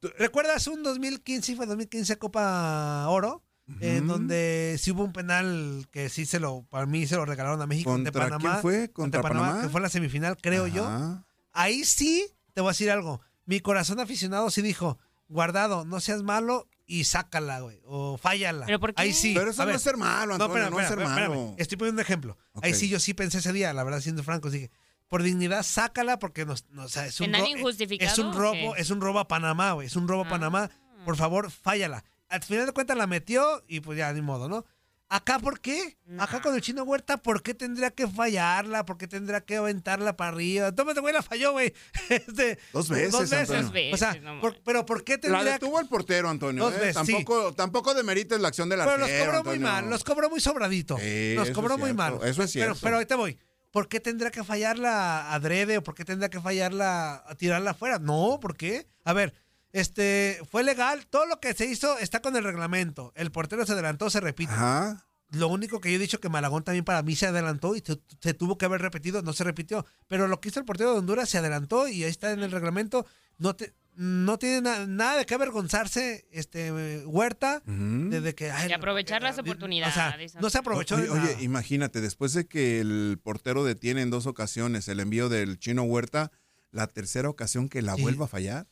Tú- 0.00 0.10
¿recuerdas 0.18 0.66
un 0.66 0.82
2015, 0.82 1.46
sí 1.46 1.56
fue 1.56 1.66
2015 1.66 2.18
Copa 2.18 3.06
Oro? 3.08 3.42
En 3.80 4.06
donde 4.06 4.76
sí 4.78 4.90
hubo 4.90 5.04
un 5.04 5.14
penal 5.14 5.86
que 5.90 6.10
sí 6.10 6.26
se 6.26 6.38
lo, 6.38 6.64
para 6.68 6.84
mí 6.84 7.06
se 7.06 7.16
lo 7.16 7.24
regalaron 7.24 7.62
a 7.62 7.66
México 7.66 7.94
ante 7.94 8.12
¿Contra 8.12 8.24
Panamá. 8.28 8.50
quién 8.50 8.62
fue? 8.62 8.76
ante 8.82 8.92
¿Contra 8.92 9.22
Panamá? 9.22 9.62
Que 9.62 9.68
fue 9.70 9.80
la 9.80 9.88
semifinal, 9.88 10.36
creo 10.36 10.66
yo. 10.66 10.84
Ajá. 10.86 11.24
Ahí 11.52 11.84
sí, 11.84 12.26
te 12.52 12.60
voy 12.60 12.68
a 12.68 12.72
decir 12.72 12.90
algo. 12.90 13.22
Mi 13.46 13.60
corazón 13.60 14.00
aficionado 14.00 14.50
sí 14.50 14.60
dijo, 14.60 14.98
guardado, 15.28 15.86
no 15.86 16.00
seas 16.00 16.22
malo 16.22 16.68
y 16.84 17.04
sácala, 17.04 17.60
güey. 17.60 17.80
O 17.86 18.18
fállala. 18.18 18.66
¿Pero 18.66 18.78
por 18.80 18.92
qué? 18.94 19.00
Ahí 19.00 19.14
sí. 19.14 19.32
Pero 19.34 19.50
eso 19.50 19.62
A 19.62 19.64
no 19.64 19.68
ver. 19.68 19.76
es 19.76 19.82
ser 19.82 19.96
malo, 19.96 20.34
Antonio, 20.34 20.54
no, 20.70 20.78
espérame, 20.78 20.82
es 20.82 20.88
ser 20.88 20.98
malo. 20.98 21.10
espérame. 21.34 21.54
Estoy 21.56 21.78
poniendo 21.78 22.00
un 22.00 22.04
ejemplo. 22.04 22.36
Ahí 22.60 22.74
sí 22.74 22.90
yo 22.90 23.00
sí 23.00 23.14
pensé 23.14 23.38
ese 23.38 23.54
día, 23.54 23.72
la 23.72 23.82
verdad, 23.82 24.00
siendo 24.00 24.22
franco, 24.22 24.50
dije, 24.50 24.70
por 25.08 25.22
dignidad, 25.22 25.62
sácala 25.62 26.18
porque 26.18 26.44
nos, 26.44 26.64
no, 26.70 26.84
o 26.84 26.88
sea, 26.88 27.06
es 27.06 27.20
un 27.20 27.26
¿Penal 27.26 27.42
ro- 27.42 27.48
injustificado 27.58 28.10
Es 28.12 28.18
un 28.18 28.32
robo, 28.32 28.76
es 28.76 28.90
un 28.90 29.00
robo 29.00 29.18
a 29.20 29.28
Panamá, 29.28 29.72
güey. 29.72 29.86
Es 29.86 29.96
un 29.96 30.08
robo 30.08 30.22
a 30.24 30.26
Ah. 30.26 30.30
Panamá. 30.30 30.70
Por 31.04 31.16
favor, 31.16 31.50
fállala. 31.50 32.04
Al 32.28 32.42
final 32.42 32.66
de 32.66 32.72
cuentas 32.72 32.96
la 32.96 33.06
metió 33.06 33.62
y 33.68 33.80
pues 33.80 33.98
ya, 33.98 34.12
ni 34.12 34.22
modo, 34.22 34.48
¿no? 34.48 34.64
Acá, 35.10 35.38
¿por 35.38 35.60
qué? 35.60 35.98
Acá 36.18 36.40
con 36.40 36.54
el 36.54 36.62
chino 36.62 36.82
Huerta, 36.82 37.18
¿por 37.18 37.42
qué 37.42 37.52
tendría 37.54 37.90
que 37.90 38.08
fallarla? 38.08 38.84
¿Por 38.86 38.96
qué 38.96 39.06
tendría 39.06 39.42
que 39.42 39.56
aventarla 39.58 40.16
para 40.16 40.30
arriba? 40.30 40.72
Tómate, 40.72 41.00
güey, 41.00 41.12
la 41.14 41.22
falló, 41.22 41.52
güey. 41.52 41.72
Este, 42.08 42.58
Dos 42.72 42.88
veces, 42.88 43.12
Dos 43.12 43.20
veces. 43.30 43.38
Antonio. 43.50 43.62
Dos 43.62 43.72
veces, 43.72 43.94
O 43.94 43.96
sea, 43.98 44.14
no 44.20 44.40
por- 44.40 44.58
pero 44.64 44.84
¿por 44.86 45.04
qué 45.04 45.12
La 45.16 45.20
tendría 45.20 45.44
que...? 45.44 45.50
detuvo 45.52 45.78
el 45.78 45.86
portero, 45.86 46.30
Antonio. 46.30 46.64
Dos 46.64 46.74
¿eh? 46.74 46.78
veces, 46.78 47.06
sí. 47.06 47.12
tampoco, 47.12 47.52
tampoco 47.52 47.94
demerites 47.94 48.40
la 48.40 48.48
acción 48.48 48.68
del 48.70 48.80
Pero 48.80 48.90
arquero, 49.04 49.06
los 49.06 49.26
cobró 49.26 49.44
muy 49.44 49.54
Antonio. 49.56 49.68
mal, 49.72 49.90
los 49.90 50.02
cobró 50.04 50.30
muy 50.30 50.40
sobradito. 50.40 50.96
Sí, 50.98 51.34
los 51.36 51.50
cobró 51.50 51.76
muy 51.78 51.90
cierto, 51.92 51.94
mal. 51.96 52.14
eso 52.28 52.28
es 52.28 52.36
Pero, 52.36 52.48
cierto. 52.48 52.78
pero 52.82 52.98
ahí 52.98 53.06
te 53.06 53.14
voy. 53.14 53.38
¿Por 53.74 53.88
qué 53.88 53.98
tendría 53.98 54.30
que 54.30 54.44
fallarla 54.44 55.34
adrede 55.34 55.78
o 55.78 55.82
por 55.82 55.96
qué 55.96 56.04
tendría 56.04 56.30
que 56.30 56.40
fallarla 56.40 57.24
a 57.26 57.34
tirarla 57.34 57.72
afuera? 57.72 57.98
No, 57.98 58.38
¿por 58.40 58.56
qué? 58.56 58.86
A 59.02 59.12
ver, 59.12 59.34
este, 59.72 60.40
fue 60.48 60.62
legal, 60.62 61.08
todo 61.08 61.26
lo 61.26 61.40
que 61.40 61.54
se 61.54 61.66
hizo 61.66 61.98
está 61.98 62.22
con 62.22 62.36
el 62.36 62.44
reglamento. 62.44 63.12
El 63.16 63.32
portero 63.32 63.66
se 63.66 63.72
adelantó, 63.72 64.10
se 64.10 64.20
repite. 64.20 64.52
Ajá. 64.52 65.04
Lo 65.30 65.48
único 65.48 65.80
que 65.80 65.90
yo 65.90 65.96
he 65.96 65.98
dicho 65.98 66.20
que 66.20 66.28
Malagón 66.28 66.62
también 66.62 66.84
para 66.84 67.02
mí 67.02 67.16
se 67.16 67.26
adelantó 67.26 67.74
y 67.74 67.80
se, 67.80 68.00
se 68.20 68.32
tuvo 68.32 68.58
que 68.58 68.66
haber 68.66 68.80
repetido, 68.80 69.22
no 69.22 69.32
se 69.32 69.42
repitió. 69.42 69.84
Pero 70.06 70.28
lo 70.28 70.40
que 70.40 70.50
hizo 70.50 70.60
el 70.60 70.66
portero 70.66 70.92
de 70.92 71.00
Honduras 71.00 71.28
se 71.28 71.38
adelantó 71.38 71.88
y 71.88 72.04
ahí 72.04 72.10
está 72.10 72.30
en 72.30 72.44
el 72.44 72.52
reglamento. 72.52 73.06
No 73.38 73.56
te, 73.56 73.74
no 73.96 74.38
tiene 74.38 74.60
na- 74.62 74.86
nada 74.86 75.18
de 75.18 75.26
qué 75.26 75.34
avergonzarse 75.34 76.26
este 76.30 76.72
Huerta 77.04 77.62
desde 77.66 78.34
que 78.34 78.50
ay, 78.50 78.68
De 78.68 78.74
aprovechar 78.74 79.22
las 79.22 79.38
oportunidades. 79.38 79.94
O 79.94 79.98
sea, 79.98 80.40
no 80.40 80.50
se 80.50 80.58
aprovechó 80.58 80.96
Oye, 80.96 81.04
de 81.04 81.10
oye, 81.10 81.20
nada. 81.20 81.42
imagínate, 81.42 82.00
después 82.00 82.32
de 82.32 82.46
que 82.46 82.80
el 82.80 83.18
portero 83.22 83.64
detiene 83.64 84.02
en 84.02 84.10
dos 84.10 84.26
ocasiones 84.26 84.88
el 84.88 85.00
envío 85.00 85.28
del 85.28 85.58
chino 85.58 85.82
Huerta, 85.84 86.32
la 86.70 86.86
tercera 86.88 87.28
ocasión 87.28 87.68
que 87.68 87.82
la 87.82 87.94
Sí. 87.94 88.02
vuelva 88.02 88.24
a 88.24 88.28
fallar. 88.28 88.66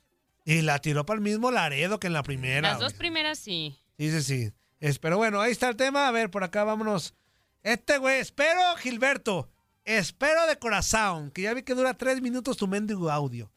Y 0.44 0.62
la 0.62 0.80
tiró 0.80 1.06
para 1.06 1.18
el 1.18 1.22
mismo 1.22 1.50
Laredo 1.52 2.00
que 2.00 2.08
en 2.08 2.14
la 2.14 2.24
primera. 2.24 2.70
Las 2.72 2.80
dos 2.80 2.94
primeras 2.94 3.38
sí. 3.38 3.78
Sí, 3.98 4.10
sí, 4.10 4.22
sí. 4.22 4.52
Es- 4.80 4.98
pero 4.98 5.16
bueno, 5.18 5.40
ahí 5.40 5.52
está 5.52 5.68
el 5.68 5.76
tema. 5.76 6.08
A 6.08 6.10
ver, 6.10 6.30
por 6.30 6.42
acá 6.42 6.64
vámonos. 6.64 7.14
Este 7.62 7.98
güey, 7.98 8.18
espero, 8.20 8.60
Gilberto. 8.78 9.48
Espero 9.84 10.46
de 10.48 10.56
corazón, 10.58 11.30
que 11.30 11.42
ya 11.42 11.54
vi 11.54 11.62
que 11.62 11.74
dura 11.74 11.94
tres 11.94 12.20
minutos 12.20 12.56
tu 12.56 12.66
mendigo 12.66 13.10
audio. 13.10 13.52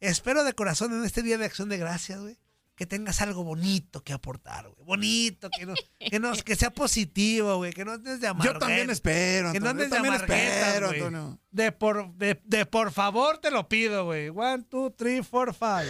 Espero 0.00 0.44
de 0.44 0.52
corazón 0.54 0.92
en 0.92 1.04
este 1.04 1.22
día 1.22 1.36
de 1.38 1.44
acción 1.44 1.68
de 1.68 1.76
gracias, 1.76 2.20
güey, 2.20 2.38
que 2.74 2.86
tengas 2.86 3.20
algo 3.20 3.44
bonito 3.44 4.02
que 4.02 4.12
aportar, 4.14 4.64
güey. 4.68 4.86
Bonito, 4.86 5.50
que 5.50 5.66
no, 5.66 5.74
que 5.98 6.18
no, 6.18 6.32
que 6.32 6.56
sea 6.56 6.70
positivo, 6.70 7.56
güey, 7.58 7.72
que 7.74 7.84
no 7.84 7.92
andes 7.92 8.20
de 8.20 8.26
amargueta. 8.28 8.54
Yo 8.54 8.58
también 8.58 8.88
espero, 8.90 9.52
Que 9.52 9.60
no 9.60 9.68
Antonio. 9.68 9.70
andes 9.70 9.84
Yo 9.88 9.90
de 9.90 9.96
también 9.96 10.14
espero, 10.14 10.86
güey. 10.88 10.98
Antonio. 11.00 11.38
De 11.50 11.72
por, 11.72 12.14
de, 12.14 12.40
de 12.44 12.66
por 12.66 12.90
favor 12.92 13.38
te 13.38 13.50
lo 13.50 13.68
pido, 13.68 14.06
güey. 14.06 14.30
One, 14.30 14.64
two, 14.70 14.90
three, 14.96 15.22
four, 15.22 15.52
five. 15.54 15.86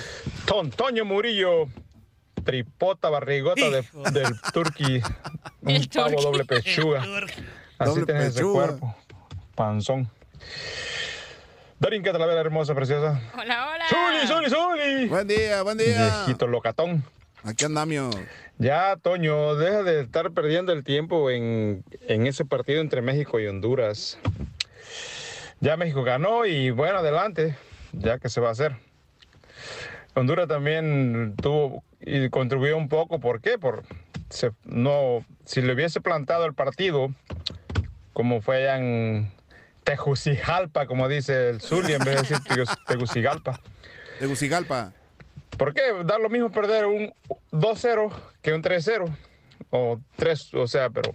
Tontoño 0.46 1.04
Murillo, 1.04 1.68
tripota 2.44 3.08
barrigota 3.10 3.70
de- 3.70 3.86
del 4.10 4.40
turqui, 4.52 5.00
un 5.62 5.70
El 5.70 5.88
pavo 5.88 6.08
turqui. 6.10 6.22
doble 6.24 6.44
pechuga. 6.44 7.02
Así 7.78 7.90
Doble 7.90 8.06
tienes 8.06 8.24
ese 8.24 8.34
pechuga. 8.40 8.66
cuerpo, 8.66 8.96
panzón. 9.54 10.10
Darín, 11.80 12.02
¿qué 12.02 12.10
tal 12.10 12.20
la 12.20 12.26
vera 12.26 12.40
hermosa, 12.40 12.74
preciosa? 12.74 13.20
Hola, 13.34 13.70
hola. 13.72 13.84
¡Zuli, 13.88 14.26
Zuli, 14.26 14.50
Zuli! 14.50 15.06
Buen 15.08 15.26
día, 15.26 15.62
buen 15.62 15.78
día. 15.78 15.96
Viejito 16.26 16.46
locatón. 16.46 17.02
Aquí 17.42 17.64
andamos. 17.64 18.14
Ya, 18.58 18.96
Toño, 18.96 19.54
deja 19.54 19.82
de 19.82 20.00
estar 20.02 20.30
perdiendo 20.32 20.72
el 20.74 20.84
tiempo 20.84 21.30
en, 21.30 21.82
en 22.02 22.26
ese 22.26 22.44
partido 22.44 22.82
entre 22.82 23.00
México 23.00 23.40
y 23.40 23.46
Honduras. 23.46 24.18
Ya 25.60 25.78
México 25.78 26.02
ganó 26.02 26.44
y 26.44 26.70
bueno, 26.70 26.98
adelante, 26.98 27.56
ya 27.92 28.18
que 28.18 28.28
se 28.28 28.42
va 28.42 28.48
a 28.48 28.52
hacer. 28.52 28.76
Honduras 30.14 30.48
también 30.48 31.34
tuvo 31.40 31.82
y 32.00 32.28
contribuyó 32.28 32.76
un 32.76 32.90
poco. 32.90 33.20
¿Por 33.20 33.40
qué? 33.40 33.56
Por, 33.58 33.84
se- 34.28 34.52
no, 34.64 35.24
si 35.46 35.62
le 35.62 35.72
hubiese 35.72 36.02
plantado 36.02 36.44
el 36.44 36.52
partido, 36.52 37.08
como 38.12 38.42
fue 38.42 38.58
allá 38.58 38.76
en 38.76 39.32
Tegucigalpa, 39.84 40.86
como 40.86 41.08
dice 41.08 41.50
el 41.50 41.60
Zuli, 41.60 41.92
en 41.94 42.00
vez 42.04 42.16
de 42.16 42.20
decir 42.22 42.38
Tegucigalpa. 42.86 43.60
Tegucigalpa. 44.18 44.92
¿Por 45.56 45.74
qué? 45.74 45.82
Da 46.04 46.18
lo 46.18 46.28
mismo 46.28 46.50
perder 46.50 46.86
un 46.86 47.12
2-0 47.52 48.12
que 48.42 48.52
un 48.54 48.62
3-0. 48.62 49.14
O 49.70 50.00
3, 50.16 50.54
o 50.54 50.66
sea, 50.66 50.90
pero 50.90 51.12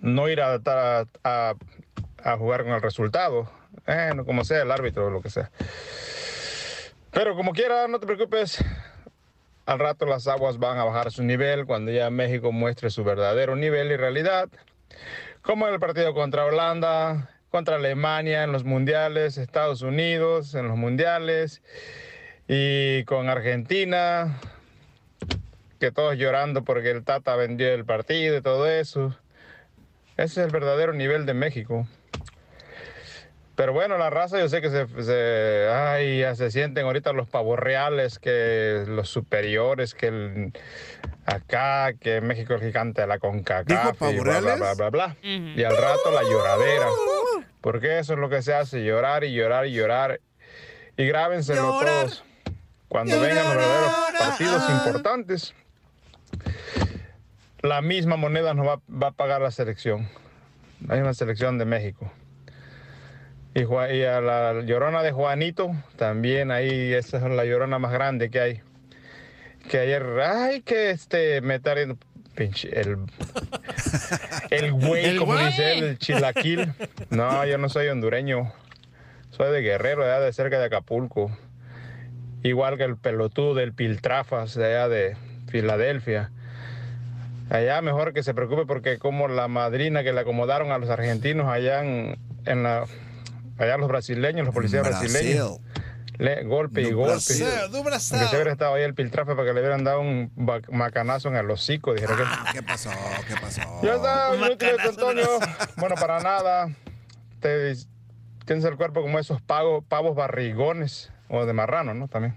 no 0.00 0.28
ir 0.28 0.40
a, 0.40 0.54
a, 0.64 1.04
a- 1.24 1.54
a 2.22 2.36
jugar 2.36 2.64
con 2.64 2.72
el 2.72 2.82
resultado. 2.82 3.50
Eh, 3.86 4.12
no, 4.14 4.24
como 4.26 4.44
sea 4.44 4.62
el 4.62 4.70
árbitro 4.70 5.06
o 5.06 5.10
lo 5.10 5.22
que 5.22 5.30
sea. 5.30 5.50
Pero 7.12 7.34
como 7.34 7.52
quiera, 7.52 7.88
no 7.88 7.98
te 7.98 8.06
preocupes. 8.06 8.62
Al 9.66 9.78
rato 9.78 10.04
las 10.06 10.26
aguas 10.26 10.58
van 10.58 10.78
a 10.78 10.84
bajar 10.84 11.10
su 11.12 11.22
nivel 11.22 11.64
cuando 11.66 11.90
ya 11.92 12.10
México 12.10 12.52
muestre 12.52 12.90
su 12.90 13.04
verdadero 13.04 13.56
nivel 13.56 13.90
y 13.90 13.96
realidad. 13.96 14.48
Como 15.42 15.66
en 15.66 15.74
el 15.74 15.80
partido 15.80 16.12
contra 16.12 16.44
Holanda, 16.44 17.30
contra 17.50 17.76
Alemania 17.76 18.44
en 18.44 18.52
los 18.52 18.64
mundiales, 18.64 19.36
Estados 19.38 19.82
Unidos 19.82 20.54
en 20.54 20.68
los 20.68 20.76
mundiales 20.76 21.62
y 22.48 23.04
con 23.04 23.28
Argentina, 23.28 24.38
que 25.78 25.90
todos 25.90 26.16
llorando 26.16 26.62
porque 26.64 26.90
el 26.90 27.04
Tata 27.04 27.36
vendió 27.36 27.72
el 27.72 27.84
partido 27.84 28.36
y 28.36 28.42
todo 28.42 28.68
eso. 28.68 29.16
Ese 30.16 30.40
es 30.40 30.46
el 30.46 30.50
verdadero 30.52 30.92
nivel 30.92 31.26
de 31.26 31.34
México. 31.34 31.86
Pero 33.56 33.72
bueno, 33.74 33.98
la 33.98 34.08
raza 34.08 34.38
yo 34.38 34.48
sé 34.48 34.62
que 34.62 34.70
se, 34.70 34.86
se- 35.02 35.68
ay, 35.70 36.20
ya 36.20 36.34
se 36.34 36.50
sienten 36.50 36.86
ahorita 36.86 37.12
los 37.12 37.28
pavos 37.28 37.58
reales, 37.58 38.18
que 38.18 38.84
los 38.86 39.08
superiores, 39.10 39.94
que 39.94 40.06
el- 40.06 40.52
acá, 41.26 41.92
que 42.00 42.20
México 42.22 42.54
es 42.54 42.62
el 42.62 42.68
gigante 42.68 43.02
de 43.02 43.06
la 43.06 43.18
CONCACAF 43.18 43.66
¿Dijo 43.66 43.90
y 43.90 43.98
pavos 43.98 44.24
bla, 44.24 44.40
bla, 44.40 44.54
reales? 44.56 44.60
bla, 44.78 44.88
bla, 44.88 44.90
bla. 44.90 45.16
Y 45.22 45.62
al 45.62 45.76
rato 45.76 46.10
la 46.10 46.22
lloradera. 46.22 46.86
Porque 47.60 47.98
eso 47.98 48.14
es 48.14 48.18
lo 48.18 48.28
que 48.28 48.42
se 48.42 48.54
hace, 48.54 48.84
llorar 48.84 49.24
y 49.24 49.32
llorar 49.32 49.66
y 49.66 49.72
llorar. 49.72 50.20
Y 50.96 51.06
grábenselo 51.06 51.78
todos. 51.80 52.24
Cuando 52.88 53.20
vengan 53.20 53.44
los 53.44 53.56
verdaderos 53.56 53.92
partidos 54.18 54.70
importantes, 54.70 55.54
la 57.62 57.82
misma 57.82 58.16
moneda 58.16 58.54
nos 58.54 58.66
va, 58.66 58.80
va 58.90 59.08
a 59.08 59.12
pagar 59.12 59.40
la 59.40 59.50
selección. 59.50 60.08
La 60.86 60.94
misma 60.96 61.14
selección 61.14 61.58
de 61.58 61.66
México. 61.66 62.10
Y, 63.52 63.64
a 64.04 64.20
la 64.20 64.62
llorona 64.62 65.02
de 65.02 65.10
Juanito, 65.10 65.72
también 65.96 66.52
ahí, 66.52 66.92
esa 66.92 67.16
es 67.16 67.22
la 67.24 67.44
llorona 67.44 67.78
más 67.78 67.92
grande 67.92 68.30
que 68.30 68.40
hay. 68.40 68.60
Que 69.68 69.80
ayer, 69.80 70.04
ay, 70.20 70.62
que 70.62 70.90
este, 70.90 71.40
me 71.40 71.56
está 71.56 71.74
riendo, 71.74 71.98
pinche, 72.34 72.68
el, 72.80 72.96
el 74.50 74.72
güey, 74.72 75.04
El 75.04 75.18
como 75.18 75.32
güey. 75.34 75.46
dice 75.46 75.72
él, 75.78 75.84
el 75.84 75.98
chilaquil. 75.98 76.72
No, 77.10 77.44
yo 77.44 77.58
no 77.58 77.68
soy 77.68 77.88
hondureño, 77.88 78.52
soy 79.30 79.52
de 79.52 79.60
Guerrero, 79.62 80.04
allá 80.04 80.20
de 80.20 80.32
cerca 80.32 80.58
de 80.58 80.66
Acapulco. 80.66 81.30
Igual 82.42 82.78
que 82.78 82.84
el 82.84 82.96
pelotudo 82.96 83.54
del 83.54 83.72
Piltrafas, 83.74 84.54
de 84.54 84.64
allá 84.66 84.88
de 84.88 85.16
Filadelfia. 85.48 86.30
Allá 87.50 87.82
mejor 87.82 88.12
que 88.14 88.22
se 88.22 88.32
preocupe 88.32 88.64
porque 88.64 88.98
como 88.98 89.26
la 89.28 89.48
madrina 89.48 90.02
que 90.04 90.12
le 90.12 90.20
acomodaron 90.20 90.70
a 90.70 90.78
los 90.78 90.88
argentinos 90.88 91.48
allá 91.48 91.82
en, 91.84 92.16
en 92.46 92.62
la 92.62 92.84
allá 93.58 93.76
los 93.76 93.88
brasileños, 93.88 94.46
los 94.46 94.54
policías 94.54 94.86
Brasil. 94.86 95.10
brasileños. 95.10 95.58
Le- 96.20 96.44
golpe 96.44 96.82
y 96.82 96.92
golpe. 96.92 97.12
Aunque 97.12 97.20
se 98.28 98.34
hubiera 98.36 98.52
estado 98.52 98.74
ahí 98.74 98.82
el 98.82 98.94
piltrafe 98.94 99.34
para 99.34 99.48
que 99.48 99.54
le 99.54 99.60
hubieran 99.60 99.84
dado 99.84 100.00
un 100.00 100.30
macanazo 100.70 101.28
en 101.28 101.36
el 101.36 101.50
hocico, 101.50 101.94
dijeron 101.94 102.16
que. 102.18 102.22
Ah, 102.26 102.50
¿Qué 102.52 102.62
pasó? 102.62 102.90
¿Qué 103.26 103.34
pasó? 103.40 103.60
Ya 103.82 103.94
está, 103.94 104.36
inútil, 104.36 104.78
Antonio. 104.86 105.26
Bueno, 105.76 105.94
para 105.96 106.20
nada. 106.20 106.68
Te, 107.40 107.74
tienes 108.44 108.64
el 108.66 108.76
cuerpo 108.76 109.00
como 109.02 109.18
esos 109.18 109.40
pavos, 109.40 109.82
pavos 109.88 110.14
barrigones. 110.14 111.10
O 111.28 111.46
de 111.46 111.52
marrano, 111.52 111.94
¿no? 111.94 112.08
También. 112.08 112.36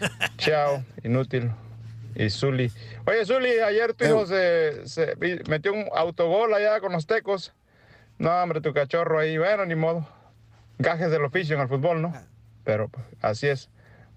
Chao, 0.38 0.82
inútil. 1.04 1.52
Y 2.14 2.30
Zuli. 2.30 2.72
Oye, 3.06 3.24
Zuli, 3.26 3.60
ayer 3.60 3.94
tu 3.94 4.04
hijo 4.06 4.26
se, 4.26 4.88
se 4.88 5.14
metió 5.46 5.72
un 5.72 5.84
autogol 5.94 6.52
allá 6.54 6.80
con 6.80 6.92
los 6.92 7.06
tecos. 7.06 7.52
No, 8.18 8.30
hombre, 8.42 8.60
tu 8.60 8.72
cachorro 8.74 9.18
ahí. 9.20 9.38
Bueno, 9.38 9.64
ni 9.66 9.74
modo. 9.76 10.08
Gajes 10.78 11.10
del 11.10 11.24
oficio 11.24 11.54
en 11.54 11.62
el 11.62 11.68
fútbol, 11.68 12.02
¿no? 12.02 12.12
Pero 12.70 12.88
pues, 12.88 13.04
así 13.20 13.48
es. 13.48 13.68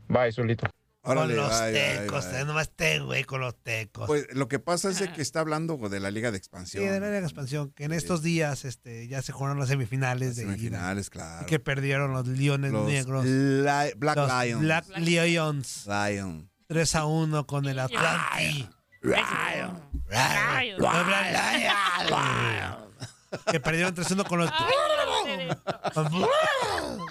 Bye, 0.07 0.31
Zulito. 0.31 0.67
Órale, 1.01 1.35
con 1.35 1.43
los 1.47 1.59
bye, 1.59 1.73
tecos, 1.73 2.29
bye. 2.29 2.39
eh, 2.39 2.45
nomás 2.45 2.69
te, 2.69 2.99
güey, 2.99 3.23
con 3.23 3.41
los 3.41 3.55
tecos. 3.63 4.05
Pues 4.05 4.27
lo 4.33 4.47
que 4.47 4.59
pasa 4.59 4.91
es 4.91 4.99
de 4.99 5.11
que 5.11 5.23
está 5.23 5.39
hablando 5.39 5.75
de 5.89 5.99
la 5.99 6.11
Liga 6.11 6.29
de 6.29 6.37
sí, 6.37 6.41
Expansión. 6.41 6.85
de 6.85 6.91
la 6.99 7.07
Liga 7.07 7.19
de 7.21 7.25
expansión, 7.25 7.71
que 7.71 7.85
en 7.85 7.93
estos 7.93 8.21
días 8.21 8.63
este, 8.63 9.07
ya 9.07 9.23
se 9.23 9.31
jugaron 9.31 9.59
las 9.59 9.69
semifinales 9.69 10.35
de 10.35 10.43
ida, 10.43 10.51
Semifinales, 10.51 11.09
claro. 11.09 11.41
y 11.41 11.45
que 11.47 11.59
perdieron 11.59 12.13
los 12.13 12.27
Leones 12.27 12.71
Los 12.71 12.85
Negros. 12.85 13.25
Li- 13.25 13.93
Black 13.97 14.15
los 14.17 14.31
Lions. 14.45 14.61
Black 14.61 14.85
Lions. 14.97 15.87
Lion. 15.87 16.49
3 16.67 16.95
a 16.95 17.05
1 17.05 17.47
con 17.47 17.65
el 17.65 17.79
Atlantic. 17.79 18.69
Rayos. 19.01 19.71
Los 20.77 21.05
Black 21.07 22.07
Lions. 22.07 22.77
Que 23.51 23.59
perdieron 23.59 23.95
3 23.95 24.11
a 24.11 24.13
1 24.13 24.23
con 24.25 24.37
los, 24.39 24.49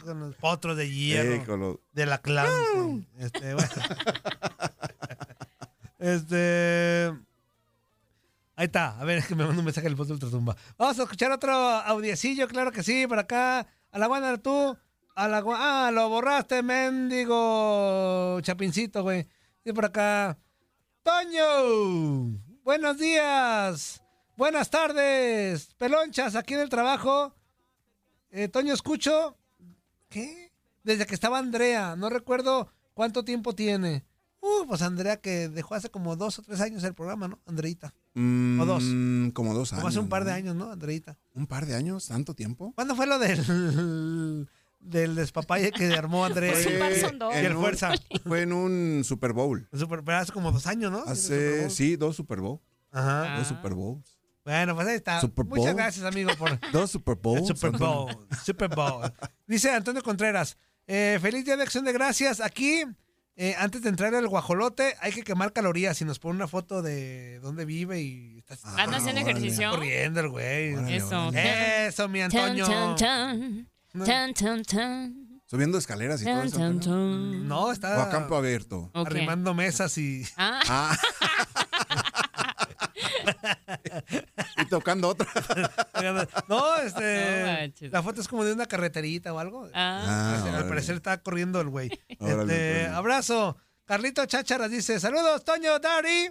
con 0.05 0.21
los 0.21 0.35
potros 0.37 0.77
de 0.77 0.91
hierro. 0.91 1.45
Con 1.47 1.61
los- 1.61 1.77
del 1.93 2.13
Atlante. 2.13 3.07
Este, 3.19 3.55
bueno. 3.55 3.71
Este. 5.99 7.13
Ahí 8.57 8.67
está. 8.67 8.99
A 9.01 9.05
ver, 9.05 9.19
es 9.19 9.27
que 9.27 9.35
me 9.37 9.45
mandó 9.45 9.61
un 9.61 9.65
mensaje 9.65 9.87
del 9.87 9.97
post 9.97 10.09
de 10.09 10.15
Ultratumba. 10.15 10.57
Vamos 10.77 10.99
a 10.99 11.03
escuchar 11.05 11.31
otro 11.31 11.53
audiecillo, 11.55 12.49
claro 12.49 12.73
que 12.73 12.83
sí, 12.83 13.07
por 13.07 13.19
acá. 13.21 13.67
A 13.93 13.99
la 13.99 14.09
buena 14.09 14.37
tú. 14.39 14.77
A 15.15 15.29
la 15.29 15.45
Ah, 15.47 15.91
lo 15.93 16.09
borraste, 16.09 16.63
mendigo. 16.63 18.41
Chapincito, 18.43 19.03
güey. 19.03 19.29
Y 19.65 19.73
por 19.73 19.85
acá. 19.85 20.37
Toño. 21.05 22.39
Buenos 22.65 22.99
días. 22.99 24.03
Buenas 24.37 24.71
tardes. 24.71 25.73
Pelonchas, 25.79 26.35
aquí 26.35 26.55
en 26.55 26.61
el 26.61 26.69
trabajo. 26.69 27.33
Eh, 28.33 28.49
Toño, 28.49 28.75
escucho. 28.75 29.37
¿Qué? 30.09 30.51
Desde 30.83 31.07
que 31.07 31.15
estaba 31.15 31.39
Andrea. 31.39 31.95
No 31.97 32.09
recuerdo 32.11 32.69
cuánto 32.95 33.25
tiempo 33.25 33.55
tiene. 33.55 34.05
Uh, 34.41 34.67
pues 34.67 34.83
Andrea 34.83 35.19
que 35.21 35.49
dejó 35.49 35.77
hace 35.77 35.89
como 35.91 36.17
dos 36.17 36.41
o 36.41 36.43
tres 36.43 36.61
años 36.61 36.83
el 36.83 36.95
programa, 36.95 37.29
¿no? 37.29 37.39
Andreita. 37.47 37.95
o 38.17 38.65
dos. 38.67 38.83
Mm, 38.85 39.29
Como 39.31 39.55
dos 39.55 39.73
años. 39.73 39.81
Como 39.83 39.89
hace 39.89 40.01
un 40.01 40.09
par 40.09 40.25
de 40.25 40.33
años, 40.33 40.57
¿no? 40.57 40.73
Andreita. 40.73 41.17
¿Un 41.35 41.47
par 41.47 41.65
de 41.67 41.77
años? 41.77 42.09
¿Tanto 42.09 42.35
tiempo? 42.35 42.73
¿Cuándo 42.75 42.97
fue 42.97 43.07
lo 43.07 43.21
del, 43.21 44.49
del 44.81 45.15
despapalle 45.15 45.71
que 45.71 45.95
armó 45.95 46.25
Andrea? 46.25 46.53
Pues 46.53 46.67
un 46.67 46.79
par 46.81 46.95
son 46.97 47.19
dos. 47.21 47.35
Y 47.35 47.39
el 47.39 47.47
en 47.47 47.57
un- 47.57 47.63
fuerza. 47.63 47.93
Fue 48.25 48.43
en 48.43 48.53
un 48.53 49.03
Super 49.05 49.33
Bowl. 49.33 49.69
Super- 49.73 50.03
pero 50.03 50.19
hace 50.19 50.33
como 50.33 50.51
dos 50.51 50.67
años, 50.67 50.91
¿no? 50.91 51.05
Hace, 51.07 51.71
sí, 51.71 51.95
dos 51.97 52.17
Super 52.17 52.41
Bowl. 52.41 52.59
Ajá. 52.91 53.39
Dos 53.39 53.47
Super 53.47 53.75
Bowls. 53.75 54.19
Bueno, 54.45 54.75
pues 54.75 54.89
ahí 54.89 54.97
está. 54.97 55.21
Super 55.21 55.45
Muchas 55.47 55.67
Bowl. 55.67 55.75
gracias, 55.77 56.05
amigo, 56.05 56.31
por 56.37 56.59
Dos 56.73 56.91
Super 56.91 57.17
Bowls. 57.17 57.47
Super. 57.47 57.71
Bowl. 57.71 58.27
Super 58.45 58.69
Bowl. 58.75 59.13
Dice 59.47 59.71
Antonio 59.71 60.03
Contreras, 60.03 60.57
eh, 60.87 61.19
feliz 61.23 61.45
día 61.45 61.57
de 61.57 61.63
acción 61.63 61.85
de 61.85 61.93
gracias. 61.93 62.41
Aquí, 62.41 62.83
eh, 63.37 63.55
antes 63.59 63.83
de 63.83 63.89
entrar 63.89 64.15
al 64.15 64.27
guajolote, 64.27 64.97
hay 65.01 65.13
que 65.13 65.23
quemar 65.23 65.53
calorías. 65.53 66.01
Y 66.01 66.05
nos 66.05 66.19
pone 66.19 66.35
una 66.37 66.49
foto 66.49 66.83
de 66.83 67.39
dónde 67.41 67.65
vive 67.65 68.01
y 68.01 68.39
está, 68.39 68.57
¿Anda 68.83 68.97
haciendo 68.99 69.21
ejercicio? 69.21 69.71
corriendo 69.71 70.21
el 70.21 70.29
güey. 70.29 70.75
Órale, 70.75 70.97
Eso. 70.97 71.29
órale. 71.29 71.87
Eso, 71.87 72.09
mi 72.09 72.21
Antonio. 72.23 72.67
tan, 72.67 72.97
tan. 72.97 73.69
Tan, 74.05 74.35
tan, 74.35 74.63
tan. 74.65 75.29
Subiendo 75.47 75.77
escaleras 75.77 76.21
y 76.23 76.25
todo 76.25 76.35
Tan, 76.39 76.47
eso. 76.47 76.57
tan, 76.57 76.67
Antonio. 76.67 77.31
tan. 77.39 77.49
No, 77.49 77.61
O 77.67 77.73
está 77.73 78.03
a 78.03 78.09
campo 78.11 78.37
abierto. 78.37 78.91
Ok. 78.95 79.07
arrimando 79.07 79.53
mesas 79.55 79.97
y... 79.99 80.27
Ah, 80.37 80.61
Ah. 80.67 80.99
y 84.59 84.65
tocando 84.67 85.09
otra. 85.09 85.27
No, 86.49 86.77
este... 86.79 87.43
No 87.45 87.53
manches. 87.53 87.93
la 87.93 88.03
foto 88.03 88.21
es 88.21 88.29
como 88.29 88.45
de 88.45 88.53
una 88.53 88.67
carreterita 88.67 89.33
o 89.33 89.39
algo. 89.39 89.69
ah. 89.75 90.03
Ah, 90.05 90.43
Al 90.45 90.49
órale. 90.55 90.69
parecer 90.69 90.97
está 90.97 91.19
corriendo 91.23 91.61
el 91.61 91.69
güey. 91.69 91.91
Este, 92.09 92.87
abrazo. 92.89 93.57
Carlito 93.85 94.25
Chácharas 94.27 94.71
dice, 94.71 94.99
saludos, 95.01 95.45
Toño, 95.45 95.79
Dari, 95.79 96.31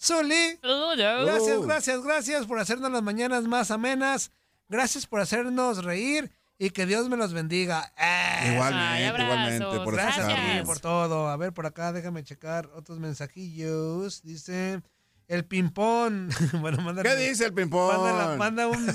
Zuli. 0.00 0.58
Saludos. 0.60 0.96
Gracias, 1.26 1.56
Oh. 1.56 1.62
gracias, 1.62 2.02
gracias 2.02 2.46
por 2.46 2.58
hacernos 2.58 2.90
las 2.92 3.02
mañanas 3.02 3.44
más 3.44 3.70
amenas. 3.70 4.30
Gracias 4.68 5.06
por 5.06 5.20
hacernos 5.20 5.84
reír 5.84 6.30
y 6.58 6.70
que 6.70 6.86
Dios 6.86 7.08
me 7.08 7.16
los 7.16 7.32
bendiga. 7.32 7.92
Eh, 7.96 8.52
Igualmente, 8.52 8.86
Ay, 8.86 9.04
igualmente. 9.22 9.84
Por 9.84 9.94
Gracias 9.94 10.64
por 10.66 10.78
todo. 10.80 11.28
A 11.28 11.36
ver, 11.36 11.52
por 11.52 11.66
acá, 11.66 11.92
déjame 11.92 12.22
checar 12.24 12.68
otros 12.74 12.98
mensajillos. 12.98 14.22
Dice, 14.22 14.82
el 15.28 15.44
ping-pong. 15.44 16.32
bueno, 16.60 16.82
manda. 16.82 17.02
¿Qué 17.02 17.14
dice 17.16 17.44
el 17.44 17.52
ping-pong? 17.52 18.38
Manda, 18.38 18.66
un. 18.66 18.86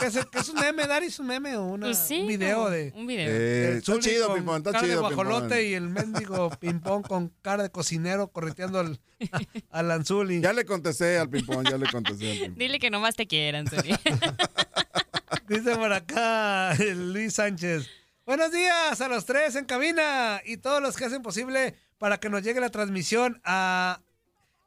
¿qué 0.00 0.06
es, 0.06 0.18
qué 0.32 0.38
es 0.38 0.48
un 0.48 0.58
meme, 0.58 0.86
Dari? 0.86 1.06
¿Es 1.06 1.18
un 1.20 1.26
meme 1.26 1.56
o 1.56 1.64
una, 1.64 1.86
Pues 1.86 1.98
sí, 1.98 2.22
un 2.22 2.26
video 2.26 2.64
no, 2.64 2.70
de. 2.70 2.92
un 2.96 3.06
video. 3.06 3.28
Eh, 3.30 3.76
está 3.76 3.98
chido, 4.00 4.34
ping-pong, 4.34 4.56
está 4.56 4.72
cara 4.72 4.84
chido, 4.84 5.02
de 5.02 5.14
guajolote 5.14 5.68
y 5.68 5.74
el 5.74 5.88
mendigo 5.88 6.50
ping-pong 6.50 7.06
con 7.06 7.28
cara 7.42 7.62
de 7.62 7.70
cocinero 7.70 8.28
correteando 8.28 8.80
al, 8.80 8.98
al 9.70 9.90
Anzuli. 9.90 10.40
Ya 10.40 10.54
le 10.54 10.64
contesté 10.64 11.18
al 11.18 11.28
ping-pong, 11.28 11.68
ya 11.68 11.76
le 11.76 11.86
contesté 11.90 12.30
al 12.32 12.38
ping-pong. 12.38 12.58
Dile 12.58 12.78
que 12.78 12.90
nomás 12.90 13.14
te 13.14 13.26
quieran, 13.26 13.66
Zuli. 13.68 13.94
Dice 15.48 15.76
por 15.76 15.92
acá 15.92 16.74
Luis 16.96 17.34
Sánchez. 17.34 17.86
Buenos 18.24 18.50
días 18.50 19.00
a 19.00 19.08
los 19.08 19.24
tres 19.26 19.54
en 19.54 19.66
cabina 19.66 20.40
y 20.44 20.56
todos 20.56 20.82
los 20.82 20.96
que 20.96 21.04
hacen 21.04 21.22
posible 21.22 21.76
para 21.98 22.18
que 22.18 22.28
nos 22.28 22.42
llegue 22.42 22.60
la 22.60 22.70
transmisión 22.70 23.40
a 23.44 24.00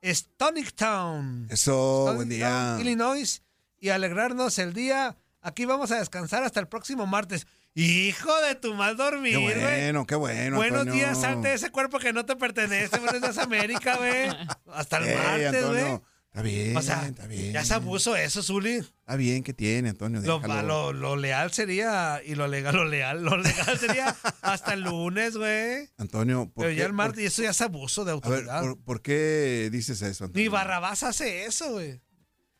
Stonic 0.03 0.73
Town. 0.73 1.47
Eso, 1.49 2.03
Stonic 2.07 2.15
buen 2.17 2.29
Town, 2.29 2.29
día. 2.29 2.77
Illinois 2.79 3.43
y 3.79 3.89
alegrarnos 3.89 4.57
el 4.59 4.73
día. 4.73 5.17
Aquí 5.41 5.65
vamos 5.65 5.91
a 5.91 5.99
descansar 5.99 6.43
hasta 6.43 6.59
el 6.59 6.67
próximo 6.67 7.05
martes. 7.07 7.47
Hijo 7.75 8.35
de 8.41 8.55
tu 8.55 8.73
mal 8.73 8.97
dormir, 8.97 9.35
Qué 9.37 9.41
güey. 9.43 9.61
bueno, 9.61 10.05
qué 10.05 10.15
bueno. 10.15 10.57
Buenos 10.57 10.81
Antonio. 10.81 10.93
días, 11.05 11.21
salte 11.21 11.49
de 11.49 11.53
ese 11.53 11.69
cuerpo 11.69 11.99
que 11.99 12.11
no 12.11 12.25
te 12.25 12.35
pertenece. 12.35 12.97
Buenos 12.99 13.21
días, 13.21 13.37
América, 13.37 13.95
güey. 13.97 14.27
Hasta 14.73 14.97
el 14.97 15.15
martes, 15.17 15.65
güey. 15.67 15.99
Está 16.31 16.43
bien, 16.43 16.77
O 16.77 16.81
sea, 16.83 17.07
está 17.07 17.25
bien. 17.25 17.53
ya 17.53 17.61
es 17.61 17.71
abuso 17.71 18.15
eso, 18.15 18.43
Zuli. 18.43 18.75
Está 18.75 19.15
bien, 19.15 19.43
¿qué 19.43 19.51
tiene, 19.53 19.89
Antonio? 19.89 20.21
Lo, 20.21 20.39
Déjalo. 20.39 20.93
lo- 20.93 20.93
lo 20.93 21.15
leal 21.15 21.51
sería, 21.51 22.21
y 22.23 22.35
lo 22.35 22.47
legal, 22.47 22.75
lo 22.75 22.85
leal, 22.85 23.23
lo 23.23 23.35
legal 23.37 23.79
sería 23.79 24.15
hasta 24.41 24.73
el 24.75 24.81
lunes, 24.81 25.35
güey. 25.35 25.89
Antonio, 25.97 26.45
¿por 26.53 26.65
Pero 26.65 26.69
qué, 26.69 26.75
ya 26.75 26.83
el 26.83 26.89
por- 26.89 26.95
martes, 26.97 27.23
y 27.23 27.25
eso 27.25 27.41
ya 27.41 27.49
es 27.49 27.61
abuso 27.61 28.05
de 28.05 28.11
a 28.11 28.15
ver, 28.15 28.23
autoridad. 28.25 28.61
¿por, 28.61 28.77
por 28.83 29.01
qué 29.01 29.69
dices 29.71 30.01
eso, 30.03 30.25
Antonio? 30.25 30.43
Ni 30.43 30.49
Barrabás 30.49 31.01
hace 31.01 31.45
eso, 31.45 31.71
güey. 31.71 31.99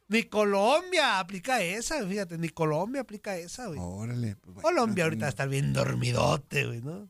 Ni 0.07 0.23
Colombia 0.23 1.19
aplica 1.19 1.61
esa, 1.61 2.03
fíjate, 2.07 2.39
ni 2.39 2.49
Colombia 2.49 3.01
aplica 3.01 3.37
esa, 3.37 3.67
güey. 3.67 3.77
Órale. 3.79 4.35
pues, 4.37 4.55
bueno, 4.55 4.61
Colombia 4.67 5.03
ahorita 5.03 5.27
está 5.27 5.45
bien 5.45 5.71
dormidote, 5.73 6.65
güey, 6.65 6.81
¿no? 6.81 7.07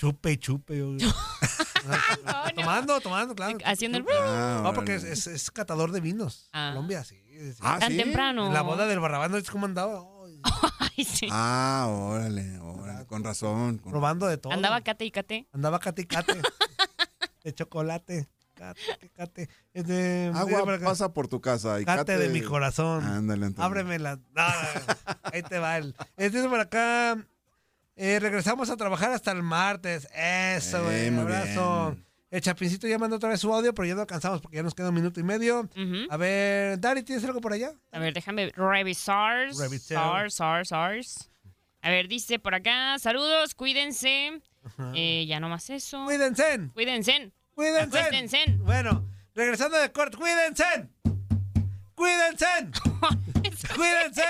Chupe 0.00 0.32
y 0.32 0.38
chupe. 0.38 0.82
Ah, 2.24 2.50
tomando, 2.56 2.98
tomando, 3.02 3.34
claro. 3.34 3.58
Haciendo 3.66 3.98
el... 3.98 4.06
Ah, 4.18 4.60
No, 4.62 4.72
porque 4.72 4.94
es, 4.94 5.04
es- 5.04 5.26
es 5.26 5.50
catador 5.50 5.92
de 5.92 6.00
vinos. 6.00 6.48
Ah. 6.54 6.70
Colombia, 6.72 7.04
sí. 7.04 7.20
sí. 7.30 7.58
Ah, 7.60 7.76
Tan 7.78 7.92
¿sí? 7.92 7.98
temprano. 7.98 8.46
En 8.46 8.54
la 8.54 8.62
boda 8.62 8.86
del 8.86 8.98
Barrabás, 8.98 9.30
¿no 9.30 9.36
es 9.36 9.50
cómo 9.50 9.66
andaba? 9.66 10.02
Ay, 10.96 11.04
sí. 11.04 11.28
Ah, 11.30 11.86
órale, 11.90 12.58
órale. 12.60 13.04
Con 13.04 13.22
razón. 13.22 13.76
con- 13.76 13.92
probando 13.92 14.26
de 14.26 14.38
todo. 14.38 14.54
Andaba 14.54 14.80
cate 14.80 15.04
y 15.04 15.10
cate. 15.10 15.46
Andaba 15.52 15.78
cate 15.80 16.00
y 16.00 16.06
cate. 16.06 16.40
de 17.44 17.54
chocolate. 17.54 18.26
Cate, 18.54 19.10
cate. 19.14 19.48
Es 19.74 19.84
por 19.84 20.54
Agua 20.54 20.78
pasa 20.82 21.12
por 21.12 21.28
tu 21.28 21.42
casa. 21.42 21.78
Y 21.78 21.84
Cate 21.84 22.16
de 22.16 22.30
mi 22.30 22.40
corazón. 22.40 23.04
Ándale, 23.04 23.44
Antonio. 23.46 23.66
Ábreme 23.66 23.98
la. 23.98 24.16
No, 24.16 24.22
ahí 25.24 25.42
te 25.42 25.58
va 25.58 25.76
el. 25.76 25.94
Este 26.16 26.38
dice 26.38 26.48
por 26.48 26.60
acá. 26.60 27.18
Eh, 27.96 28.18
regresamos 28.20 28.70
a 28.70 28.76
trabajar 28.76 29.12
hasta 29.12 29.32
el 29.32 29.42
martes. 29.42 30.08
Eso, 30.14 30.78
Eh, 30.78 30.82
güey. 30.84 31.10
muy 31.10 31.22
abrazo. 31.22 31.90
bien. 31.92 32.06
El 32.30 32.40
Chapincito 32.42 32.86
ya 32.86 32.96
mandó 32.96 33.16
otra 33.16 33.28
vez 33.30 33.40
su 33.40 33.52
audio, 33.52 33.74
pero 33.74 33.86
ya 33.88 33.94
no 33.96 34.02
alcanzamos 34.02 34.40
porque 34.40 34.56
ya 34.58 34.62
nos 34.62 34.72
queda 34.74 34.90
un 34.90 34.94
minuto 34.94 35.18
y 35.18 35.24
medio. 35.24 35.68
A 36.10 36.16
ver, 36.16 36.78
Dari, 36.78 37.02
¿tienes 37.02 37.24
algo 37.24 37.40
por 37.40 37.52
allá? 37.52 37.72
A 37.90 37.98
ver, 37.98 38.14
déjame 38.14 38.50
revisar. 38.54 39.48
Revisar. 39.58 40.30
SARS, 40.30 40.68
SARS. 40.68 41.30
A 41.82 41.90
ver, 41.90 42.06
dice 42.06 42.38
por 42.38 42.54
acá, 42.54 42.96
saludos, 43.00 43.54
cuídense. 43.56 44.40
Eh, 44.94 45.24
ya 45.26 45.40
nomás 45.40 45.70
eso. 45.70 46.04
Cuídense. 46.04 46.70
Cuídense. 46.72 47.32
Cuídense. 47.54 47.98
Cuídense. 48.08 48.38
Bueno, 48.58 49.04
regresando 49.34 49.76
de 49.78 49.90
corte, 49.90 50.16
cuídense. 50.16 50.64
Cuídense. 51.96 52.46
Cuídense. 53.76 54.22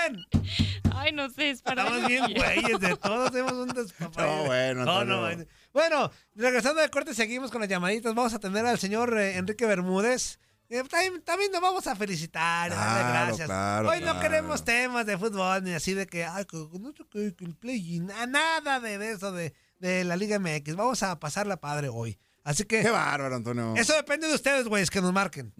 Ay, 0.93 1.11
no 1.13 1.29
sé, 1.29 1.51
es 1.51 1.61
para... 1.61 1.83
Estamos 1.83 2.07
bien 2.07 2.25
güeyes, 2.33 2.79
de 2.79 2.95
todos 2.97 3.29
hacemos 3.29 3.53
un 3.53 3.67
despapalle. 3.69 4.27
No, 4.37 4.43
bueno, 4.45 4.85
No, 4.85 4.99
Antonio. 4.99 5.37
no, 5.37 5.45
bueno. 5.73 6.11
Regresando 6.35 6.81
de 6.81 6.89
corte, 6.89 7.13
seguimos 7.13 7.49
con 7.51 7.61
las 7.61 7.69
llamaditas. 7.69 8.13
Vamos 8.13 8.33
a 8.33 8.37
atender 8.37 8.65
al 8.65 8.77
señor 8.79 9.17
eh, 9.17 9.37
Enrique 9.37 9.65
Bermúdez. 9.65 10.39
Eh, 10.69 10.83
también, 10.89 11.21
también 11.23 11.51
nos 11.51 11.59
vamos 11.61 11.85
a 11.87 11.95
felicitar, 11.97 12.71
a 12.71 12.75
darle 12.75 13.01
Claro, 13.01 13.25
gracias. 13.27 13.47
claro, 13.47 13.89
Hoy 13.89 13.97
no 13.99 14.03
claro. 14.05 14.19
queremos 14.21 14.63
temas 14.63 15.05
de 15.05 15.17
fútbol, 15.17 15.63
ni 15.63 15.73
así 15.73 15.93
de 15.93 16.07
que, 16.07 16.23
ay, 16.23 16.45
que, 16.45 16.55
no 16.79 16.93
sé 16.95 17.03
qué, 17.11 17.35
que 17.35 17.43
el 17.45 17.55
play 17.57 17.99
nada 17.99 18.79
de, 18.79 19.11
eso 19.11 19.33
de, 19.33 19.53
de 19.79 20.05
la 20.05 20.15
Liga 20.15 20.39
MX. 20.39 20.75
Vamos 20.75 21.03
a 21.03 21.19
pasarla 21.19 21.59
padre 21.59 21.89
hoy. 21.89 22.17
Así 22.43 22.63
que 22.63 22.81
Qué 22.81 22.89
bárbaro, 22.89 23.35
Antonio. 23.35 23.73
eso 23.75 23.93
depende 23.93 24.27
de 24.27 24.33
ustedes, 24.35 24.65
güeyes, 24.67 24.89
que 24.89 25.01
nos 25.01 25.11
marquen. 25.13 25.53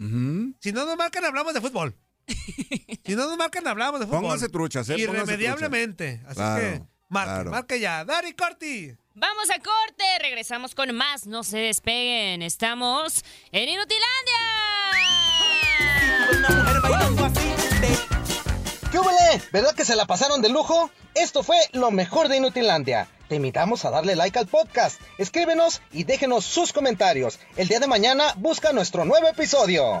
Si 0.60 0.72
no 0.72 0.84
nos 0.86 0.96
marcan, 0.96 1.24
hablamos 1.24 1.52
de 1.54 1.60
fútbol. 1.60 1.94
si 3.04 3.14
no 3.16 3.26
nos 3.28 3.36
marcan, 3.36 3.66
hablamos 3.66 4.00
de 4.00 4.06
fútbol. 4.06 4.22
Pónganse 4.22 4.48
truchas, 4.48 4.88
¿eh? 4.90 4.96
Irremediablemente. 4.98 6.20
Así 6.26 6.34
Claro, 6.36 6.60
que, 6.60 6.82
marque, 7.08 7.32
claro. 7.34 7.50
marque 7.50 7.80
ya. 7.80 8.04
Dari 8.04 8.32
Corti. 8.34 8.96
Vamos 9.14 9.50
a 9.50 9.54
corte, 9.58 10.04
regresamos 10.20 10.74
con 10.74 10.94
más, 10.94 11.26
no 11.26 11.44
se 11.44 11.58
despeguen, 11.58 12.40
estamos 12.40 13.22
en 13.52 13.68
Inutilandia. 13.68 14.38
¿Qué 18.90 18.98
hubole? 18.98 19.42
¿Verdad 19.52 19.74
que 19.74 19.84
se 19.84 19.96
la 19.96 20.06
pasaron 20.06 20.40
de 20.42 20.48
lujo? 20.48 20.90
Esto 21.14 21.42
fue 21.42 21.56
lo 21.72 21.90
mejor 21.90 22.28
de 22.28 22.38
Inutilandia. 22.38 23.08
Te 23.28 23.36
invitamos 23.36 23.84
a 23.84 23.90
darle 23.90 24.16
like 24.16 24.38
al 24.38 24.46
podcast, 24.46 25.00
escríbenos 25.18 25.80
y 25.92 26.04
déjenos 26.04 26.44
sus 26.44 26.72
comentarios. 26.72 27.38
El 27.56 27.68
día 27.68 27.80
de 27.80 27.86
mañana 27.86 28.34
busca 28.36 28.72
nuestro 28.72 29.04
nuevo 29.04 29.28
episodio. 29.28 30.00